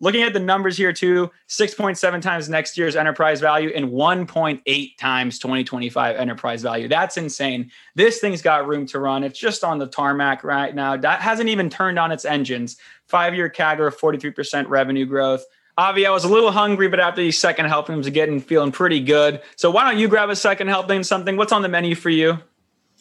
looking 0.00 0.22
at 0.22 0.32
the 0.32 0.40
numbers 0.40 0.76
here 0.76 0.92
too 0.92 1.30
6.7 1.48 2.22
times 2.22 2.48
next 2.48 2.78
year's 2.78 2.96
enterprise 2.96 3.40
value 3.40 3.70
and 3.74 3.88
1.8 3.90 4.96
times 4.96 5.38
2025 5.38 6.16
enterprise 6.16 6.62
value 6.62 6.88
that's 6.88 7.16
insane 7.16 7.70
this 7.94 8.20
thing's 8.20 8.42
got 8.42 8.66
room 8.66 8.86
to 8.86 8.98
run 8.98 9.24
it's 9.24 9.38
just 9.38 9.64
on 9.64 9.78
the 9.78 9.86
tarmac 9.86 10.44
right 10.44 10.74
now 10.74 10.96
that 10.96 11.20
hasn't 11.20 11.48
even 11.48 11.68
turned 11.70 11.98
on 11.98 12.12
its 12.12 12.24
engines 12.24 12.76
five 13.06 13.34
year 13.34 13.48
CAGR 13.48 13.88
of 13.88 13.98
43% 13.98 14.68
revenue 14.68 15.06
growth 15.06 15.44
Avi, 15.78 16.06
I 16.06 16.10
was 16.10 16.24
a 16.24 16.28
little 16.28 16.50
hungry, 16.50 16.88
but 16.88 16.98
after 16.98 17.20
these 17.20 17.38
second 17.38 17.66
helpings, 17.66 18.08
I'm 18.08 18.12
getting 18.12 18.40
feeling 18.40 18.72
pretty 18.72 18.98
good. 18.98 19.40
So 19.54 19.70
why 19.70 19.88
don't 19.88 19.96
you 19.96 20.08
grab 20.08 20.28
a 20.28 20.34
second 20.34 20.66
helping? 20.66 21.04
Something. 21.04 21.36
What's 21.36 21.52
on 21.52 21.62
the 21.62 21.68
menu 21.68 21.94
for 21.94 22.10
you? 22.10 22.40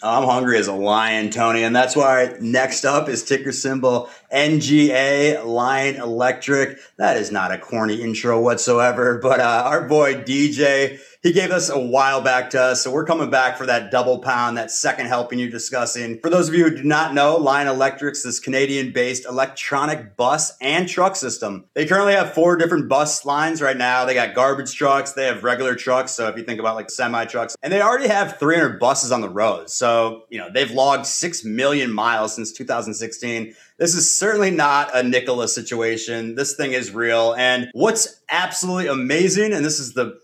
I'm 0.04 0.26
hungry 0.26 0.60
as 0.60 0.68
a 0.68 0.74
lion, 0.74 1.32
Tony, 1.32 1.64
and 1.64 1.76
that's 1.76 1.96
why 1.96 2.36
next 2.40 2.86
up 2.86 3.10
is 3.10 3.24
ticker 3.24 3.52
symbol 3.52 4.10
NGA 4.32 5.44
Lion 5.44 5.96
Electric. 5.96 6.78
That 6.98 7.18
is 7.18 7.32
not 7.32 7.52
a 7.52 7.58
corny 7.58 8.04
intro 8.04 8.40
whatsoever, 8.40 9.18
but 9.18 9.40
uh, 9.40 9.64
our 9.66 9.88
boy 9.88 10.22
DJ, 10.22 11.00
he 11.24 11.32
gave 11.32 11.52
us 11.52 11.70
a 11.70 11.80
while 11.80 12.22
back 12.22 12.50
to 12.52 12.62
us, 12.62 12.84
so 12.84 12.92
we're 12.92 13.06
coming 13.06 13.30
back 13.30 13.58
for 13.58 13.66
that 13.66 13.92
double 13.92 14.20
pound, 14.20 14.58
that 14.58 14.72
second 14.72 15.08
helping 15.08 15.40
you're 15.40 15.50
discussing. 15.50 16.20
For 16.20 16.30
those 16.30 16.48
of 16.48 16.56
you 16.56 16.64
who 16.64 16.78
do 16.78 16.84
not 16.84 17.14
know, 17.14 17.38
Lion 17.38 17.68
Electric's 17.68 18.24
this 18.24 18.40
Canadian-based 18.40 19.26
electronic 19.26 20.16
bus 20.16 20.56
and 20.62 20.88
truck 20.88 21.16
system. 21.16 21.66
They 21.74 21.86
currently 21.86 22.14
have 22.14 22.34
four 22.34 22.56
different 22.56 22.88
bus 22.88 23.26
lines 23.26 23.62
right 23.62 23.78
now. 23.78 24.06
They 24.06 24.14
got 24.14 24.36
garbage 24.36 24.76
trucks, 24.76 25.14
they 25.14 25.26
have 25.26 25.44
regular 25.44 25.76
trucks, 25.76 26.12
so 26.12 26.28
if 26.28 26.38
you 26.38 26.44
think 26.44 26.60
about 26.60 26.76
like 26.76 26.90
semi 26.90 27.26
trucks, 27.26 27.56
and 27.64 27.74
they 27.74 27.82
already 27.82 28.08
have 28.08 28.38
300 28.38 28.80
buses 28.80 29.12
on 29.12 29.22
the 29.22 29.30
road. 29.30 29.70
So, 29.70 30.24
you 30.30 30.38
know, 30.38 30.50
they've 30.54 30.72
logged 30.72 31.06
6 31.06 31.44
million 31.44 31.92
miles 31.92 32.36
since 32.36 32.52
2016. 32.52 33.56
This 33.78 33.96
is 33.96 34.16
certainly 34.16 34.52
not 34.52 34.96
a 34.96 35.04
Nikola 35.04 35.48
situation. 35.48 36.36
This 36.36 36.56
thing 36.56 36.74
is 36.74 36.92
real. 36.92 37.34
And 37.34 37.70
what's 37.74 38.22
absolutely 38.30 38.88
amazing, 38.88 39.54
and 39.54 39.64
this 39.64 39.80
is 39.80 39.94
the 39.94 40.20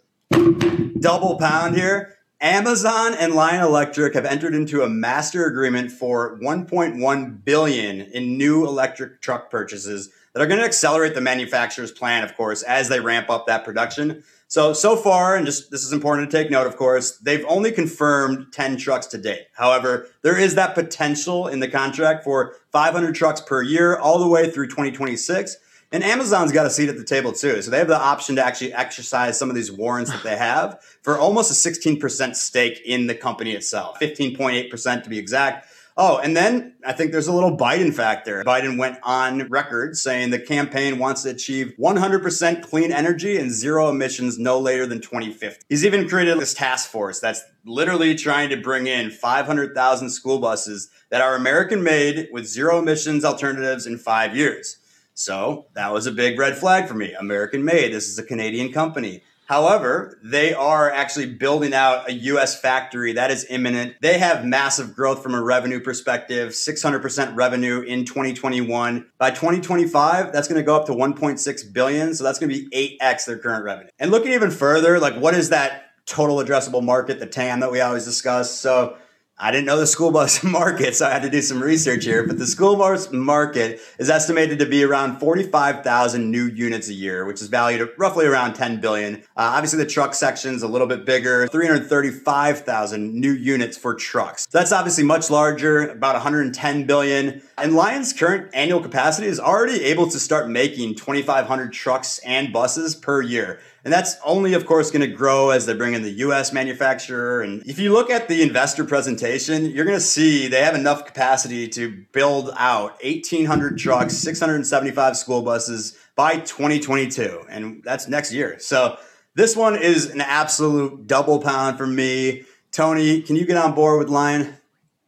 double 0.99 1.37
pound 1.37 1.75
here. 1.75 2.17
Amazon 2.39 3.13
and 3.13 3.33
Lion 3.33 3.63
Electric 3.63 4.13
have 4.15 4.25
entered 4.25 4.53
into 4.55 4.81
a 4.81 4.89
master 4.89 5.45
agreement 5.45 5.91
for 5.91 6.37
1.1 6.39 7.45
billion 7.45 8.01
in 8.01 8.37
new 8.37 8.65
electric 8.65 9.21
truck 9.21 9.49
purchases 9.49 10.09
that 10.33 10.41
are 10.41 10.47
going 10.47 10.59
to 10.59 10.65
accelerate 10.65 11.13
the 11.13 11.21
manufacturer's 11.21 11.91
plan, 11.91 12.23
of 12.23 12.35
course, 12.35 12.63
as 12.63 12.89
they 12.89 12.99
ramp 12.99 13.29
up 13.29 13.47
that 13.47 13.63
production. 13.63 14.23
So, 14.47 14.73
so 14.73 14.95
far, 14.95 15.35
and 15.35 15.45
just 15.45 15.71
this 15.71 15.83
is 15.83 15.93
important 15.93 16.29
to 16.29 16.37
take 16.37 16.51
note, 16.51 16.67
of 16.67 16.75
course, 16.75 17.17
they've 17.17 17.45
only 17.47 17.71
confirmed 17.71 18.47
10 18.51 18.77
trucks 18.77 19.07
to 19.07 19.17
date. 19.17 19.47
However, 19.55 20.07
there 20.21 20.37
is 20.37 20.55
that 20.55 20.75
potential 20.75 21.47
in 21.47 21.59
the 21.59 21.67
contract 21.67 22.23
for 22.23 22.55
500 22.71 23.15
trucks 23.15 23.41
per 23.41 23.61
year 23.61 23.97
all 23.97 24.19
the 24.19 24.27
way 24.27 24.49
through 24.49 24.67
2026. 24.67 25.57
And 25.93 26.03
Amazon's 26.03 26.51
got 26.51 26.65
a 26.65 26.71
seat 26.71 26.89
at 26.89 26.97
the 26.97 27.03
table 27.03 27.31
too. 27.31 27.61
So 27.61 27.69
they 27.69 27.77
have 27.77 27.87
the 27.87 27.99
option 27.99 28.35
to 28.37 28.45
actually 28.45 28.73
exercise 28.73 29.37
some 29.37 29.49
of 29.49 29.55
these 29.55 29.71
warrants 29.71 30.11
that 30.11 30.23
they 30.23 30.35
have 30.35 30.81
for 31.03 31.19
almost 31.19 31.51
a 31.51 31.69
16% 31.69 32.35
stake 32.35 32.81
in 32.83 33.05
the 33.05 33.13
company 33.13 33.51
itself, 33.51 33.99
15.8% 33.99 35.03
to 35.03 35.09
be 35.09 35.19
exact. 35.19 35.67
Oh, 35.95 36.17
and 36.17 36.35
then 36.35 36.73
I 36.83 36.93
think 36.93 37.11
there's 37.11 37.27
a 37.27 37.31
little 37.31 37.55
Biden 37.55 37.93
factor. 37.93 38.43
Biden 38.43 38.79
went 38.79 38.97
on 39.03 39.47
record 39.49 39.95
saying 39.95 40.31
the 40.31 40.39
campaign 40.39 40.97
wants 40.97 41.21
to 41.21 41.29
achieve 41.29 41.75
100% 41.79 42.63
clean 42.63 42.91
energy 42.91 43.37
and 43.37 43.51
zero 43.51 43.89
emissions 43.89 44.39
no 44.39 44.57
later 44.57 44.87
than 44.87 44.99
2050. 44.99 45.63
He's 45.69 45.85
even 45.85 46.09
created 46.09 46.39
this 46.39 46.55
task 46.55 46.89
force 46.89 47.19
that's 47.19 47.43
literally 47.63 48.15
trying 48.15 48.49
to 48.49 48.57
bring 48.57 48.87
in 48.87 49.11
500,000 49.11 50.09
school 50.09 50.39
buses 50.39 50.89
that 51.11 51.21
are 51.21 51.35
American 51.35 51.83
made 51.83 52.29
with 52.31 52.47
zero 52.47 52.79
emissions 52.79 53.23
alternatives 53.23 53.85
in 53.85 53.99
five 53.99 54.35
years. 54.35 54.79
So 55.13 55.67
that 55.75 55.93
was 55.93 56.07
a 56.07 56.11
big 56.11 56.37
red 56.39 56.57
flag 56.57 56.87
for 56.87 56.95
me. 56.95 57.13
American 57.13 57.63
made. 57.63 57.93
This 57.93 58.07
is 58.07 58.17
a 58.17 58.23
Canadian 58.23 58.71
company. 58.71 59.21
However, 59.45 60.17
they 60.23 60.53
are 60.53 60.89
actually 60.89 61.27
building 61.27 61.73
out 61.73 62.09
a 62.09 62.13
US 62.13 62.59
factory 62.59 63.13
that 63.13 63.29
is 63.29 63.45
imminent. 63.49 63.95
They 64.01 64.17
have 64.17 64.45
massive 64.45 64.95
growth 64.95 65.21
from 65.21 65.35
a 65.35 65.43
revenue 65.43 65.81
perspective, 65.81 66.53
600% 66.53 67.35
revenue 67.35 67.81
in 67.81 68.05
2021. 68.05 69.05
By 69.17 69.31
2025, 69.31 70.31
that's 70.31 70.47
going 70.47 70.59
to 70.59 70.65
go 70.65 70.75
up 70.75 70.85
to 70.85 70.93
1.6 70.93 71.73
billion. 71.73 72.15
So 72.15 72.23
that's 72.23 72.39
going 72.39 72.51
to 72.51 72.69
be 72.69 72.97
8x 73.01 73.25
their 73.25 73.37
current 73.37 73.65
revenue. 73.65 73.89
And 73.99 74.11
looking 74.11 74.31
even 74.31 74.49
further, 74.49 74.99
like 74.99 75.15
what 75.15 75.35
is 75.35 75.49
that 75.49 75.91
total 76.05 76.37
addressable 76.37 76.83
market, 76.83 77.19
the 77.19 77.27
TAM 77.27 77.59
that 77.59 77.71
we 77.71 77.81
always 77.81 78.05
discuss? 78.05 78.57
So 78.57 78.97
I 79.43 79.51
didn't 79.51 79.65
know 79.65 79.77
the 79.77 79.85
school 79.85 80.09
bus 80.09 80.41
market, 80.43 80.95
so 80.95 81.05
I 81.05 81.09
had 81.09 81.23
to 81.23 81.29
do 81.29 81.41
some 81.41 81.61
research 81.61 82.05
here. 82.05 82.25
But 82.25 82.37
the 82.37 82.47
school 82.47 82.77
bus 82.77 83.11
market 83.11 83.81
is 83.99 84.09
estimated 84.09 84.57
to 84.59 84.65
be 84.65 84.85
around 84.85 85.19
45,000 85.19 86.31
new 86.31 86.45
units 86.45 86.87
a 86.87 86.93
year, 86.93 87.25
which 87.25 87.41
is 87.41 87.49
valued 87.49 87.81
at 87.81 87.89
roughly 87.99 88.25
around 88.25 88.53
10 88.53 88.79
billion. 88.79 89.15
Uh, 89.35 89.51
obviously, 89.51 89.79
the 89.79 89.89
truck 89.89 90.13
section's 90.13 90.63
a 90.63 90.67
little 90.69 90.87
bit 90.87 91.05
bigger, 91.05 91.45
335,000 91.49 93.13
new 93.13 93.33
units 93.33 93.75
for 93.75 93.93
trucks. 93.93 94.47
So 94.49 94.59
that's 94.59 94.71
obviously 94.71 95.03
much 95.03 95.29
larger, 95.29 95.89
about 95.89 96.15
110 96.15 96.85
billion. 96.85 97.41
And 97.57 97.75
Lion's 97.75 98.13
current 98.13 98.49
annual 98.53 98.79
capacity 98.79 99.27
is 99.27 99.41
already 99.41 99.83
able 99.83 100.09
to 100.09 100.19
start 100.21 100.47
making 100.47 100.95
2,500 100.95 101.73
trucks 101.73 102.19
and 102.19 102.53
buses 102.53 102.95
per 102.95 103.21
year. 103.21 103.59
And 103.83 103.91
that's 103.91 104.15
only, 104.23 104.53
of 104.53 104.65
course, 104.65 104.91
going 104.91 105.01
to 105.01 105.13
grow 105.13 105.49
as 105.49 105.65
they 105.65 105.73
bring 105.73 105.93
in 105.93 106.03
the 106.03 106.11
US 106.11 106.53
manufacturer. 106.53 107.41
And 107.41 107.61
if 107.67 107.79
you 107.79 107.91
look 107.91 108.09
at 108.09 108.29
the 108.29 108.41
investor 108.41 108.85
presentation, 108.85 109.65
you're 109.65 109.83
going 109.83 109.97
to 109.97 110.01
see 110.01 110.47
they 110.47 110.61
have 110.63 110.75
enough 110.75 111.05
capacity 111.05 111.67
to 111.69 112.05
build 112.13 112.51
out 112.55 113.03
1,800 113.03 113.77
trucks, 113.77 114.13
675 114.15 115.17
school 115.17 115.41
buses 115.41 115.97
by 116.15 116.37
2022. 116.37 117.43
And 117.49 117.83
that's 117.83 118.07
next 118.07 118.31
year. 118.31 118.57
So 118.59 118.97
This 119.35 119.55
one 119.55 119.75
is 119.75 120.11
an 120.11 120.21
absolute 120.21 121.07
double 121.07 121.39
pound 121.41 121.77
for 121.77 121.87
me. 121.87 122.43
Tony, 122.71 123.21
can 123.21 123.35
you 123.35 123.45
get 123.45 123.57
on 123.57 123.73
board 123.73 123.97
with 123.97 124.09
Lion? 124.09 124.55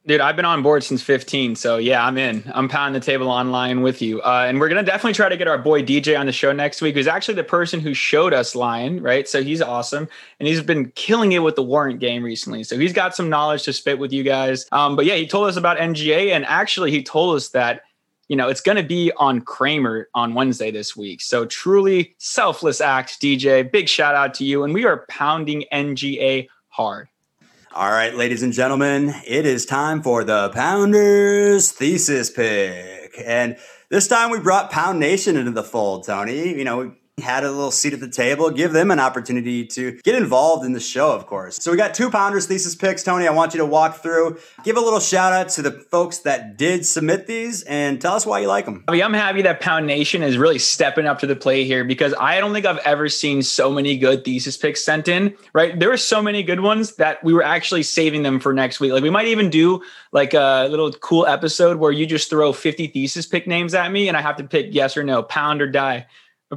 Dude, 0.08 0.22
I've 0.22 0.36
been 0.36 0.46
on 0.46 0.62
board 0.62 0.84
since 0.84 1.02
15. 1.02 1.56
So 1.56 1.78
yeah, 1.78 2.06
I'm 2.06 2.16
in. 2.20 2.44
I'm 2.54 2.70
pounding 2.70 3.00
the 3.00 3.04
table 3.04 3.28
online 3.28 3.82
with 3.82 4.04
you. 4.04 4.22
Uh, 4.22 4.46
and 4.48 4.60
we're 4.60 4.70
going 4.70 4.84
to 4.84 4.90
definitely 4.90 5.14
try 5.14 5.30
to 5.30 5.38
get 5.38 5.48
our 5.48 5.58
boy 5.58 5.82
DJ 5.82 6.20
on 6.20 6.28
the 6.28 6.32
show 6.32 6.52
next 6.54 6.80
week, 6.80 6.94
who's 6.94 7.08
actually 7.08 7.34
the 7.34 7.44
person 7.44 7.80
who 7.80 7.96
showed 7.96 8.32
us 8.32 8.54
Lion, 8.54 9.02
right? 9.02 9.28
So 9.28 9.42
he's 9.42 9.64
awesome. 9.64 10.08
And 10.40 10.48
he's 10.48 10.62
been 10.62 10.92
killing 10.92 11.32
it 11.32 11.40
with 11.40 11.56
the 11.56 11.64
warrant 11.64 12.00
game 12.00 12.24
recently. 12.24 12.64
So 12.64 12.78
he's 12.78 12.94
got 12.94 13.16
some 13.16 13.30
knowledge 13.30 13.64
to 13.64 13.74
spit 13.74 13.98
with 13.98 14.14
you 14.14 14.22
guys. 14.22 14.68
Um, 14.72 14.96
but 14.96 15.06
yeah, 15.06 15.16
he 15.16 15.26
told 15.26 15.48
us 15.48 15.58
about 15.58 15.80
NGA. 15.80 16.30
And 16.30 16.46
actually, 16.46 16.92
he 16.92 17.02
told 17.02 17.36
us 17.36 17.50
that, 17.50 17.82
you 18.28 18.36
know, 18.36 18.48
it's 18.48 18.62
going 18.62 18.78
to 18.78 18.84
be 18.84 19.12
on 19.18 19.42
Cramer 19.42 20.08
on 20.14 20.36
Wednesday 20.36 20.70
this 20.70 20.96
week. 20.96 21.20
So 21.20 21.48
truly 21.48 22.14
selfless 22.20 22.80
act, 22.80 23.20
DJ. 23.20 23.72
Big 23.72 23.90
shout 23.90 24.14
out 24.14 24.36
to 24.36 24.46
you. 24.46 24.66
And 24.66 24.74
we 24.74 24.86
are 24.86 25.04
pounding 25.10 25.66
NGA 25.74 26.48
hard. 26.70 27.08
All 27.76 27.92
right, 27.92 28.16
ladies 28.16 28.42
and 28.42 28.54
gentlemen, 28.54 29.14
it 29.28 29.46
is 29.46 29.66
time 29.66 30.02
for 30.02 30.24
the 30.24 30.48
Pounders 30.52 31.74
thesis 31.74 32.30
pick. 32.30 33.22
And 33.22 33.58
this 33.90 34.08
time 34.08 34.32
we 34.32 34.40
brought 34.40 34.72
Pound 34.72 34.98
Nation 34.98 35.36
into 35.36 35.52
the 35.52 35.62
fold, 35.62 36.06
Tony. 36.06 36.58
You 36.58 36.64
know, 36.64 36.96
had 37.22 37.46
a 37.46 37.52
little 37.52 37.72
seat 37.72 37.94
at 37.94 38.02
the 38.02 38.10
table, 38.10 38.50
give 38.50 38.74
them 38.74 38.92
an 38.92 39.00
opportunity 39.00 39.66
to 39.66 39.94
get 40.04 40.16
involved 40.16 40.66
in 40.66 40.74
the 40.74 40.82
show, 40.82 41.14
of 41.14 41.26
course. 41.28 41.56
So 41.62 41.72
we 41.72 41.78
got 41.78 41.94
two 41.94 42.10
Pounders 42.10 42.46
thesis 42.46 42.76
picks. 42.76 43.04
Tony, 43.04 43.26
I 43.26 43.32
want 43.32 43.54
you 43.54 43.60
to 43.60 43.66
walk 43.66 44.02
through, 44.04 44.38
give 44.66 44.76
a 44.76 44.82
little 44.82 45.00
shout 45.00 45.32
out 45.32 45.48
to 45.50 45.62
the 45.62 45.72
folks 45.72 46.20
that 46.20 46.58
did 46.58 46.86
submit 46.86 47.26
these, 47.26 47.64
and 47.64 48.02
tell 48.02 48.16
us 48.16 48.26
why 48.26 48.40
you 48.40 48.48
like 48.48 48.66
them. 48.66 48.84
I 48.90 48.92
mean, 48.92 49.02
I'm 49.02 49.14
happy 49.14 49.44
that 49.44 49.62
Pound 49.62 49.88
Nation 49.88 50.24
is 50.24 50.38
really 50.38 50.60
stepping 50.60 51.08
up 51.08 51.20
to 51.20 51.28
the 51.28 51.38
plate 51.38 51.64
here 51.64 51.86
because 51.86 52.14
I 52.20 52.42
don't 52.42 52.52
think 52.52 52.66
I've 52.66 52.80
ever 52.80 53.08
seen 53.08 53.44
so 53.44 53.72
many 53.72 53.98
good 53.98 54.26
thesis 54.26 54.58
picks 54.58 54.84
sent 54.84 55.08
in, 55.08 55.36
right? 55.54 55.80
There 55.80 55.90
were 55.90 55.98
so 55.98 56.22
many 56.22 56.44
good 56.44 56.60
ones 56.60 56.98
that 56.98 57.24
we 57.24 57.34
were 57.34 57.44
actually 57.44 57.84
saving 57.84 58.24
them 58.24 58.42
for 58.42 58.52
next 58.52 58.82
week. 58.82 58.92
Like 58.92 59.04
we 59.04 59.10
might 59.10 59.28
even 59.28 59.50
do 59.50 59.82
like 60.12 60.34
a 60.34 60.68
little 60.70 60.92
cool 60.92 61.26
episode 61.26 61.78
where 61.78 61.94
you 61.94 62.06
just 62.06 62.30
throw 62.30 62.52
50 62.52 62.88
thesis 62.88 63.26
pick 63.26 63.48
names 63.48 63.74
at 63.74 63.90
me 63.90 64.10
and 64.10 64.18
I 64.18 64.22
have 64.22 64.36
to 64.36 64.44
pick 64.44 64.68
yes 64.72 64.98
or 64.98 65.04
no, 65.04 65.24
pound 65.24 65.62
or 65.62 65.68
die 65.68 66.08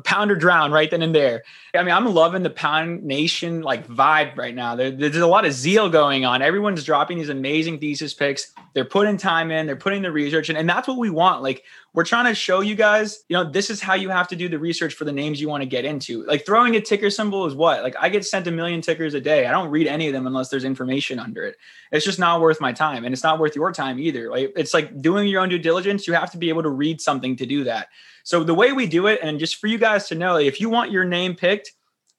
pound 0.04 0.30
or 0.30 0.36
drown 0.36 0.70
right 0.70 0.90
then 0.90 1.00
and 1.02 1.14
there. 1.14 1.42
I 1.74 1.82
mean, 1.82 1.94
I'm 1.94 2.06
loving 2.06 2.42
the 2.42 2.50
Pound 2.50 3.02
Nation 3.04 3.62
like 3.62 3.86
vibe 3.88 4.36
right 4.36 4.54
now. 4.54 4.76
There, 4.76 4.90
there's 4.90 5.16
a 5.16 5.26
lot 5.26 5.46
of 5.46 5.52
zeal 5.52 5.88
going 5.88 6.24
on. 6.24 6.42
Everyone's 6.42 6.84
dropping 6.84 7.18
these 7.18 7.30
amazing 7.30 7.78
thesis 7.78 8.12
picks. 8.12 8.52
They're 8.74 8.84
putting 8.84 9.16
time 9.16 9.50
in. 9.50 9.66
They're 9.66 9.76
putting 9.76 10.02
the 10.02 10.12
research 10.12 10.50
in, 10.50 10.56
and 10.56 10.68
that's 10.68 10.86
what 10.86 10.98
we 10.98 11.08
want. 11.08 11.42
Like 11.42 11.64
we're 11.94 12.04
trying 12.04 12.26
to 12.26 12.34
show 12.34 12.60
you 12.60 12.74
guys, 12.74 13.24
you 13.28 13.36
know, 13.36 13.50
this 13.50 13.70
is 13.70 13.80
how 13.80 13.94
you 13.94 14.10
have 14.10 14.28
to 14.28 14.36
do 14.36 14.48
the 14.48 14.58
research 14.58 14.94
for 14.94 15.04
the 15.04 15.12
names 15.12 15.40
you 15.40 15.48
want 15.48 15.62
to 15.62 15.68
get 15.68 15.86
into. 15.86 16.24
Like 16.26 16.44
throwing 16.44 16.76
a 16.76 16.80
ticker 16.80 17.08
symbol 17.08 17.46
is 17.46 17.54
what? 17.54 17.82
Like 17.82 17.96
I 17.98 18.10
get 18.10 18.26
sent 18.26 18.46
a 18.46 18.50
million 18.50 18.82
tickers 18.82 19.14
a 19.14 19.20
day. 19.20 19.46
I 19.46 19.50
don't 19.50 19.70
read 19.70 19.86
any 19.86 20.06
of 20.06 20.12
them 20.12 20.26
unless 20.26 20.50
there's 20.50 20.64
information 20.64 21.18
under 21.18 21.44
it. 21.44 21.56
It's 21.92 22.04
just 22.04 22.18
not 22.18 22.42
worth 22.42 22.60
my 22.60 22.72
time, 22.72 23.04
and 23.04 23.14
it's 23.14 23.22
not 23.22 23.38
worth 23.38 23.56
your 23.56 23.72
time 23.72 23.98
either. 23.98 24.30
Like 24.30 24.52
it's 24.54 24.74
like 24.74 25.00
doing 25.00 25.28
your 25.28 25.40
own 25.40 25.48
due 25.48 25.58
diligence. 25.58 26.06
You 26.06 26.12
have 26.12 26.30
to 26.32 26.38
be 26.38 26.50
able 26.50 26.62
to 26.62 26.70
read 26.70 27.00
something 27.00 27.36
to 27.36 27.46
do 27.46 27.64
that. 27.64 27.88
So 28.28 28.44
the 28.44 28.52
way 28.52 28.72
we 28.72 28.86
do 28.86 29.06
it, 29.06 29.20
and 29.22 29.38
just 29.38 29.56
for 29.56 29.68
you 29.68 29.78
guys 29.78 30.06
to 30.08 30.14
know, 30.14 30.36
if 30.36 30.60
you 30.60 30.68
want 30.68 30.90
your 30.90 31.06
name 31.06 31.34
picked, 31.34 31.72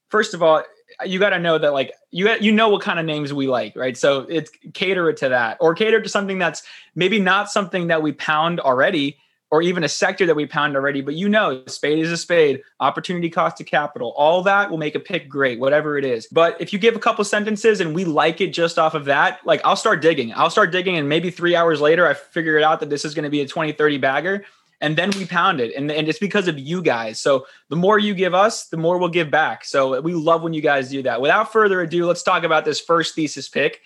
first 0.09 0.33
of 0.33 0.41
all, 0.41 0.63
you 1.05 1.19
got 1.19 1.29
to 1.29 1.37
know 1.37 1.59
that 1.59 1.71
like 1.71 1.93
you 2.09 2.27
you 2.41 2.51
know 2.51 2.67
what 2.67 2.81
kind 2.81 2.97
of 2.97 3.05
names 3.05 3.31
we 3.31 3.45
like, 3.45 3.75
right? 3.75 3.95
So 3.95 4.21
it's 4.21 4.49
cater 4.73 5.07
it 5.11 5.17
to 5.17 5.29
that, 5.29 5.57
or 5.61 5.75
cater 5.75 6.01
to 6.01 6.09
something 6.09 6.39
that's 6.39 6.63
maybe 6.95 7.19
not 7.19 7.51
something 7.51 7.89
that 7.89 8.01
we 8.01 8.11
pound 8.11 8.59
already, 8.59 9.19
or 9.51 9.61
even 9.61 9.83
a 9.83 9.87
sector 9.87 10.25
that 10.25 10.35
we 10.35 10.47
pound 10.47 10.75
already. 10.75 11.01
But 11.01 11.13
you 11.13 11.29
know, 11.29 11.61
spade 11.67 11.99
is 11.99 12.11
a 12.11 12.17
spade. 12.17 12.63
Opportunity 12.79 13.29
cost 13.29 13.57
to 13.57 13.63
capital, 13.63 14.15
all 14.17 14.41
that 14.41 14.71
will 14.71 14.79
make 14.79 14.95
a 14.95 14.99
pick 14.99 15.29
great, 15.29 15.59
whatever 15.59 15.95
it 15.95 16.05
is. 16.05 16.27
But 16.31 16.59
if 16.59 16.73
you 16.73 16.79
give 16.79 16.95
a 16.95 16.99
couple 16.99 17.23
sentences 17.23 17.81
and 17.81 17.93
we 17.93 18.03
like 18.03 18.41
it 18.41 18.47
just 18.47 18.79
off 18.79 18.95
of 18.95 19.05
that, 19.05 19.45
like 19.45 19.61
I'll 19.63 19.75
start 19.75 20.01
digging. 20.01 20.33
I'll 20.33 20.49
start 20.49 20.71
digging, 20.71 20.97
and 20.97 21.07
maybe 21.07 21.29
three 21.29 21.55
hours 21.55 21.79
later, 21.79 22.07
I 22.07 22.15
figure 22.15 22.57
it 22.57 22.63
out 22.63 22.79
that 22.79 22.89
this 22.89 23.05
is 23.05 23.13
going 23.13 23.25
to 23.25 23.29
be 23.29 23.41
a 23.41 23.47
20, 23.47 23.73
30 23.73 23.97
bagger 23.99 24.45
and 24.81 24.97
then 24.97 25.11
we 25.11 25.25
pound 25.25 25.59
it. 25.59 25.75
And, 25.75 25.91
and 25.91 26.07
it's 26.07 26.19
because 26.19 26.47
of 26.47 26.57
you 26.57 26.81
guys. 26.81 27.19
So 27.19 27.45
the 27.69 27.75
more 27.75 27.99
you 27.99 28.13
give 28.13 28.33
us 28.33 28.67
the 28.67 28.77
more 28.77 28.97
we'll 28.97 29.09
give 29.09 29.31
back. 29.31 29.65
So 29.65 29.99
we 30.01 30.13
love 30.13 30.41
when 30.41 30.53
you 30.53 30.61
guys 30.61 30.89
do 30.89 31.03
that. 31.03 31.21
Without 31.21 31.51
further 31.51 31.81
ado 31.81 32.05
let's 32.05 32.23
talk 32.23 32.43
about 32.43 32.65
this 32.65 32.79
first 32.79 33.15
thesis 33.15 33.49
pick. 33.49 33.81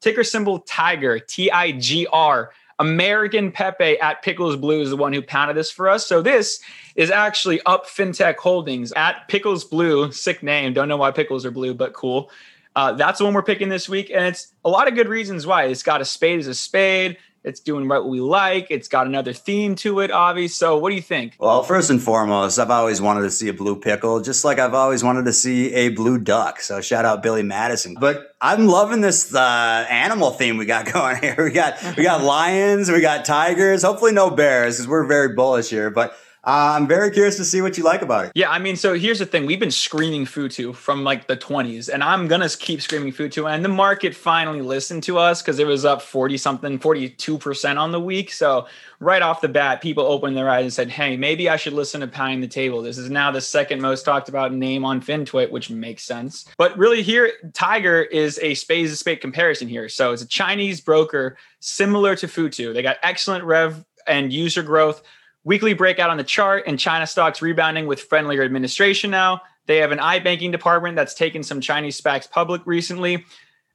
Ticker 0.00 0.24
symbol 0.24 0.60
tiger 0.60 1.18
t-i-g-r 1.18 2.52
american 2.80 3.52
pepe 3.52 4.00
at 4.00 4.20
pickles 4.22 4.56
blue 4.56 4.80
is 4.80 4.90
the 4.90 4.96
one 4.96 5.12
who 5.12 5.22
pounded 5.22 5.56
this 5.56 5.70
for 5.70 5.88
us. 5.88 6.06
So 6.06 6.20
this 6.20 6.60
is 6.96 7.10
actually 7.10 7.60
up 7.62 7.86
fintech 7.86 8.36
holdings 8.36 8.92
at 8.92 9.28
pickles 9.28 9.64
blue. 9.64 10.10
Sick 10.12 10.42
name. 10.42 10.72
Don't 10.74 10.88
know 10.88 10.96
why 10.96 11.10
pickles 11.10 11.46
are 11.46 11.50
blue 11.50 11.74
but 11.74 11.92
cool. 11.92 12.30
Uh, 12.76 12.92
that's 12.92 13.18
the 13.18 13.24
one 13.24 13.32
we're 13.32 13.42
picking 13.42 13.68
this 13.68 13.88
week 13.88 14.10
and 14.10 14.26
it's 14.26 14.52
a 14.64 14.68
lot 14.68 14.88
of 14.88 14.94
good 14.94 15.08
reasons 15.08 15.46
why. 15.46 15.64
It's 15.64 15.84
got 15.84 16.00
a 16.00 16.04
spade 16.04 16.40
as 16.40 16.48
a 16.48 16.54
spade 16.54 17.16
it's 17.44 17.60
doing 17.60 17.86
right 17.86 17.98
what 17.98 18.08
we 18.08 18.20
like. 18.20 18.68
It's 18.70 18.88
got 18.88 19.06
another 19.06 19.34
theme 19.34 19.74
to 19.76 20.00
it, 20.00 20.10
Avi. 20.10 20.48
So, 20.48 20.78
what 20.78 20.88
do 20.88 20.96
you 20.96 21.02
think? 21.02 21.34
Well, 21.38 21.62
first 21.62 21.90
and 21.90 22.02
foremost, 22.02 22.58
I've 22.58 22.70
always 22.70 23.02
wanted 23.02 23.20
to 23.22 23.30
see 23.30 23.48
a 23.48 23.52
blue 23.52 23.76
pickle, 23.76 24.20
just 24.20 24.44
like 24.44 24.58
I've 24.58 24.72
always 24.72 25.04
wanted 25.04 25.26
to 25.26 25.32
see 25.32 25.72
a 25.74 25.90
blue 25.90 26.18
duck. 26.18 26.60
So, 26.60 26.80
shout 26.80 27.04
out 27.04 27.22
Billy 27.22 27.42
Madison. 27.42 27.96
But 28.00 28.34
I'm 28.40 28.66
loving 28.66 29.02
this 29.02 29.34
uh, 29.34 29.86
animal 29.90 30.30
theme 30.30 30.56
we 30.56 30.64
got 30.64 30.90
going 30.92 31.18
here. 31.18 31.36
We 31.38 31.52
got 31.52 31.96
we 31.96 32.02
got 32.02 32.22
lions, 32.24 32.90
we 32.90 33.02
got 33.02 33.26
tigers. 33.26 33.82
Hopefully, 33.82 34.12
no 34.12 34.30
bears 34.30 34.76
because 34.76 34.88
we're 34.88 35.06
very 35.06 35.34
bullish 35.34 35.68
here. 35.68 35.90
But 35.90 36.16
uh, 36.46 36.76
I'm 36.76 36.86
very 36.86 37.10
curious 37.10 37.36
to 37.38 37.44
see 37.44 37.62
what 37.62 37.78
you 37.78 37.84
like 37.84 38.02
about 38.02 38.26
it. 38.26 38.32
Yeah, 38.34 38.50
I 38.50 38.58
mean, 38.58 38.76
so 38.76 38.92
here's 38.92 39.18
the 39.18 39.24
thing: 39.24 39.46
we've 39.46 39.58
been 39.60 39.70
screaming 39.70 40.26
Futu 40.26 40.74
from 40.74 41.02
like 41.02 41.26
the 41.26 41.38
20s, 41.38 41.88
and 41.88 42.04
I'm 42.04 42.28
gonna 42.28 42.50
keep 42.50 42.82
screaming 42.82 43.12
Futu. 43.12 43.50
And 43.50 43.64
the 43.64 43.70
market 43.70 44.14
finally 44.14 44.60
listened 44.60 45.04
to 45.04 45.16
us 45.16 45.40
because 45.40 45.58
it 45.58 45.66
was 45.66 45.86
up 45.86 46.02
40 46.02 46.36
something, 46.36 46.78
42 46.78 47.38
percent 47.38 47.78
on 47.78 47.92
the 47.92 48.00
week. 48.00 48.30
So 48.30 48.66
right 49.00 49.22
off 49.22 49.40
the 49.40 49.48
bat, 49.48 49.80
people 49.80 50.04
opened 50.04 50.36
their 50.36 50.50
eyes 50.50 50.64
and 50.64 50.72
said, 50.72 50.90
"Hey, 50.90 51.16
maybe 51.16 51.48
I 51.48 51.56
should 51.56 51.72
listen 51.72 52.02
to 52.02 52.06
Pounding 52.06 52.42
the 52.42 52.48
Table." 52.48 52.82
This 52.82 52.98
is 52.98 53.08
now 53.08 53.30
the 53.30 53.40
second 53.40 53.80
most 53.80 54.04
talked 54.04 54.28
about 54.28 54.52
name 54.52 54.84
on 54.84 55.00
FinTwit, 55.00 55.50
which 55.50 55.70
makes 55.70 56.02
sense. 56.02 56.44
But 56.58 56.76
really, 56.76 57.02
here 57.02 57.32
Tiger 57.54 58.02
is 58.02 58.38
a 58.42 58.52
spade 58.54 58.88
to 58.88 58.96
spade 58.96 59.22
comparison 59.22 59.66
here. 59.66 59.88
So 59.88 60.12
it's 60.12 60.22
a 60.22 60.28
Chinese 60.28 60.82
broker 60.82 61.38
similar 61.60 62.14
to 62.16 62.26
Futu. 62.26 62.74
They 62.74 62.82
got 62.82 62.98
excellent 63.02 63.44
rev 63.44 63.82
and 64.06 64.30
user 64.30 64.62
growth 64.62 65.02
Weekly 65.44 65.74
breakout 65.74 66.10
on 66.10 66.16
the 66.16 66.24
chart 66.24 66.64
and 66.66 66.78
China 66.78 67.06
stocks 67.06 67.42
rebounding 67.42 67.86
with 67.86 68.00
friendlier 68.00 68.42
administration 68.42 69.10
now. 69.10 69.42
They 69.66 69.76
have 69.78 69.92
an 69.92 69.98
iBanking 69.98 70.52
department 70.52 70.96
that's 70.96 71.14
taken 71.14 71.42
some 71.42 71.60
Chinese 71.60 72.00
SPACs 72.00 72.30
public 72.30 72.62
recently. 72.64 73.24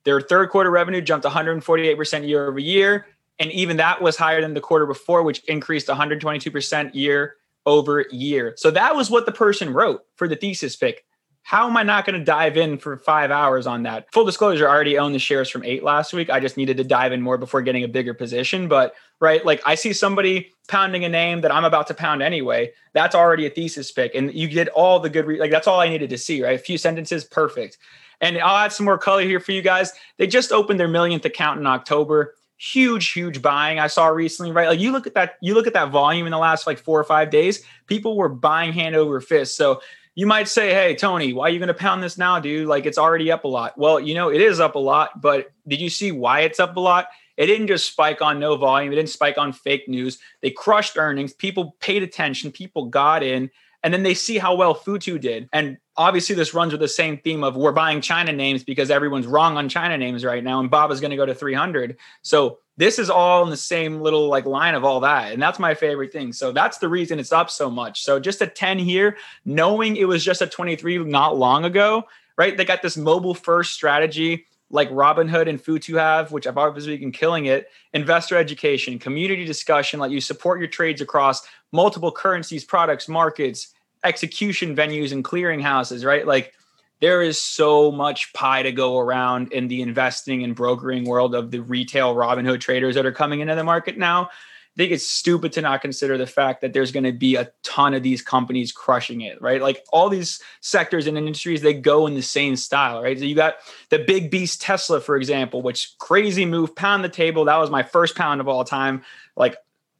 Their 0.03 0.21
third 0.21 0.49
quarter 0.49 0.71
revenue 0.71 1.01
jumped 1.01 1.25
148% 1.25 2.27
year 2.27 2.47
over 2.47 2.59
year. 2.59 3.05
And 3.39 3.51
even 3.51 3.77
that 3.77 4.01
was 4.01 4.17
higher 4.17 4.41
than 4.41 4.53
the 4.53 4.61
quarter 4.61 4.85
before, 4.85 5.23
which 5.23 5.43
increased 5.45 5.87
122% 5.87 6.93
year 6.93 7.35
over 7.65 8.05
year. 8.11 8.53
So 8.57 8.71
that 8.71 8.95
was 8.95 9.09
what 9.09 9.25
the 9.25 9.31
person 9.31 9.73
wrote 9.73 10.01
for 10.15 10.27
the 10.27 10.35
thesis 10.35 10.75
pick. 10.75 11.05
How 11.49 11.67
am 11.67 11.75
I 11.77 11.81
not 11.81 12.05
going 12.05 12.13
to 12.13 12.23
dive 12.23 12.57
in 12.57 12.77
for 12.77 12.95
five 12.95 13.31
hours 13.31 13.65
on 13.65 13.81
that? 13.81 14.13
Full 14.13 14.23
disclosure, 14.23 14.69
I 14.69 14.71
already 14.71 14.99
owned 14.99 15.15
the 15.15 15.19
shares 15.19 15.49
from 15.49 15.63
eight 15.63 15.81
last 15.83 16.13
week. 16.13 16.29
I 16.29 16.39
just 16.39 16.57
needed 16.57 16.77
to 16.77 16.83
dive 16.83 17.11
in 17.11 17.23
more 17.23 17.39
before 17.39 17.63
getting 17.63 17.83
a 17.83 17.87
bigger 17.87 18.13
position. 18.13 18.67
But 18.67 18.93
right, 19.19 19.43
like 19.43 19.59
I 19.65 19.73
see 19.73 19.91
somebody 19.91 20.51
pounding 20.67 21.05
a 21.05 21.09
name 21.09 21.41
that 21.41 21.51
I'm 21.51 21.65
about 21.65 21.87
to 21.87 21.95
pound 21.95 22.21
anyway. 22.21 22.71
That's 22.93 23.15
already 23.15 23.47
a 23.47 23.49
thesis 23.49 23.91
pick, 23.91 24.13
and 24.13 24.31
you 24.31 24.47
get 24.47 24.67
all 24.67 24.99
the 24.99 25.09
good. 25.09 25.25
Re- 25.25 25.39
like 25.39 25.49
that's 25.49 25.65
all 25.65 25.79
I 25.79 25.89
needed 25.89 26.11
to 26.11 26.19
see. 26.19 26.43
Right, 26.43 26.53
a 26.53 26.61
few 26.61 26.77
sentences, 26.77 27.23
perfect. 27.23 27.79
And 28.21 28.37
I'll 28.37 28.57
add 28.57 28.71
some 28.71 28.85
more 28.85 28.99
color 28.99 29.23
here 29.23 29.39
for 29.39 29.51
you 29.51 29.63
guys. 29.63 29.91
They 30.19 30.27
just 30.27 30.51
opened 30.51 30.79
their 30.79 30.87
millionth 30.87 31.25
account 31.25 31.59
in 31.59 31.65
October 31.65 32.35
huge 32.61 33.13
huge 33.13 33.41
buying 33.41 33.79
i 33.79 33.87
saw 33.87 34.07
recently 34.07 34.51
right 34.51 34.67
like 34.67 34.81
you 34.81 34.91
look 34.91 35.07
at 35.07 35.13
that 35.13 35.37
you 35.41 35.53
look 35.53 35.65
at 35.65 35.71
that 35.71 35.91
volume 35.91 36.27
in 36.27 36.31
the 36.31 36.37
last 36.37 36.67
like 36.67 36.77
four 36.77 36.99
or 36.99 37.05
five 37.05 37.29
days 37.29 37.63
people 37.87 38.17
were 38.17 38.27
buying 38.27 38.73
hand 38.73 38.95
over 38.97 39.21
fist 39.21 39.55
so 39.55 39.79
you 40.19 40.27
might 40.27 40.49
say, 40.49 40.73
Hey, 40.73 40.95
Tony, 40.95 41.31
why 41.31 41.47
are 41.47 41.49
you 41.49 41.59
going 41.59 41.69
to 41.69 41.73
pound 41.73 42.03
this 42.03 42.17
now, 42.17 42.41
dude? 42.41 42.67
Like 42.67 42.85
it's 42.85 42.97
already 42.97 43.31
up 43.31 43.45
a 43.45 43.47
lot. 43.47 43.77
Well, 43.77 44.01
you 44.01 44.13
know, 44.13 44.29
it 44.29 44.41
is 44.41 44.59
up 44.59 44.75
a 44.75 44.79
lot, 44.79 45.21
but 45.21 45.53
did 45.65 45.79
you 45.79 45.89
see 45.89 46.11
why 46.11 46.41
it's 46.41 46.59
up 46.59 46.75
a 46.75 46.79
lot? 46.81 47.07
It 47.37 47.45
didn't 47.45 47.67
just 47.67 47.89
spike 47.89 48.21
on 48.21 48.37
no 48.37 48.57
volume, 48.57 48.91
it 48.91 48.97
didn't 48.97 49.11
spike 49.11 49.37
on 49.37 49.53
fake 49.53 49.87
news. 49.87 50.19
They 50.41 50.51
crushed 50.51 50.97
earnings, 50.97 51.31
people 51.31 51.77
paid 51.79 52.03
attention, 52.03 52.51
people 52.51 52.87
got 52.87 53.23
in, 53.23 53.49
and 53.81 53.93
then 53.93 54.03
they 54.03 54.13
see 54.13 54.37
how 54.37 54.55
well 54.55 54.75
Futu 54.75 55.21
did. 55.21 55.47
And 55.53 55.77
obviously, 55.99 56.35
this 56.35 56.55
runs 56.55 56.71
with 56.71 56.81
the 56.81 56.87
same 56.87 57.19
theme 57.19 57.43
of 57.43 57.55
we're 57.55 57.71
buying 57.71 58.01
China 58.01 58.31
names 58.31 58.63
because 58.63 58.89
everyone's 58.89 59.27
wrong 59.27 59.55
on 59.57 59.69
China 59.69 59.97
names 59.97 60.25
right 60.25 60.43
now, 60.43 60.59
and 60.59 60.71
Bob 60.71 60.89
is 60.91 60.99
going 60.99 61.11
to 61.11 61.17
go 61.17 61.27
to 61.27 61.35
300. 61.35 61.97
So 62.23 62.57
this 62.77 62.97
is 62.97 63.11
all 63.11 63.43
in 63.43 63.51
the 63.51 63.57
same 63.57 64.01
little 64.01 64.29
like 64.29 64.45
line 64.45 64.73
of 64.73 64.85
all 64.85 65.01
that 65.01 65.33
and 65.33 65.41
that's 65.41 65.59
my 65.59 65.75
favorite 65.75 66.13
thing. 66.13 66.31
So 66.31 66.53
that's 66.53 66.77
the 66.77 66.87
reason 66.87 67.19
it's 67.19 67.33
up 67.33 67.49
so 67.49 67.69
much. 67.69 68.03
So 68.03 68.21
just 68.21 68.41
a 68.41 68.47
10 68.47 68.79
here 68.79 69.17
knowing 69.43 69.97
it 69.97 70.07
was 70.07 70.23
just 70.23 70.41
a 70.41 70.47
23 70.47 70.99
not 70.99 71.35
long 71.35 71.65
ago 71.65 72.05
right? 72.39 72.55
They 72.55 72.63
got 72.63 72.81
this 72.81 72.95
mobile 72.95 73.35
first 73.35 73.73
strategy 73.73 74.47
like 74.71 74.89
Robinhood 74.91 75.49
and 75.49 75.61
Futu 75.61 75.99
have, 75.99 76.31
which 76.31 76.47
I've 76.47 76.57
obviously 76.57 76.95
been 76.95 77.11
killing 77.11 77.47
it, 77.47 77.67
investor 77.93 78.37
education, 78.37 78.97
community 78.97 79.43
discussion, 79.43 79.99
let 79.99 80.09
you 80.09 80.21
support 80.21 80.59
your 80.59 80.69
trades 80.69 81.01
across 81.01 81.45
multiple 81.73 82.13
currencies, 82.13 82.63
products, 82.63 83.09
markets, 83.09 83.73
execution 84.03 84.75
venues, 84.75 85.11
and 85.11 85.23
clearinghouses, 85.23 86.05
right? 86.05 86.25
Like 86.25 86.53
there 87.01 87.21
is 87.21 87.41
so 87.41 87.91
much 87.91 88.33
pie 88.33 88.63
to 88.63 88.71
go 88.71 88.97
around 88.97 89.53
in 89.53 89.67
the 89.67 89.81
investing 89.81 90.43
and 90.43 90.55
brokering 90.55 91.05
world 91.05 91.33
of 91.33 91.51
the 91.51 91.61
retail 91.61 92.15
Robinhood 92.15 92.59
traders 92.59 92.95
that 92.95 93.05
are 93.05 93.11
coming 93.11 93.39
into 93.39 93.55
the 93.55 93.63
market 93.63 93.97
now. 93.97 94.29
I 94.75 94.83
think 94.83 94.91
it's 94.91 95.07
stupid 95.07 95.51
to 95.53 95.61
not 95.61 95.81
consider 95.81 96.17
the 96.17 96.27
fact 96.27 96.61
that 96.61 96.73
there's 96.73 96.91
going 96.91 97.03
to 97.03 97.11
be 97.11 97.35
a 97.35 97.51
ton 97.63 97.93
of 97.93 98.03
these 98.03 98.21
companies 98.21 98.71
crushing 98.71 99.21
it, 99.21 99.41
right? 99.41 99.61
Like 99.61 99.83
all 99.91 100.09
these 100.09 100.41
sectors 100.61 101.07
and 101.07 101.17
industries, 101.17 101.61
they 101.61 101.73
go 101.73 102.07
in 102.07 102.13
the 102.13 102.21
same 102.21 102.55
style, 102.55 103.01
right? 103.01 103.17
So 103.17 103.25
you 103.25 103.35
got 103.35 103.55
the 103.89 103.99
big 103.99 104.31
beast 104.31 104.61
Tesla, 104.61 105.01
for 105.01 105.17
example, 105.17 105.61
which 105.61 105.97
crazy 105.97 106.45
move, 106.45 106.75
pound 106.75 107.03
the 107.03 107.09
table. 107.09 107.45
That 107.45 107.57
was 107.57 107.69
my 107.69 107.83
first 107.83 108.15
pound 108.15 108.39
of 108.39 108.47
all 108.47 108.63
time, 108.63 109.01
like 109.35 109.57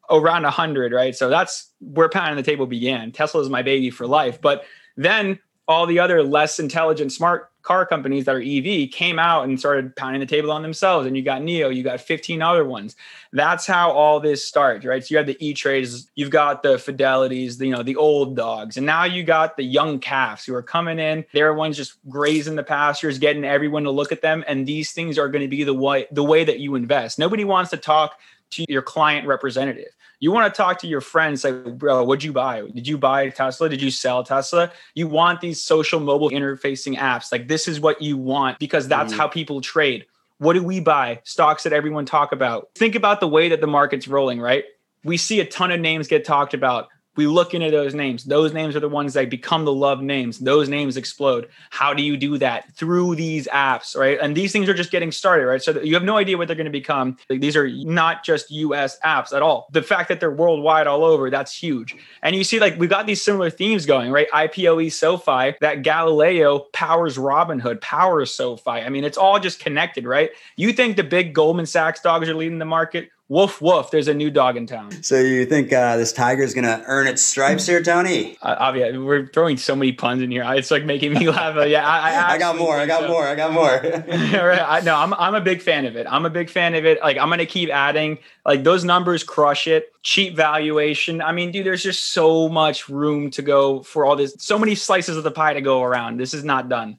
around 0.09 0.43
100, 0.43 0.91
right? 0.91 1.15
So 1.15 1.29
that's 1.29 1.71
where 1.79 2.09
pounding 2.09 2.37
the 2.37 2.43
table 2.43 2.65
began. 2.65 3.11
Tesla 3.11 3.41
is 3.41 3.49
my 3.49 3.61
baby 3.61 3.89
for 3.89 4.07
life. 4.07 4.41
But 4.41 4.65
then 4.97 5.39
all 5.67 5.85
the 5.85 5.99
other 5.99 6.23
less 6.23 6.59
intelligent 6.59 7.11
smart 7.11 7.51
car 7.61 7.85
companies 7.85 8.25
that 8.25 8.33
are 8.33 8.41
EV 8.41 8.89
came 8.89 9.19
out 9.19 9.43
and 9.43 9.59
started 9.59 9.95
pounding 9.95 10.19
the 10.19 10.25
table 10.25 10.51
on 10.51 10.63
themselves. 10.63 11.05
And 11.05 11.15
you 11.15 11.21
got 11.21 11.41
NIO, 11.41 11.73
you 11.75 11.83
got 11.83 12.01
15 12.01 12.41
other 12.41 12.65
ones. 12.65 12.95
That's 13.33 13.67
how 13.67 13.91
all 13.91 14.19
this 14.19 14.43
starts, 14.43 14.85
right? 14.85 15.05
So 15.05 15.13
you 15.13 15.17
have 15.17 15.27
the 15.27 15.37
E 15.39 15.53
Trades, 15.53 16.09
you've 16.15 16.31
got 16.31 16.63
the 16.63 16.77
Fidelities, 16.77 17.59
the, 17.59 17.67
you 17.67 17.75
know, 17.75 17.83
the 17.83 17.97
old 17.97 18.35
dogs, 18.35 18.77
and 18.77 18.85
now 18.85 19.03
you 19.03 19.23
got 19.23 19.57
the 19.57 19.63
young 19.63 19.99
calves 19.99 20.45
who 20.45 20.55
are 20.55 20.63
coming 20.63 20.97
in. 20.97 21.23
They're 21.33 21.53
ones 21.53 21.77
just 21.77 21.97
grazing 22.09 22.55
the 22.55 22.63
pastures, 22.63 23.19
getting 23.19 23.43
everyone 23.43 23.83
to 23.83 23.91
look 23.91 24.11
at 24.11 24.23
them. 24.23 24.43
And 24.47 24.65
these 24.65 24.91
things 24.91 25.19
are 25.19 25.29
going 25.29 25.43
to 25.43 25.47
be 25.47 25.63
the 25.63 25.73
way 25.73 26.07
the 26.11 26.23
way 26.23 26.43
that 26.43 26.59
you 26.59 26.73
invest. 26.73 27.19
Nobody 27.19 27.43
wants 27.43 27.69
to 27.71 27.77
talk 27.77 28.17
to 28.51 28.65
your 28.67 28.81
client 28.81 29.27
representative. 29.27 29.89
You 30.19 30.31
want 30.31 30.53
to 30.53 30.57
talk 30.57 30.79
to 30.79 30.87
your 30.87 31.01
friends, 31.01 31.41
say, 31.41 31.51
bro, 31.51 32.03
what'd 32.03 32.23
you 32.23 32.33
buy? 32.33 32.61
Did 32.73 32.87
you 32.87 32.97
buy 32.97 33.29
Tesla? 33.29 33.69
Did 33.69 33.81
you 33.81 33.89
sell 33.89 34.23
Tesla? 34.23 34.71
You 34.93 35.07
want 35.07 35.39
these 35.39 35.63
social 35.63 35.99
mobile 35.99 36.29
interfacing 36.29 36.97
apps. 36.97 37.31
Like 37.31 37.47
this 37.47 37.67
is 37.67 37.79
what 37.79 38.01
you 38.01 38.17
want 38.17 38.59
because 38.59 38.87
that's 38.87 39.11
mm-hmm. 39.11 39.21
how 39.21 39.27
people 39.27 39.61
trade. 39.61 40.05
What 40.39 40.53
do 40.53 40.63
we 40.63 40.79
buy? 40.79 41.21
Stocks 41.23 41.63
that 41.63 41.73
everyone 41.73 42.05
talk 42.05 42.31
about. 42.31 42.69
Think 42.75 42.95
about 42.95 43.19
the 43.19 43.27
way 43.27 43.49
that 43.49 43.61
the 43.61 43.67
market's 43.67 44.07
rolling, 44.07 44.39
right? 44.41 44.65
We 45.03 45.15
see 45.15 45.39
a 45.39 45.45
ton 45.45 45.71
of 45.71 45.79
names 45.79 46.07
get 46.07 46.25
talked 46.25 46.53
about 46.53 46.89
we 47.19 47.27
look 47.27 47.53
into 47.53 47.69
those 47.69 47.93
names. 47.93 48.23
Those 48.23 48.53
names 48.53 48.77
are 48.77 48.79
the 48.79 48.87
ones 48.87 49.13
that 49.15 49.29
become 49.29 49.65
the 49.65 49.73
love 49.73 50.01
names. 50.01 50.39
Those 50.39 50.69
names 50.69 50.95
explode. 50.95 51.49
How 51.69 51.93
do 51.93 52.01
you 52.01 52.15
do 52.15 52.37
that? 52.37 52.73
Through 52.75 53.15
these 53.15 53.45
apps, 53.49 53.93
right? 53.93 54.17
And 54.21 54.37
these 54.37 54.53
things 54.53 54.69
are 54.69 54.73
just 54.73 54.89
getting 54.89 55.11
started, 55.11 55.45
right? 55.45 55.61
So 55.61 55.81
you 55.81 55.95
have 55.95 56.03
no 56.05 56.15
idea 56.15 56.37
what 56.37 56.47
they're 56.47 56.55
going 56.55 56.63
to 56.63 56.71
become. 56.71 57.17
Like, 57.29 57.41
these 57.41 57.57
are 57.57 57.67
not 57.67 58.23
just 58.23 58.49
US 58.51 58.97
apps 59.01 59.33
at 59.33 59.41
all. 59.41 59.67
The 59.73 59.81
fact 59.81 60.07
that 60.07 60.21
they're 60.21 60.31
worldwide 60.31 60.87
all 60.87 61.03
over, 61.03 61.29
that's 61.29 61.53
huge. 61.53 61.93
And 62.23 62.37
you 62.37 62.45
see, 62.45 62.57
like, 62.57 62.79
we've 62.79 62.89
got 62.89 63.05
these 63.05 63.21
similar 63.21 63.49
themes 63.49 63.85
going, 63.85 64.11
right? 64.11 64.31
IPOE 64.31 64.89
SoFi, 64.89 65.57
that 65.59 65.81
Galileo 65.83 66.59
powers 66.71 67.17
Robinhood, 67.17 67.81
powers 67.81 68.33
SoFi. 68.33 68.69
I 68.69 68.87
mean, 68.87 69.03
it's 69.03 69.17
all 69.17 69.41
just 69.41 69.59
connected, 69.59 70.05
right? 70.05 70.29
You 70.55 70.71
think 70.71 70.95
the 70.95 71.03
big 71.03 71.33
Goldman 71.33 71.65
Sachs 71.65 71.99
dogs 71.99 72.29
are 72.29 72.33
leading 72.33 72.59
the 72.59 72.65
market? 72.65 73.09
Woof 73.29 73.61
woof! 73.61 73.91
There's 73.91 74.07
a 74.07 74.13
new 74.15 74.31
dog 74.31 74.57
in 74.57 74.65
town. 74.65 75.03
So 75.03 75.19
you 75.19 75.45
think 75.45 75.71
uh, 75.71 75.97
this 75.97 76.11
tiger 76.11 76.41
is 76.41 76.55
gonna 76.55 76.83
earn 76.87 77.05
its 77.05 77.23
stripes 77.23 77.67
here, 77.67 77.83
Tony? 77.83 78.39
Uh, 78.41 78.73
yeah, 78.75 78.97
we're 78.97 79.27
throwing 79.27 79.55
so 79.55 79.75
many 79.75 79.91
puns 79.91 80.23
in 80.23 80.31
here. 80.31 80.43
It's 80.47 80.71
like 80.71 80.83
making 80.83 81.13
me 81.13 81.29
laugh. 81.29 81.55
Uh, 81.55 81.61
yeah, 81.61 81.87
I, 81.87 82.13
I, 82.13 82.31
I 82.31 82.37
got 82.39 82.57
more. 82.57 82.75
I 82.75 82.87
got 82.87 83.01
so. 83.01 83.07
more. 83.07 83.23
I 83.23 83.35
got 83.35 83.53
more. 83.53 83.67
right. 83.69 84.65
I, 84.67 84.81
no, 84.83 84.95
I'm 84.95 85.13
I'm 85.13 85.35
a 85.35 85.41
big 85.41 85.61
fan 85.61 85.85
of 85.85 85.95
it. 85.95 86.07
I'm 86.09 86.25
a 86.25 86.29
big 86.31 86.49
fan 86.49 86.73
of 86.73 86.85
it. 86.85 87.01
Like 87.01 87.19
I'm 87.19 87.29
gonna 87.29 87.45
keep 87.45 87.69
adding. 87.69 88.17
Like 88.47 88.63
those 88.63 88.83
numbers 88.83 89.23
crush 89.23 89.67
it. 89.67 89.91
Cheap 90.01 90.35
valuation. 90.35 91.21
I 91.21 91.31
mean, 91.31 91.51
dude, 91.51 91.67
there's 91.67 91.83
just 91.83 92.11
so 92.11 92.49
much 92.49 92.89
room 92.89 93.29
to 93.31 93.43
go 93.43 93.83
for 93.83 94.05
all 94.05 94.15
this. 94.15 94.33
So 94.39 94.57
many 94.57 94.73
slices 94.73 95.17
of 95.17 95.23
the 95.23 95.29
pie 95.29 95.53
to 95.53 95.61
go 95.61 95.83
around. 95.83 96.19
This 96.19 96.33
is 96.33 96.43
not 96.43 96.67
done. 96.67 96.97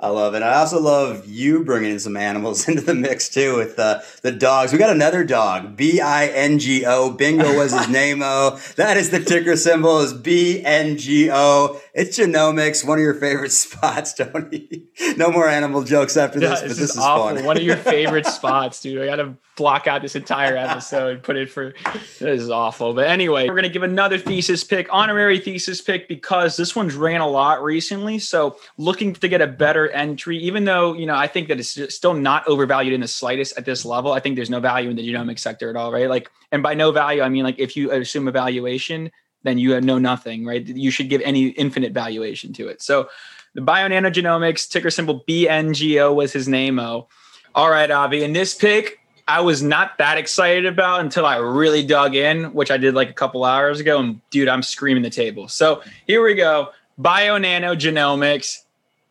I 0.00 0.10
love 0.10 0.36
it. 0.36 0.42
I 0.44 0.54
also 0.54 0.80
love 0.80 1.26
you 1.26 1.64
bringing 1.64 1.90
in 1.90 1.98
some 1.98 2.16
animals 2.16 2.68
into 2.68 2.82
the 2.82 2.94
mix 2.94 3.28
too 3.28 3.56
with 3.56 3.78
uh, 3.78 4.00
the 4.22 4.30
dogs. 4.30 4.72
We 4.72 4.78
got 4.78 4.90
another 4.90 5.24
dog, 5.24 5.76
B 5.76 6.00
I 6.00 6.26
N 6.28 6.60
G 6.60 6.86
O. 6.86 7.10
Bingo 7.10 7.56
was 7.56 7.72
his 7.72 7.88
name. 7.90 8.20
Oh, 8.22 8.60
that 8.76 8.96
is 8.96 9.10
the 9.10 9.18
ticker 9.18 9.56
symbol 9.56 9.98
is 9.98 10.12
B 10.12 10.62
N 10.64 10.98
G 10.98 11.30
O. 11.32 11.80
It's 11.94 12.16
genomics, 12.16 12.86
one 12.86 12.98
of 12.98 13.02
your 13.02 13.14
favorite 13.14 13.50
spots, 13.52 14.12
Tony. 14.14 14.84
no 15.16 15.32
more 15.32 15.48
animal 15.48 15.82
jokes 15.82 16.16
after 16.16 16.38
this, 16.38 16.50
this 16.50 16.60
but 16.60 16.68
this 16.68 16.78
is, 16.78 16.90
is 16.90 16.98
awful. 16.98 17.36
fun. 17.36 17.44
one 17.44 17.56
of 17.56 17.64
your 17.64 17.76
favorite 17.76 18.26
spots, 18.26 18.80
dude. 18.80 19.02
I 19.02 19.06
got 19.06 19.16
to 19.16 19.34
block 19.58 19.88
out 19.88 20.00
this 20.00 20.14
entire 20.14 20.56
episode, 20.56 21.22
put 21.24 21.36
it 21.36 21.50
for 21.50 21.74
this 22.20 22.40
is 22.42 22.48
awful. 22.48 22.94
But 22.94 23.08
anyway, 23.08 23.48
we're 23.48 23.56
gonna 23.56 23.68
give 23.68 23.82
another 23.82 24.16
thesis 24.16 24.62
pick, 24.64 24.86
honorary 24.90 25.40
thesis 25.40 25.82
pick, 25.82 26.08
because 26.08 26.56
this 26.56 26.74
one's 26.76 26.94
ran 26.94 27.20
a 27.20 27.28
lot 27.28 27.62
recently. 27.62 28.20
So 28.20 28.56
looking 28.78 29.12
to 29.14 29.28
get 29.28 29.42
a 29.42 29.48
better 29.48 29.87
entry, 29.90 30.38
even 30.38 30.64
though 30.64 30.94
you 30.94 31.06
know 31.06 31.14
I 31.14 31.26
think 31.26 31.48
that 31.48 31.58
it's 31.58 31.94
still 31.94 32.14
not 32.14 32.46
overvalued 32.46 32.94
in 32.94 33.00
the 33.00 33.08
slightest 33.08 33.56
at 33.56 33.64
this 33.64 33.84
level. 33.84 34.12
I 34.12 34.20
think 34.20 34.36
there's 34.36 34.50
no 34.50 34.60
value 34.60 34.90
in 34.90 34.96
the 34.96 35.06
genomic 35.06 35.38
sector 35.38 35.70
at 35.70 35.76
all, 35.76 35.92
right? 35.92 36.08
Like, 36.08 36.30
and 36.52 36.62
by 36.62 36.74
no 36.74 36.92
value, 36.92 37.22
I 37.22 37.28
mean 37.28 37.44
like 37.44 37.58
if 37.58 37.76
you 37.76 37.90
assume 37.92 38.28
a 38.28 38.32
valuation, 38.32 39.10
then 39.42 39.58
you 39.58 39.80
know 39.80 39.98
nothing, 39.98 40.44
right? 40.44 40.66
You 40.66 40.90
should 40.90 41.08
give 41.08 41.20
any 41.22 41.48
infinite 41.48 41.92
valuation 41.92 42.52
to 42.54 42.68
it. 42.68 42.82
So 42.82 43.08
the 43.54 43.60
Bionano 43.60 44.12
Genomics 44.12 44.68
ticker 44.68 44.90
symbol 44.90 45.24
BNGO 45.26 46.14
was 46.14 46.32
his 46.32 46.48
name. 46.48 46.78
Oh, 46.78 47.08
all 47.54 47.70
right, 47.70 47.90
Avi. 47.90 48.22
In 48.22 48.32
this 48.32 48.54
pick, 48.54 49.00
I 49.26 49.40
was 49.40 49.62
not 49.62 49.98
that 49.98 50.16
excited 50.16 50.64
about 50.64 51.00
until 51.00 51.26
I 51.26 51.36
really 51.36 51.84
dug 51.84 52.14
in, 52.14 52.52
which 52.54 52.70
I 52.70 52.76
did 52.76 52.94
like 52.94 53.10
a 53.10 53.14
couple 53.14 53.44
hours 53.44 53.80
ago. 53.80 53.98
And 53.98 54.20
dude, 54.30 54.48
I'm 54.48 54.62
screaming 54.62 55.02
the 55.02 55.10
table. 55.10 55.48
So 55.48 55.82
here 56.06 56.22
we 56.22 56.34
go. 56.34 56.70
Bionano 57.00 57.76
Genomics 57.76 58.58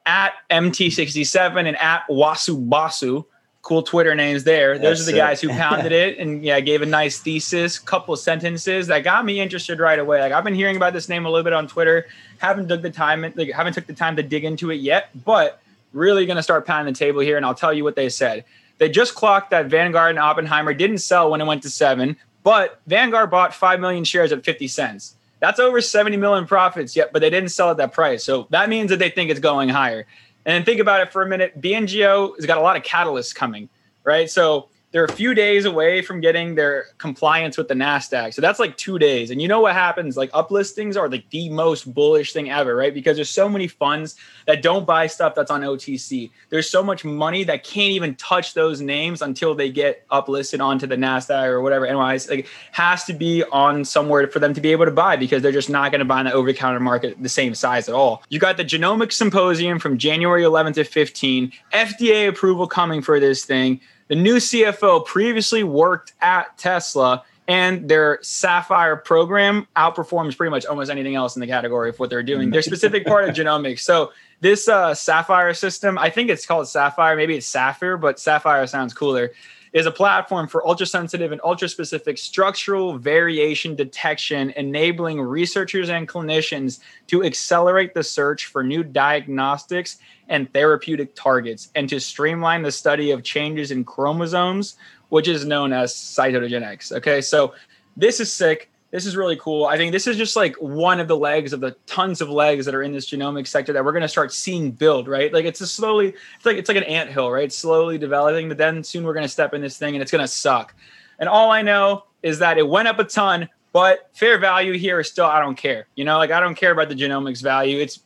at 0.08 0.34
MT67 0.50 1.68
and 1.68 1.78
at 1.78 2.08
Wasu 2.08 2.68
Basu. 2.68 3.26
Cool 3.62 3.84
Twitter 3.84 4.16
names 4.16 4.46
there. 4.46 4.78
Those 4.78 5.00
That's 5.00 5.02
are 5.02 5.12
the 5.12 5.18
guys 5.18 5.42
who 5.42 5.50
pounded 5.50 5.92
it 5.92 6.18
and 6.20 6.42
yeah, 6.42 6.62
gave 6.62 6.82
a 6.82 6.86
nice 6.86 7.20
thesis, 7.20 7.78
couple 7.78 8.16
sentences 8.16 8.88
that 8.88 9.04
got 9.04 9.26
me 9.26 9.42
interested 9.42 9.80
right 9.80 10.00
away. 10.00 10.22
Like 10.22 10.32
I've 10.32 10.46
been 10.46 10.56
hearing 10.56 10.78
about 10.78 10.94
this 10.94 11.10
name 11.10 11.26
a 11.26 11.30
little 11.30 11.44
bit 11.44 11.52
on 11.52 11.68
Twitter. 11.68 12.08
Haven't 12.38 12.70
took 12.70 12.82
the 12.82 12.90
time, 12.90 13.22
like 13.36 13.52
haven't 13.52 13.74
took 13.74 13.86
the 13.86 13.94
time 13.94 14.16
to 14.16 14.24
dig 14.24 14.46
into 14.46 14.72
it 14.72 14.76
yet, 14.76 15.10
but 15.26 15.60
really 15.92 16.26
gonna 16.26 16.44
start 16.44 16.66
pounding 16.66 16.94
the 16.94 16.98
table 16.98 17.20
here 17.20 17.36
and 17.36 17.46
I'll 17.46 17.54
tell 17.54 17.74
you 17.74 17.84
what 17.84 17.98
they 17.98 18.08
said. 18.08 18.46
They 18.78 18.88
just 18.88 19.16
clocked 19.16 19.50
that 19.50 19.66
Vanguard 19.66 20.12
and 20.12 20.20
Oppenheimer 20.20 20.74
didn't 20.74 21.00
sell 21.00 21.30
when 21.30 21.42
it 21.42 21.46
went 21.46 21.64
to 21.64 21.70
seven, 21.70 22.16
but 22.44 22.80
Vanguard 22.88 23.30
bought 23.30 23.54
5 23.54 23.82
million 23.82 24.06
shares 24.06 24.32
at 24.32 24.46
50 24.46 24.70
cents. 24.70 25.16
That's 25.40 25.60
over 25.60 25.82
70 25.82 26.18
million 26.18 26.48
profits 26.48 26.96
yet, 26.96 27.14
but 27.14 27.20
they 27.20 27.30
didn't 27.30 27.50
sell 27.50 27.70
at 27.72 27.78
that 27.78 27.94
price. 27.94 28.24
So 28.24 28.48
that 28.50 28.70
means 28.70 28.90
that 28.90 29.00
they 29.00 29.10
think 29.10 29.30
it's 29.30 29.40
going 29.40 29.70
higher. 29.70 30.06
And 30.46 30.66
think 30.66 30.80
about 30.80 31.02
it 31.02 31.12
for 31.12 31.22
a 31.22 31.28
minute. 31.28 31.60
BNGO 31.60 32.36
has 32.36 32.46
got 32.46 32.58
a 32.58 32.62
lot 32.62 32.78
of 32.78 32.84
catalysts 32.84 33.36
coming, 33.36 33.70
right? 34.04 34.30
So 34.30 34.70
they're 34.98 35.06
a 35.06 35.12
few 35.12 35.36
days 35.36 35.66
away 35.66 36.02
from 36.02 36.22
getting 36.22 36.56
their 36.56 36.86
compliance 36.98 37.56
with 37.56 37.68
the 37.68 37.76
NASDAQ. 37.76 38.34
So 38.34 38.42
that's 38.42 38.58
like 38.58 38.78
two 38.78 38.98
days. 38.98 39.30
And 39.30 39.40
you 39.40 39.48
know 39.48 39.62
what 39.62 39.74
happens? 39.74 40.18
Like 40.18 40.32
uplistings 40.32 40.98
are 40.98 41.08
like 41.08 41.30
the 41.30 41.52
most 41.52 41.94
bullish 41.94 42.34
thing 42.34 42.50
ever, 42.50 42.76
right? 42.76 42.92
Because 42.92 43.16
there's 43.16 43.30
so 43.30 43.48
many 43.48 43.68
funds 43.68 44.16
that 44.48 44.64
don't 44.64 44.88
buy 44.88 45.06
stuff 45.06 45.36
that's 45.36 45.52
on 45.52 45.62
OTC. 45.62 46.32
There's 46.50 46.68
so 46.68 46.82
much 46.82 47.06
money 47.06 47.44
that 47.44 47.64
can't 47.64 47.92
even 47.92 48.16
touch 48.16 48.56
those 48.56 48.82
names 48.82 49.22
until 49.22 49.54
they 49.54 49.70
get 49.70 50.08
uplisted 50.08 50.62
onto 50.62 50.88
the 50.88 50.96
NASDAQ 50.96 51.46
or 51.46 51.62
whatever. 51.62 51.86
NYS 51.86 52.32
like 52.32 52.48
has 52.72 53.04
to 53.04 53.14
be 53.14 53.44
on 53.52 53.86
somewhere 53.86 54.28
for 54.28 54.40
them 54.40 54.56
to 54.56 54.62
be 54.62 54.72
able 54.72 54.86
to 54.86 54.92
buy 54.92 55.16
because 55.16 55.44
they're 55.44 55.52
just 55.52 55.70
not 55.70 55.92
going 55.92 56.00
to 56.00 56.06
buy 56.06 56.22
in 56.22 56.26
the 56.26 56.34
over 56.34 56.52
counter 56.54 56.80
market 56.80 57.22
the 57.22 57.30
same 57.30 57.54
size 57.54 57.88
at 57.88 57.94
all. 57.94 58.24
You 58.30 58.40
got 58.40 58.58
the 58.58 58.66
Genomic 58.66 59.12
Symposium 59.12 59.78
from 59.78 60.00
January 60.00 60.42
11th 60.42 60.74
to 60.74 60.86
15, 60.86 61.52
FDA 61.72 62.28
approval 62.28 62.66
coming 62.66 63.04
for 63.04 63.20
this 63.20 63.46
thing. 63.46 63.80
The 64.08 64.16
new 64.16 64.38
CFO 64.38 65.06
previously 65.06 65.64
worked 65.64 66.14
at 66.22 66.58
Tesla, 66.58 67.24
and 67.48 67.88
their 67.88 68.18
Saphyr 68.18 69.04
program 69.04 69.68
outperforms 69.76 70.36
pretty 70.36 70.52
much 70.52 70.66
almost 70.66 70.92
anything 70.92 71.16
else 71.16 71.36
in 71.36 71.40
the 71.40 71.48
category 71.48 71.90
of 71.90 72.00
what 72.00 72.10
they're 72.10 72.24
doing. 72.24 72.50
Their 72.50 72.62
specific 72.62 73.06
part 73.06 73.28
of 73.30 73.36
genomics. 73.36 73.80
So 73.80 74.12
this 74.42 74.68
uh, 74.68 74.92
Saphyr 74.92 75.56
system, 75.56 75.98
I 75.98 76.10
think 76.10 76.30
it's 76.30 76.46
called 76.46 76.68
Sapphire. 76.68 77.16
Maybe 77.16 77.36
it's 77.36 77.48
Sapphire, 77.48 77.98
but 77.98 78.20
Sapphire 78.20 78.68
sounds 78.68 78.94
cooler 78.94 79.32
is 79.78 79.86
a 79.86 79.92
platform 79.92 80.48
for 80.48 80.68
ultra 80.68 80.88
sensitive 80.88 81.32
and 81.32 81.40
ultra 81.44 81.70
specific 81.70 82.18
structural 82.18 82.98
variation 82.98 83.76
detection, 83.76 84.52
enabling 84.56 85.22
researchers 85.22 85.90
and 85.90 86.08
clinicians 86.08 86.80
to 87.06 87.24
accelerate 87.24 87.94
the 87.94 88.02
search 88.02 88.48
for 88.48 88.64
new 88.64 88.84
diagnostics 88.84 89.98
and 90.30 90.52
therapeutic 90.52 91.14
targets 91.14 91.70
and 91.76 91.88
to 91.88 92.00
streamline 92.00 92.64
the 92.64 92.72
study 92.72 93.12
of 93.12 93.22
changes 93.22 93.70
in 93.70 93.84
chromosomes, 93.84 94.78
which 95.10 95.28
is 95.28 95.46
known 95.46 95.72
as 95.72 95.94
cytogenetics. 95.94 96.92
Okay, 96.92 97.22
so 97.22 97.54
this 97.96 98.20
is 98.20 98.32
sick. 98.32 98.72
This 98.98 99.06
is 99.06 99.16
really 99.16 99.36
cool. 99.36 99.68
I 99.68 99.78
think 99.78 99.92
this 99.92 100.08
is 100.08 100.18
just 100.18 100.36
like 100.36 100.56
one 100.56 101.00
of 101.00 101.08
the 101.08 101.16
legs 101.16 101.54
of 101.54 101.60
the 101.60 101.76
tons 101.86 102.20
of 102.20 102.32
legs 102.32 102.66
that 102.66 102.74
are 102.74 102.82
in 102.82 102.92
this 102.92 103.08
genomic 103.08 103.46
sector 103.46 103.72
that 103.72 103.86
we're 103.86 103.92
going 103.92 104.02
to 104.02 104.08
start 104.08 104.34
seeing 104.34 104.72
build, 104.72 105.08
right? 105.08 105.32
Like 105.32 105.46
it's 105.46 105.62
a 105.62 105.68
slowly, 105.68 106.16
it's 106.36 106.46
like 106.48 106.58
it's 106.58 106.68
like 106.68 106.78
an 106.78 106.84
ant 106.86 107.12
hill, 107.12 107.30
right? 107.30 107.44
It's 107.44 107.56
slowly 107.56 108.00
developing, 108.00 108.48
but 108.50 108.58
then 108.58 108.84
soon 108.84 109.04
we're 109.04 109.14
going 109.14 109.24
to 109.24 109.30
step 109.30 109.54
in 109.54 109.62
this 109.62 109.78
thing 109.78 109.94
and 109.94 110.02
it's 110.02 110.12
going 110.12 110.24
to 110.24 110.28
suck. 110.28 110.74
And 111.20 111.30
all 111.30 111.52
I 111.52 111.62
know 111.62 112.06
is 112.24 112.40
that 112.40 112.58
it 112.58 112.68
went 112.68 112.88
up 112.88 112.98
a 112.98 113.04
ton, 113.04 113.48
but 113.72 114.10
fair 114.14 114.40
value 114.40 114.74
here 114.74 115.00
is 115.00 115.08
still 115.08 115.28
I 115.28 115.42
don't 115.42 115.56
care. 115.56 115.86
You 115.96 116.04
know, 116.04 116.18
like 116.18 116.32
I 116.32 116.40
don't 116.40 116.56
care 116.56 116.72
about 116.72 116.90
the 116.90 116.96
genomics 116.96 117.44
value. 117.44 117.78
It's 117.78 118.00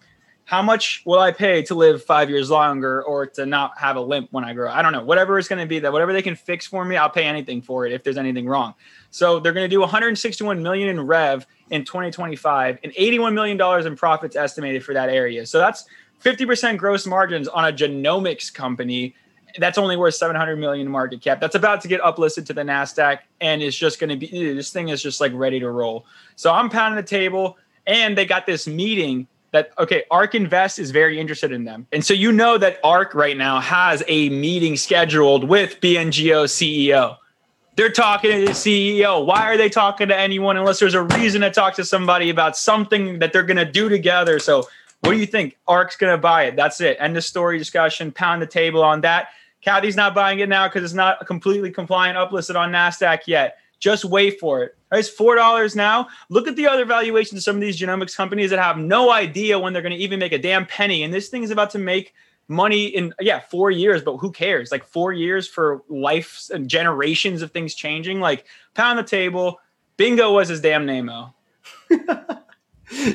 how 0.43 0.61
much 0.61 1.03
will 1.05 1.19
I 1.19 1.31
pay 1.31 1.61
to 1.63 1.75
live 1.75 2.03
five 2.03 2.29
years 2.29 2.49
longer 2.49 3.01
or 3.03 3.27
to 3.27 3.45
not 3.45 3.77
have 3.77 3.95
a 3.95 4.01
limp 4.01 4.27
when 4.31 4.43
I 4.43 4.51
grow? 4.51 4.69
I 4.69 4.81
don't 4.81 4.91
know. 4.91 5.05
Whatever 5.05 5.39
it's 5.39 5.47
going 5.47 5.61
to 5.61 5.65
be, 5.65 5.79
that 5.79 5.93
whatever 5.93 6.11
they 6.11 6.21
can 6.21 6.35
fix 6.35 6.67
for 6.67 6.83
me, 6.83 6.97
I'll 6.97 7.09
pay 7.09 7.23
anything 7.23 7.61
for 7.61 7.85
it 7.85 7.93
if 7.93 8.03
there's 8.03 8.17
anything 8.17 8.45
wrong. 8.49 8.73
So 9.11 9.39
they're 9.39 9.53
going 9.53 9.65
to 9.65 9.73
do 9.73 9.81
161 9.81 10.63
million 10.63 10.89
in 10.89 11.01
rev 11.01 11.45
in 11.69 11.85
2025 11.85 12.79
and 12.83 12.93
81 12.95 13.35
million 13.35 13.57
dollars 13.57 13.85
in 13.85 13.95
profits 13.95 14.35
estimated 14.35 14.83
for 14.83 14.93
that 14.93 15.09
area. 15.09 15.45
So 15.45 15.59
that's 15.59 15.85
50% 16.23 16.77
gross 16.77 17.05
margins 17.05 17.47
on 17.47 17.65
a 17.65 17.73
genomics 17.73 18.53
company 18.53 19.15
that's 19.57 19.77
only 19.77 19.97
worth 19.97 20.15
700 20.15 20.55
million 20.57 20.87
market 20.87 21.21
cap. 21.21 21.39
That's 21.39 21.55
about 21.55 21.81
to 21.81 21.87
get 21.87 22.01
uplisted 22.01 22.45
to 22.47 22.53
the 22.53 22.61
Nasdaq, 22.61 23.19
and 23.39 23.61
it's 23.61 23.75
just 23.75 23.99
going 23.99 24.09
to 24.09 24.15
be 24.15 24.53
this 24.53 24.71
thing 24.71 24.89
is 24.89 25.01
just 25.01 25.21
like 25.21 25.31
ready 25.33 25.59
to 25.59 25.69
roll. 25.69 26.05
So 26.35 26.51
I'm 26.51 26.69
pounding 26.69 26.95
the 26.95 27.07
table, 27.07 27.57
and 27.87 28.17
they 28.17 28.25
got 28.25 28.45
this 28.45 28.67
meeting 28.67 29.27
that 29.51 29.71
okay, 29.77 30.03
ARK 30.09 30.35
Invest 30.35 30.79
is 30.79 30.91
very 30.91 31.19
interested 31.19 31.51
in 31.51 31.65
them, 31.65 31.87
and 31.91 32.05
so 32.05 32.13
you 32.13 32.31
know 32.31 32.57
that 32.57 32.79
ARK 32.83 33.13
right 33.13 33.37
now 33.37 33.59
has 33.59 34.03
a 34.07 34.29
meeting 34.29 34.77
scheduled 34.77 35.43
with 35.47 35.79
BNGO 35.81 36.45
CEO. 36.45 37.17
They're 37.75 37.91
talking 37.91 38.31
to 38.31 38.45
the 38.45 38.51
CEO. 38.51 39.25
Why 39.25 39.47
are 39.47 39.57
they 39.57 39.69
talking 39.69 40.09
to 40.09 40.17
anyone 40.17 40.57
unless 40.57 40.79
there's 40.79 40.93
a 40.93 41.03
reason 41.03 41.41
to 41.41 41.49
talk 41.49 41.73
to 41.75 41.85
somebody 41.85 42.29
about 42.29 42.57
something 42.57 43.19
that 43.19 43.31
they're 43.31 43.43
going 43.43 43.57
to 43.57 43.65
do 43.65 43.87
together? 43.87 44.39
So, 44.39 44.67
what 45.01 45.13
do 45.13 45.17
you 45.17 45.25
think? 45.25 45.57
ARK's 45.67 45.95
going 45.95 46.13
to 46.13 46.17
buy 46.17 46.43
it. 46.43 46.55
That's 46.55 46.79
it. 46.81 46.97
End 46.99 47.17
of 47.17 47.23
story 47.23 47.57
discussion. 47.57 48.11
Pound 48.11 48.41
the 48.41 48.47
table 48.47 48.83
on 48.83 49.01
that. 49.01 49.29
Cathie's 49.61 49.95
not 49.95 50.13
buying 50.13 50.39
it 50.39 50.49
now 50.49 50.67
because 50.67 50.83
it's 50.83 50.93
not 50.93 51.25
completely 51.25 51.71
compliant, 51.71 52.17
uplisted 52.17 52.55
on 52.55 52.71
NASDAQ 52.71 53.21
yet. 53.25 53.57
Just 53.79 54.05
wait 54.05 54.39
for 54.39 54.63
it. 54.63 54.75
It's 54.91 55.09
four 55.09 55.35
dollars 55.35 55.75
now. 55.75 56.07
Look 56.29 56.47
at 56.47 56.55
the 56.55 56.67
other 56.67 56.85
valuations 56.85 57.39
of 57.39 57.43
some 57.43 57.55
of 57.55 57.61
these 57.61 57.79
genomics 57.79 58.15
companies 58.15 58.49
that 58.49 58.59
have 58.59 58.77
no 58.77 59.11
idea 59.11 59.57
when 59.57 59.73
they're 59.73 59.81
going 59.81 59.97
to 59.97 60.03
even 60.03 60.19
make 60.19 60.33
a 60.33 60.37
damn 60.37 60.65
penny. 60.65 61.03
And 61.03 61.13
this 61.13 61.29
thing 61.29 61.43
is 61.43 61.51
about 61.51 61.71
to 61.71 61.79
make 61.79 62.13
money 62.51 62.85
in 62.85 63.13
yeah 63.19 63.39
four 63.39 63.71
years, 63.71 64.03
but 64.03 64.17
who 64.17 64.31
cares? 64.31 64.71
Like 64.71 64.83
four 64.83 65.13
years 65.13 65.47
for 65.47 65.81
life 65.89 66.49
and 66.53 66.69
generations 66.69 67.41
of 67.41 67.51
things 67.51 67.73
changing. 67.73 68.19
Like 68.19 68.45
pound 68.75 68.99
the 68.99 69.03
table. 69.03 69.59
Bingo 69.97 70.31
was 70.33 70.49
his 70.49 70.61
damn 70.61 70.85
name, 70.85 71.09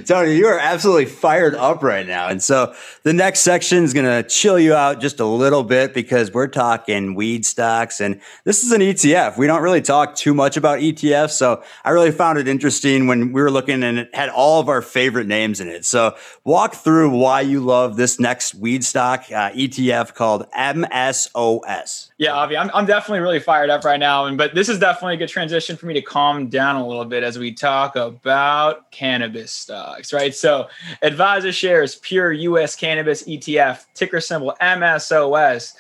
Tony, 0.07 0.37
you 0.37 0.47
are 0.47 0.59
absolutely 0.59 1.05
fired 1.05 1.55
up 1.55 1.83
right 1.83 2.07
now. 2.07 2.29
And 2.29 2.43
so 2.43 2.75
the 3.03 3.13
next 3.13 3.41
section 3.41 3.85
is 3.85 3.93
going 3.93 4.07
to 4.07 4.27
chill 4.29 4.59
you 4.59 4.75
out 4.75 5.01
just 5.01 5.21
a 5.21 5.27
little 5.27 5.63
bit 5.63 5.93
because 5.93 6.33
we're 6.33 6.47
talking 6.47 7.15
weed 7.15 7.45
stocks. 7.45 8.01
And 8.01 8.21
this 8.45 8.63
is 8.63 8.73
an 8.73 8.81
ETF. 8.81 9.37
We 9.37 9.47
don't 9.47 9.63
really 9.63 9.83
talk 9.83 10.15
too 10.15 10.33
much 10.33 10.57
about 10.57 10.79
ETFs. 10.79 11.31
So 11.31 11.63
I 11.85 11.91
really 11.91 12.11
found 12.11 12.39
it 12.39 12.49
interesting 12.49 13.07
when 13.07 13.33
we 13.33 13.43
were 13.43 13.51
looking 13.51 13.83
and 13.83 13.99
it 13.99 14.15
had 14.15 14.31
all 14.31 14.61
of 14.61 14.69
our 14.69 14.81
favorite 14.81 15.27
names 15.27 15.61
in 15.61 15.69
it. 15.69 15.85
So 15.85 16.17
walk 16.45 16.75
through 16.75 17.11
why 17.11 17.43
you 17.43 17.61
love 17.61 17.97
this 17.97 18.19
next 18.19 18.55
weed 18.55 18.85
stock 18.85 19.25
uh, 19.31 19.51
ETF 19.51 20.15
called 20.15 20.51
MSOS. 20.53 22.06
Yeah, 22.19 22.33
Avi, 22.33 22.57
I'm, 22.57 22.71
I'm 22.73 22.87
definitely 22.87 23.21
really 23.21 23.41
fired 23.41 23.69
up 23.69 23.85
right 23.85 24.01
now. 24.01 24.25
And 24.25 24.39
but 24.39 24.55
this 24.55 24.71
is 24.71 24.79
definitely 24.79 25.15
a 25.15 25.19
good 25.19 25.29
transition 25.29 25.77
for 25.77 25.85
me 25.85 25.93
to 25.95 26.01
calm 26.01 26.49
down 26.49 26.77
a 26.77 26.87
little 26.87 27.05
bit 27.05 27.23
as 27.23 27.39
we 27.39 27.53
talk 27.53 27.95
about 27.95 28.91
cannabis 28.91 29.53
stocks, 29.53 30.15
right? 30.15 30.35
So 30.35 30.69
Advisor 31.03 31.53
shares 31.53 31.97
pure 31.97 32.33
US 32.33 32.75
cannabis 32.75 33.23
ETF, 33.25 33.85
ticker 33.93 34.23
symbol 34.23 34.55
MSOS. 34.63 35.75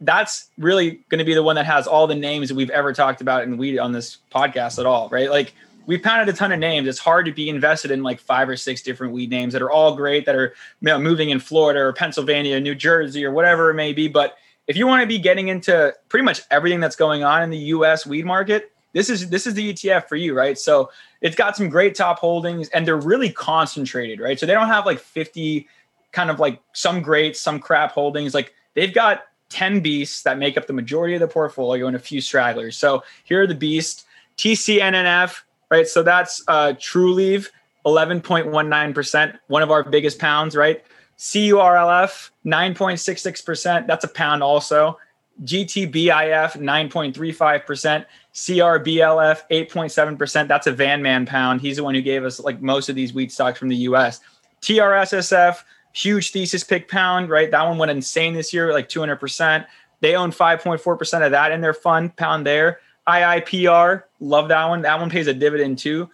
That's 0.00 0.50
really 0.58 1.00
going 1.08 1.18
to 1.18 1.24
be 1.24 1.34
the 1.34 1.42
one 1.42 1.56
that 1.56 1.66
has 1.66 1.88
all 1.88 2.06
the 2.06 2.14
names 2.14 2.50
that 2.50 2.54
we've 2.54 2.70
ever 2.70 2.92
talked 2.92 3.20
about 3.20 3.42
in 3.42 3.56
weed 3.56 3.78
on 3.80 3.90
this 3.90 4.18
podcast 4.32 4.78
at 4.78 4.86
all, 4.86 5.08
right? 5.08 5.28
Like 5.28 5.54
we've 5.86 6.02
pounded 6.02 6.32
a 6.32 6.36
ton 6.36 6.52
of 6.52 6.60
names. 6.60 6.86
It's 6.86 7.00
hard 7.00 7.26
to 7.26 7.32
be 7.32 7.48
invested 7.48 7.90
in 7.90 8.04
like 8.04 8.20
five 8.20 8.48
or 8.48 8.56
six 8.56 8.80
different 8.80 9.12
weed 9.12 9.30
names 9.30 9.52
that 9.54 9.62
are 9.62 9.72
all 9.72 9.96
great, 9.96 10.24
that 10.26 10.36
are 10.36 10.54
you 10.80 10.86
know, 10.86 11.00
moving 11.00 11.30
in 11.30 11.40
Florida 11.40 11.80
or 11.80 11.92
Pennsylvania, 11.92 12.60
New 12.60 12.76
Jersey, 12.76 13.24
or 13.24 13.32
whatever 13.32 13.70
it 13.70 13.74
may 13.74 13.92
be. 13.92 14.06
But 14.06 14.36
if 14.66 14.76
you 14.76 14.86
want 14.86 15.02
to 15.02 15.06
be 15.06 15.18
getting 15.18 15.48
into 15.48 15.94
pretty 16.08 16.24
much 16.24 16.42
everything 16.50 16.80
that's 16.80 16.96
going 16.96 17.24
on 17.24 17.42
in 17.42 17.50
the 17.50 17.58
US 17.58 18.06
weed 18.06 18.24
market, 18.24 18.72
this 18.92 19.10
is 19.10 19.28
this 19.28 19.46
is 19.46 19.54
the 19.54 19.72
ETF 19.72 20.08
for 20.08 20.16
you, 20.16 20.34
right? 20.34 20.58
So 20.58 20.90
it's 21.20 21.36
got 21.36 21.56
some 21.56 21.68
great 21.68 21.94
top 21.94 22.18
holdings 22.18 22.68
and 22.70 22.86
they're 22.86 22.96
really 22.96 23.30
concentrated, 23.30 24.20
right? 24.20 24.38
So 24.38 24.46
they 24.46 24.54
don't 24.54 24.68
have 24.68 24.86
like 24.86 25.00
50 25.00 25.68
kind 26.12 26.30
of 26.30 26.38
like 26.38 26.60
some 26.72 27.02
great, 27.02 27.36
some 27.36 27.58
crap 27.58 27.92
holdings. 27.92 28.32
Like 28.34 28.54
they've 28.74 28.94
got 28.94 29.24
10 29.50 29.80
beasts 29.80 30.22
that 30.22 30.38
make 30.38 30.56
up 30.56 30.66
the 30.66 30.72
majority 30.72 31.14
of 31.14 31.20
the 31.20 31.28
portfolio 31.28 31.86
and 31.86 31.96
a 31.96 31.98
few 31.98 32.20
stragglers. 32.20 32.78
So 32.78 33.02
here 33.24 33.42
are 33.42 33.46
the 33.46 33.54
beasts 33.54 34.04
TCNNF, 34.38 35.40
right? 35.70 35.86
So 35.86 36.02
that's 36.02 36.42
uh, 36.48 36.72
Trulieve, 36.78 37.48
11.19%, 37.84 39.38
one 39.48 39.62
of 39.62 39.70
our 39.70 39.84
biggest 39.84 40.18
pounds, 40.18 40.56
right? 40.56 40.84
CURLF, 41.18 42.30
9.66%. 42.44 43.86
That's 43.86 44.04
a 44.04 44.08
pound 44.08 44.42
also. 44.42 44.98
GTBIF, 45.42 46.52
9.35%. 46.56 48.04
CRBLF, 48.34 49.42
8.7%. 49.50 50.48
That's 50.48 50.66
a 50.66 50.72
Van 50.72 51.02
Man 51.02 51.26
pound. 51.26 51.60
He's 51.60 51.76
the 51.76 51.84
one 51.84 51.94
who 51.94 52.02
gave 52.02 52.24
us 52.24 52.40
like 52.40 52.60
most 52.60 52.88
of 52.88 52.96
these 52.96 53.12
wheat 53.12 53.32
stocks 53.32 53.58
from 53.58 53.68
the 53.68 53.76
US. 53.76 54.20
TRSSF, 54.60 55.58
huge 55.92 56.30
thesis 56.30 56.64
pick 56.64 56.88
pound, 56.88 57.30
right? 57.30 57.50
That 57.50 57.64
one 57.64 57.78
went 57.78 57.90
insane 57.90 58.34
this 58.34 58.52
year, 58.52 58.72
like 58.72 58.88
200%. 58.88 59.66
They 60.00 60.16
own 60.16 60.32
5.4% 60.32 61.24
of 61.24 61.30
that 61.32 61.52
in 61.52 61.60
their 61.60 61.74
fund 61.74 62.16
pound 62.16 62.46
there. 62.46 62.80
IIPR, 63.06 64.04
love 64.20 64.48
that 64.48 64.64
one. 64.66 64.82
That 64.82 64.98
one 64.98 65.10
pays 65.10 65.26
a 65.26 65.34
dividend 65.34 65.78
too 65.78 66.10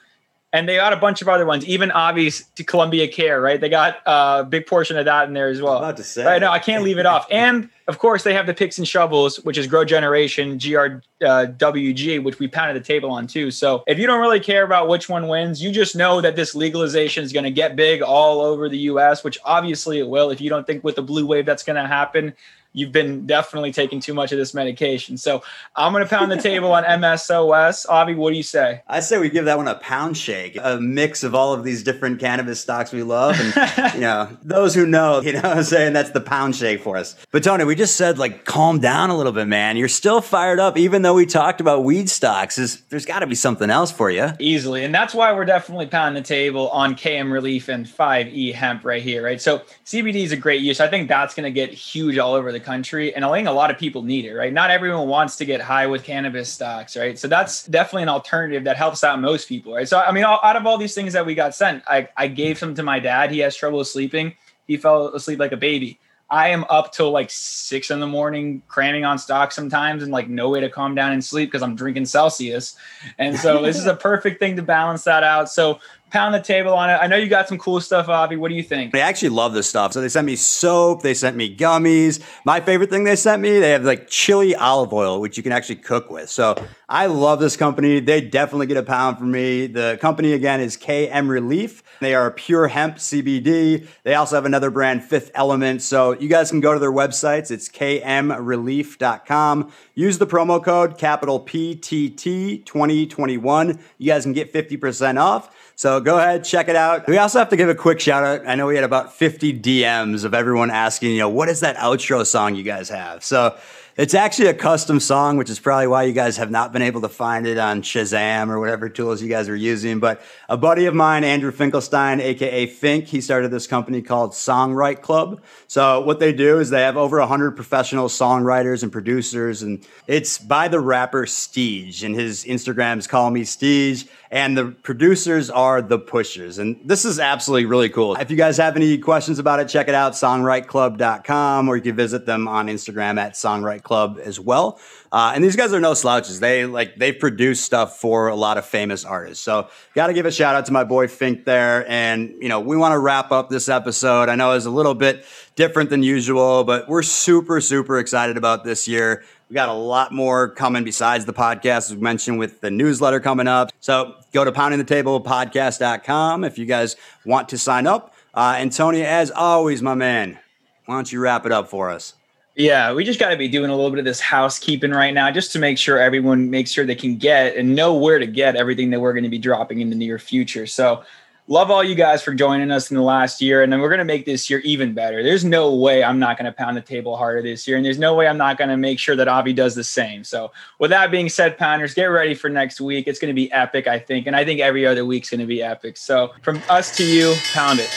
and 0.52 0.68
they 0.68 0.76
got 0.76 0.92
a 0.92 0.96
bunch 0.96 1.22
of 1.22 1.28
other 1.28 1.46
ones, 1.46 1.64
even 1.64 1.92
obvious 1.92 2.42
to 2.56 2.64
Columbia 2.64 3.06
Care, 3.06 3.40
right? 3.40 3.60
They 3.60 3.68
got 3.68 3.98
a 4.04 4.44
big 4.44 4.66
portion 4.66 4.96
of 4.96 5.04
that 5.04 5.28
in 5.28 5.34
there 5.34 5.48
as 5.48 5.62
well. 5.62 5.78
about 5.78 5.96
to 5.98 6.02
say, 6.02 6.24
right? 6.24 6.40
No, 6.40 6.50
I 6.50 6.58
can't 6.58 6.82
leave 6.82 6.98
it 6.98 7.06
off. 7.06 7.26
And 7.40 7.70
of 7.86 7.98
course, 7.98 8.22
they 8.22 8.34
have 8.34 8.46
the 8.46 8.54
picks 8.54 8.78
and 8.78 8.86
shovels, 8.86 9.38
which 9.40 9.56
is 9.56 9.66
Grow 9.66 9.84
Generation, 9.84 10.58
GRWG, 10.58 12.18
uh, 12.18 12.22
which 12.22 12.38
we 12.38 12.48
pounded 12.48 12.80
the 12.80 12.86
table 12.86 13.10
on 13.10 13.26
too. 13.26 13.50
So 13.50 13.82
if 13.86 13.98
you 13.98 14.06
don't 14.06 14.20
really 14.20 14.40
care 14.40 14.62
about 14.62 14.88
which 14.88 15.08
one 15.08 15.26
wins, 15.26 15.62
you 15.62 15.72
just 15.72 15.96
know 15.96 16.20
that 16.20 16.36
this 16.36 16.54
legalization 16.54 17.24
is 17.24 17.32
going 17.32 17.44
to 17.44 17.50
get 17.50 17.76
big 17.76 18.02
all 18.02 18.40
over 18.40 18.68
the 18.68 18.78
U.S., 18.78 19.24
which 19.24 19.38
obviously 19.44 19.98
it 19.98 20.08
will. 20.08 20.30
If 20.30 20.40
you 20.40 20.50
don't 20.50 20.66
think 20.66 20.84
with 20.84 20.96
the 20.96 21.02
blue 21.02 21.26
wave 21.26 21.46
that's 21.46 21.62
going 21.62 21.76
to 21.76 21.86
happen, 21.86 22.34
you've 22.72 22.92
been 22.92 23.26
definitely 23.26 23.72
taking 23.72 24.00
too 24.00 24.14
much 24.14 24.32
of 24.32 24.38
this 24.38 24.54
medication. 24.54 25.16
So 25.16 25.42
I'm 25.74 25.92
going 25.92 26.04
to 26.04 26.08
pound 26.08 26.30
the 26.30 26.36
table 26.36 26.72
on 26.72 26.84
MSOS. 26.84 27.88
Avi, 27.88 28.14
what 28.14 28.30
do 28.30 28.36
you 28.36 28.42
say? 28.42 28.82
I 28.86 29.00
say 29.00 29.18
we 29.18 29.28
give 29.28 29.46
that 29.46 29.56
one 29.56 29.68
a 29.68 29.74
pound 29.74 30.16
shake, 30.16 30.56
a 30.62 30.80
mix 30.80 31.24
of 31.24 31.34
all 31.34 31.52
of 31.52 31.64
these 31.64 31.82
different 31.82 32.20
cannabis 32.20 32.60
stocks 32.60 32.92
we 32.92 33.02
love. 33.02 33.40
And, 33.40 33.94
you 33.94 34.00
know, 34.00 34.36
those 34.42 34.74
who 34.74 34.86
know, 34.86 35.20
you 35.20 35.32
know 35.32 35.40
I'm 35.42 35.64
saying? 35.64 35.92
That's 35.92 36.10
the 36.10 36.20
pound 36.20 36.54
shake 36.54 36.82
for 36.82 36.96
us. 36.96 37.16
But 37.32 37.42
Tony, 37.42 37.64
we 37.64 37.74
just 37.74 37.96
said 37.96 38.18
like 38.18 38.44
calm 38.44 38.78
down 38.78 39.10
a 39.10 39.16
little 39.16 39.32
bit, 39.32 39.46
man. 39.46 39.76
You're 39.76 39.88
still 39.88 40.20
fired 40.20 40.60
up, 40.60 40.78
even 40.78 41.02
though 41.02 41.14
we 41.14 41.26
talked 41.26 41.60
about 41.60 41.84
weed 41.84 42.08
stocks. 42.08 42.58
Is 42.58 42.82
There's 42.82 43.06
got 43.06 43.20
to 43.20 43.26
be 43.26 43.34
something 43.34 43.70
else 43.70 43.90
for 43.90 44.10
you. 44.10 44.30
Easily. 44.38 44.84
And 44.84 44.94
that's 44.94 45.14
why 45.14 45.32
we're 45.32 45.44
definitely 45.44 45.86
pounding 45.86 46.22
the 46.22 46.26
table 46.26 46.70
on 46.70 46.94
KM 46.94 47.32
Relief 47.32 47.68
and 47.68 47.86
5E 47.86 48.54
hemp 48.54 48.84
right 48.84 49.02
here, 49.02 49.24
right? 49.24 49.40
So 49.40 49.62
CBD 49.84 50.16
is 50.16 50.32
a 50.32 50.36
great 50.36 50.60
use. 50.60 50.80
I 50.80 50.88
think 50.88 51.08
that's 51.08 51.34
going 51.34 51.44
to 51.44 51.50
get 51.50 51.70
huge 51.70 52.18
all 52.18 52.34
over 52.34 52.52
the 52.52 52.59
the 52.60 52.66
country, 52.66 53.14
and 53.14 53.24
I 53.24 53.32
think 53.32 53.48
a 53.48 53.52
lot 53.52 53.70
of 53.70 53.78
people 53.78 54.02
need 54.02 54.24
it, 54.24 54.34
right? 54.34 54.52
Not 54.52 54.70
everyone 54.70 55.08
wants 55.08 55.36
to 55.36 55.44
get 55.44 55.60
high 55.60 55.86
with 55.86 56.04
cannabis 56.04 56.52
stocks, 56.52 56.96
right? 56.96 57.18
So 57.18 57.28
that's 57.28 57.66
definitely 57.66 58.04
an 58.04 58.08
alternative 58.10 58.64
that 58.64 58.76
helps 58.76 59.02
out 59.02 59.20
most 59.20 59.48
people, 59.48 59.74
right? 59.74 59.88
So 59.88 59.98
I 59.98 60.12
mean, 60.12 60.24
out 60.24 60.56
of 60.56 60.66
all 60.66 60.78
these 60.78 60.94
things 60.94 61.12
that 61.14 61.26
we 61.26 61.34
got 61.34 61.54
sent, 61.54 61.82
I, 61.86 62.08
I 62.16 62.28
gave 62.28 62.58
some 62.58 62.74
to 62.74 62.82
my 62.82 63.00
dad. 63.00 63.30
He 63.30 63.38
has 63.40 63.56
trouble 63.56 63.84
sleeping. 63.84 64.34
He 64.66 64.76
fell 64.76 65.08
asleep 65.08 65.38
like 65.38 65.52
a 65.52 65.56
baby. 65.56 65.98
I 66.30 66.50
am 66.50 66.64
up 66.70 66.92
till 66.92 67.10
like 67.10 67.28
six 67.28 67.90
in 67.90 67.98
the 67.98 68.06
morning 68.06 68.62
cramming 68.68 69.04
on 69.04 69.18
stock 69.18 69.50
sometimes 69.50 70.04
and 70.04 70.12
like 70.12 70.28
no 70.28 70.48
way 70.48 70.60
to 70.60 70.70
calm 70.70 70.94
down 70.94 71.12
and 71.12 71.24
sleep 71.24 71.48
because 71.48 71.62
I'm 71.62 71.74
drinking 71.74 72.06
Celsius. 72.06 72.76
And 73.18 73.36
so 73.36 73.62
this 73.62 73.76
is 73.76 73.86
a 73.86 73.96
perfect 73.96 74.38
thing 74.38 74.54
to 74.54 74.62
balance 74.62 75.02
that 75.04 75.24
out. 75.24 75.50
So 75.50 75.80
pound 76.10 76.34
the 76.34 76.40
table 76.40 76.74
on 76.74 76.90
it. 76.90 76.94
I 76.94 77.06
know 77.06 77.16
you 77.16 77.28
got 77.28 77.48
some 77.48 77.58
cool 77.58 77.80
stuff, 77.80 78.08
Avi. 78.08 78.36
What 78.36 78.48
do 78.48 78.54
you 78.54 78.62
think? 78.62 78.94
I 78.94 79.00
actually 79.00 79.30
love 79.30 79.54
this 79.54 79.68
stuff. 79.68 79.92
So 79.92 80.00
they 80.00 80.08
sent 80.08 80.26
me 80.26 80.36
soap, 80.36 81.02
they 81.02 81.14
sent 81.14 81.36
me 81.36 81.54
gummies. 81.54 82.22
My 82.44 82.60
favorite 82.60 82.90
thing 82.90 83.04
they 83.04 83.16
sent 83.16 83.40
me, 83.40 83.58
they 83.58 83.70
have 83.70 83.84
like 83.84 84.08
chili 84.08 84.54
olive 84.54 84.92
oil, 84.92 85.20
which 85.20 85.36
you 85.36 85.42
can 85.42 85.52
actually 85.52 85.76
cook 85.76 86.10
with. 86.10 86.30
So 86.30 86.62
I 86.88 87.06
love 87.06 87.40
this 87.40 87.56
company. 87.56 88.00
They 88.00 88.20
definitely 88.20 88.66
get 88.66 88.76
a 88.76 88.82
pound 88.82 89.18
from 89.18 89.30
me. 89.30 89.66
The 89.66 89.98
company 90.00 90.32
again 90.32 90.60
is 90.60 90.76
KM 90.76 91.28
Relief. 91.28 91.82
They 92.00 92.14
are 92.14 92.30
pure 92.30 92.68
hemp 92.68 92.96
CBD. 92.96 93.86
They 94.02 94.14
also 94.14 94.36
have 94.36 94.46
another 94.46 94.70
brand, 94.70 95.04
Fifth 95.04 95.30
Element. 95.34 95.82
So 95.82 96.12
you 96.12 96.28
guys 96.28 96.50
can 96.50 96.60
go 96.60 96.72
to 96.72 96.80
their 96.80 96.92
websites. 96.92 97.50
It's 97.50 97.68
kmrelief.com. 97.68 99.72
Use 99.94 100.18
the 100.18 100.26
promo 100.26 100.64
code 100.64 100.98
capital 100.98 101.40
PTT 101.40 102.64
2021. 102.64 103.78
You 103.98 104.06
guys 104.06 104.24
can 104.24 104.32
get 104.32 104.52
50% 104.52 105.20
off. 105.20 105.54
So 105.80 105.98
go 105.98 106.18
ahead, 106.18 106.44
check 106.44 106.68
it 106.68 106.76
out. 106.76 107.08
We 107.08 107.16
also 107.16 107.38
have 107.38 107.48
to 107.48 107.56
give 107.56 107.70
a 107.70 107.74
quick 107.74 108.00
shout 108.00 108.22
out. 108.22 108.46
I 108.46 108.54
know 108.54 108.66
we 108.66 108.74
had 108.74 108.84
about 108.84 109.14
50 109.14 109.60
DMs 109.60 110.26
of 110.26 110.34
everyone 110.34 110.70
asking, 110.70 111.12
you 111.12 111.20
know, 111.20 111.30
what 111.30 111.48
is 111.48 111.60
that 111.60 111.76
outro 111.76 112.26
song 112.26 112.54
you 112.54 112.62
guys 112.62 112.90
have? 112.90 113.24
So 113.24 113.56
It's 114.00 114.14
actually 114.14 114.48
a 114.48 114.54
custom 114.54 114.98
song, 114.98 115.36
which 115.36 115.50
is 115.50 115.58
probably 115.58 115.86
why 115.86 116.04
you 116.04 116.14
guys 116.14 116.38
have 116.38 116.50
not 116.50 116.72
been 116.72 116.80
able 116.80 117.02
to 117.02 117.08
find 117.10 117.46
it 117.46 117.58
on 117.58 117.82
Shazam 117.82 118.48
or 118.48 118.58
whatever 118.58 118.88
tools 118.88 119.20
you 119.20 119.28
guys 119.28 119.46
are 119.48 119.54
using. 119.54 119.98
But 120.00 120.22
a 120.48 120.56
buddy 120.56 120.86
of 120.86 120.94
mine, 120.94 121.22
Andrew 121.22 121.50
Finkelstein, 121.50 122.18
aka 122.18 122.66
Fink, 122.66 123.08
he 123.08 123.20
started 123.20 123.50
this 123.50 123.66
company 123.66 124.00
called 124.00 124.30
Songwrite 124.32 125.02
Club. 125.02 125.42
So 125.66 126.00
what 126.00 126.18
they 126.18 126.32
do 126.32 126.60
is 126.60 126.70
they 126.70 126.80
have 126.80 126.96
over 126.96 127.18
100 127.18 127.50
professional 127.56 128.08
songwriters 128.08 128.82
and 128.82 128.90
producers, 128.90 129.62
and 129.62 129.84
it's 130.06 130.38
by 130.38 130.68
the 130.68 130.80
rapper 130.80 131.26
Steege, 131.26 132.02
and 132.02 132.14
his 132.14 132.46
Instagrams 132.46 133.06
call 133.06 133.30
me 133.30 133.42
Steege 133.42 134.08
and 134.32 134.56
the 134.56 134.66
producers 134.66 135.50
are 135.50 135.82
the 135.82 135.98
pushers. 135.98 136.58
And 136.58 136.80
this 136.84 137.04
is 137.04 137.18
absolutely 137.18 137.66
really 137.66 137.88
cool. 137.88 138.14
If 138.14 138.30
you 138.30 138.36
guys 138.36 138.56
have 138.58 138.76
any 138.76 138.96
questions 138.98 139.40
about 139.40 139.58
it, 139.58 139.68
check 139.68 139.88
it 139.88 139.94
out, 139.94 140.12
songwriteclub.com, 140.12 141.68
or 141.68 141.76
you 141.76 141.82
can 141.82 141.96
visit 141.96 142.26
them 142.26 142.46
on 142.46 142.68
Instagram 142.68 143.18
at 143.18 143.34
songwriteclub 143.34 144.20
as 144.20 144.38
well. 144.38 144.78
Uh, 145.10 145.32
and 145.34 145.42
these 145.42 145.56
guys 145.56 145.72
are 145.72 145.80
no 145.80 145.94
slouches. 145.94 146.38
They 146.38 146.64
like 146.64 146.94
they've 146.96 147.18
produced 147.18 147.64
stuff 147.64 147.98
for 147.98 148.28
a 148.28 148.36
lot 148.36 148.56
of 148.56 148.64
famous 148.64 149.04
artists. 149.04 149.42
So 149.42 149.68
got 149.94 150.06
to 150.06 150.12
give 150.12 150.26
a 150.26 150.30
shout 150.30 150.54
out 150.54 150.66
to 150.66 150.72
my 150.72 150.84
boy 150.84 151.08
Fink 151.08 151.44
there. 151.44 151.88
And 151.90 152.36
you 152.40 152.48
know 152.48 152.60
we 152.60 152.76
want 152.76 152.92
to 152.92 152.98
wrap 152.98 153.32
up 153.32 153.50
this 153.50 153.68
episode. 153.68 154.28
I 154.28 154.36
know 154.36 154.52
it's 154.52 154.66
a 154.66 154.70
little 154.70 154.94
bit 154.94 155.24
different 155.56 155.90
than 155.90 156.04
usual, 156.04 156.62
but 156.62 156.88
we're 156.88 157.02
super 157.02 157.60
super 157.60 157.98
excited 157.98 158.36
about 158.36 158.62
this 158.62 158.86
year. 158.86 159.24
We 159.50 159.54
got 159.54 159.68
a 159.68 159.74
lot 159.74 160.12
more 160.12 160.48
coming 160.48 160.84
besides 160.84 161.24
the 161.24 161.32
podcast, 161.32 161.90
as 161.90 161.96
we 161.96 162.00
mentioned, 162.00 162.38
with 162.38 162.60
the 162.60 162.70
newsletter 162.70 163.18
coming 163.18 163.48
up. 163.48 163.72
So 163.80 164.14
go 164.32 164.44
to 164.44 164.52
poundingthetablepodcast.com 164.52 166.44
if 166.44 166.56
you 166.56 166.66
guys 166.66 166.94
want 167.26 167.48
to 167.48 167.58
sign 167.58 167.88
up. 167.88 168.14
Uh, 168.32 168.54
and 168.58 168.72
Tony, 168.72 169.02
as 169.02 169.32
always, 169.32 169.82
my 169.82 169.94
man, 169.94 170.38
why 170.86 170.94
don't 170.94 171.10
you 171.10 171.18
wrap 171.18 171.46
it 171.46 171.52
up 171.52 171.68
for 171.68 171.90
us? 171.90 172.14
Yeah, 172.54 172.92
we 172.92 173.02
just 173.02 173.18
got 173.18 173.30
to 173.30 173.36
be 173.36 173.48
doing 173.48 173.70
a 173.70 173.74
little 173.74 173.90
bit 173.90 173.98
of 173.98 174.04
this 174.04 174.20
housekeeping 174.20 174.92
right 174.92 175.12
now 175.12 175.32
just 175.32 175.50
to 175.52 175.58
make 175.58 175.78
sure 175.78 175.98
everyone 175.98 176.48
makes 176.48 176.70
sure 176.70 176.86
they 176.86 176.94
can 176.94 177.16
get 177.16 177.56
and 177.56 177.74
know 177.74 177.96
where 177.96 178.20
to 178.20 178.28
get 178.28 178.54
everything 178.54 178.90
that 178.90 179.00
we're 179.00 179.12
going 179.12 179.24
to 179.24 179.30
be 179.30 179.38
dropping 179.38 179.80
in 179.80 179.90
the 179.90 179.96
near 179.96 180.20
future. 180.20 180.68
So, 180.68 181.02
love 181.50 181.68
all 181.68 181.82
you 181.82 181.96
guys 181.96 182.22
for 182.22 182.32
joining 182.32 182.70
us 182.70 182.90
in 182.90 182.96
the 182.96 183.02
last 183.02 183.42
year. 183.42 183.62
And 183.62 183.72
then 183.72 183.80
we're 183.80 183.88
going 183.88 183.98
to 183.98 184.04
make 184.04 184.24
this 184.24 184.48
year 184.48 184.60
even 184.60 184.94
better. 184.94 185.22
There's 185.22 185.44
no 185.44 185.74
way 185.74 186.02
I'm 186.02 186.20
not 186.20 186.38
going 186.38 186.46
to 186.46 186.52
pound 186.52 186.76
the 186.76 186.80
table 186.80 187.16
harder 187.16 187.42
this 187.42 187.66
year. 187.66 187.76
And 187.76 187.84
there's 187.84 187.98
no 187.98 188.14
way 188.14 188.28
I'm 188.28 188.38
not 188.38 188.56
going 188.56 188.70
to 188.70 188.76
make 188.76 189.00
sure 189.00 189.16
that 189.16 189.26
Avi 189.26 189.52
does 189.52 189.74
the 189.74 189.84
same. 189.84 190.22
So, 190.24 190.52
with 190.78 190.90
that 190.90 191.10
being 191.10 191.28
said, 191.28 191.58
Pounders, 191.58 191.92
get 191.92 192.04
ready 192.04 192.34
for 192.34 192.48
next 192.48 192.80
week. 192.80 193.08
It's 193.08 193.18
going 193.18 193.30
to 193.30 193.34
be 193.34 193.50
epic, 193.52 193.88
I 193.88 193.98
think. 193.98 194.28
And 194.28 194.36
I 194.36 194.44
think 194.44 194.60
every 194.60 194.86
other 194.86 195.04
week's 195.04 195.28
going 195.28 195.40
to 195.40 195.46
be 195.46 195.60
epic. 195.60 195.96
So, 195.96 196.32
from 196.42 196.62
us 196.70 196.96
to 196.96 197.04
you, 197.04 197.34
pound 197.52 197.80
it. 197.80 197.90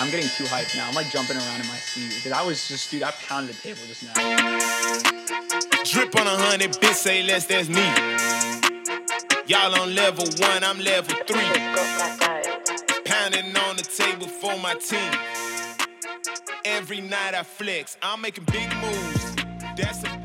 I'm 0.00 0.10
getting 0.10 0.28
too 0.30 0.44
hyped 0.44 0.76
now. 0.76 0.88
I'm 0.88 0.94
like 0.94 1.10
jumping 1.10 1.36
around 1.36 1.60
in 1.60 1.66
my 1.68 1.76
seat 1.76 2.14
because 2.16 2.32
I 2.32 2.42
was 2.42 2.66
just, 2.66 2.90
dude, 2.90 3.02
I 3.02 3.10
pounded 3.12 3.54
the 3.54 3.60
table 3.60 3.80
just 3.86 4.02
now. 4.02 4.14
Drip 5.84 6.16
on 6.16 6.26
a 6.26 6.36
hundred, 6.36 6.72
bitch, 6.72 6.94
say 6.94 7.22
less, 7.22 7.46
that's 7.46 7.68
me. 7.68 8.73
Y'all 9.46 9.74
on 9.78 9.94
level 9.94 10.24
one, 10.38 10.64
I'm 10.64 10.78
level 10.80 11.14
three. 11.26 11.38
Pounding 13.04 13.54
on 13.54 13.76
the 13.76 13.86
table 13.94 14.26
for 14.26 14.56
my 14.58 14.74
team. 14.76 15.12
Every 16.64 17.02
night 17.02 17.34
I 17.34 17.42
flex, 17.42 17.98
I'm 18.02 18.22
making 18.22 18.44
big 18.44 18.74
moves. 18.76 19.36
That's 19.76 20.02
a 20.04 20.18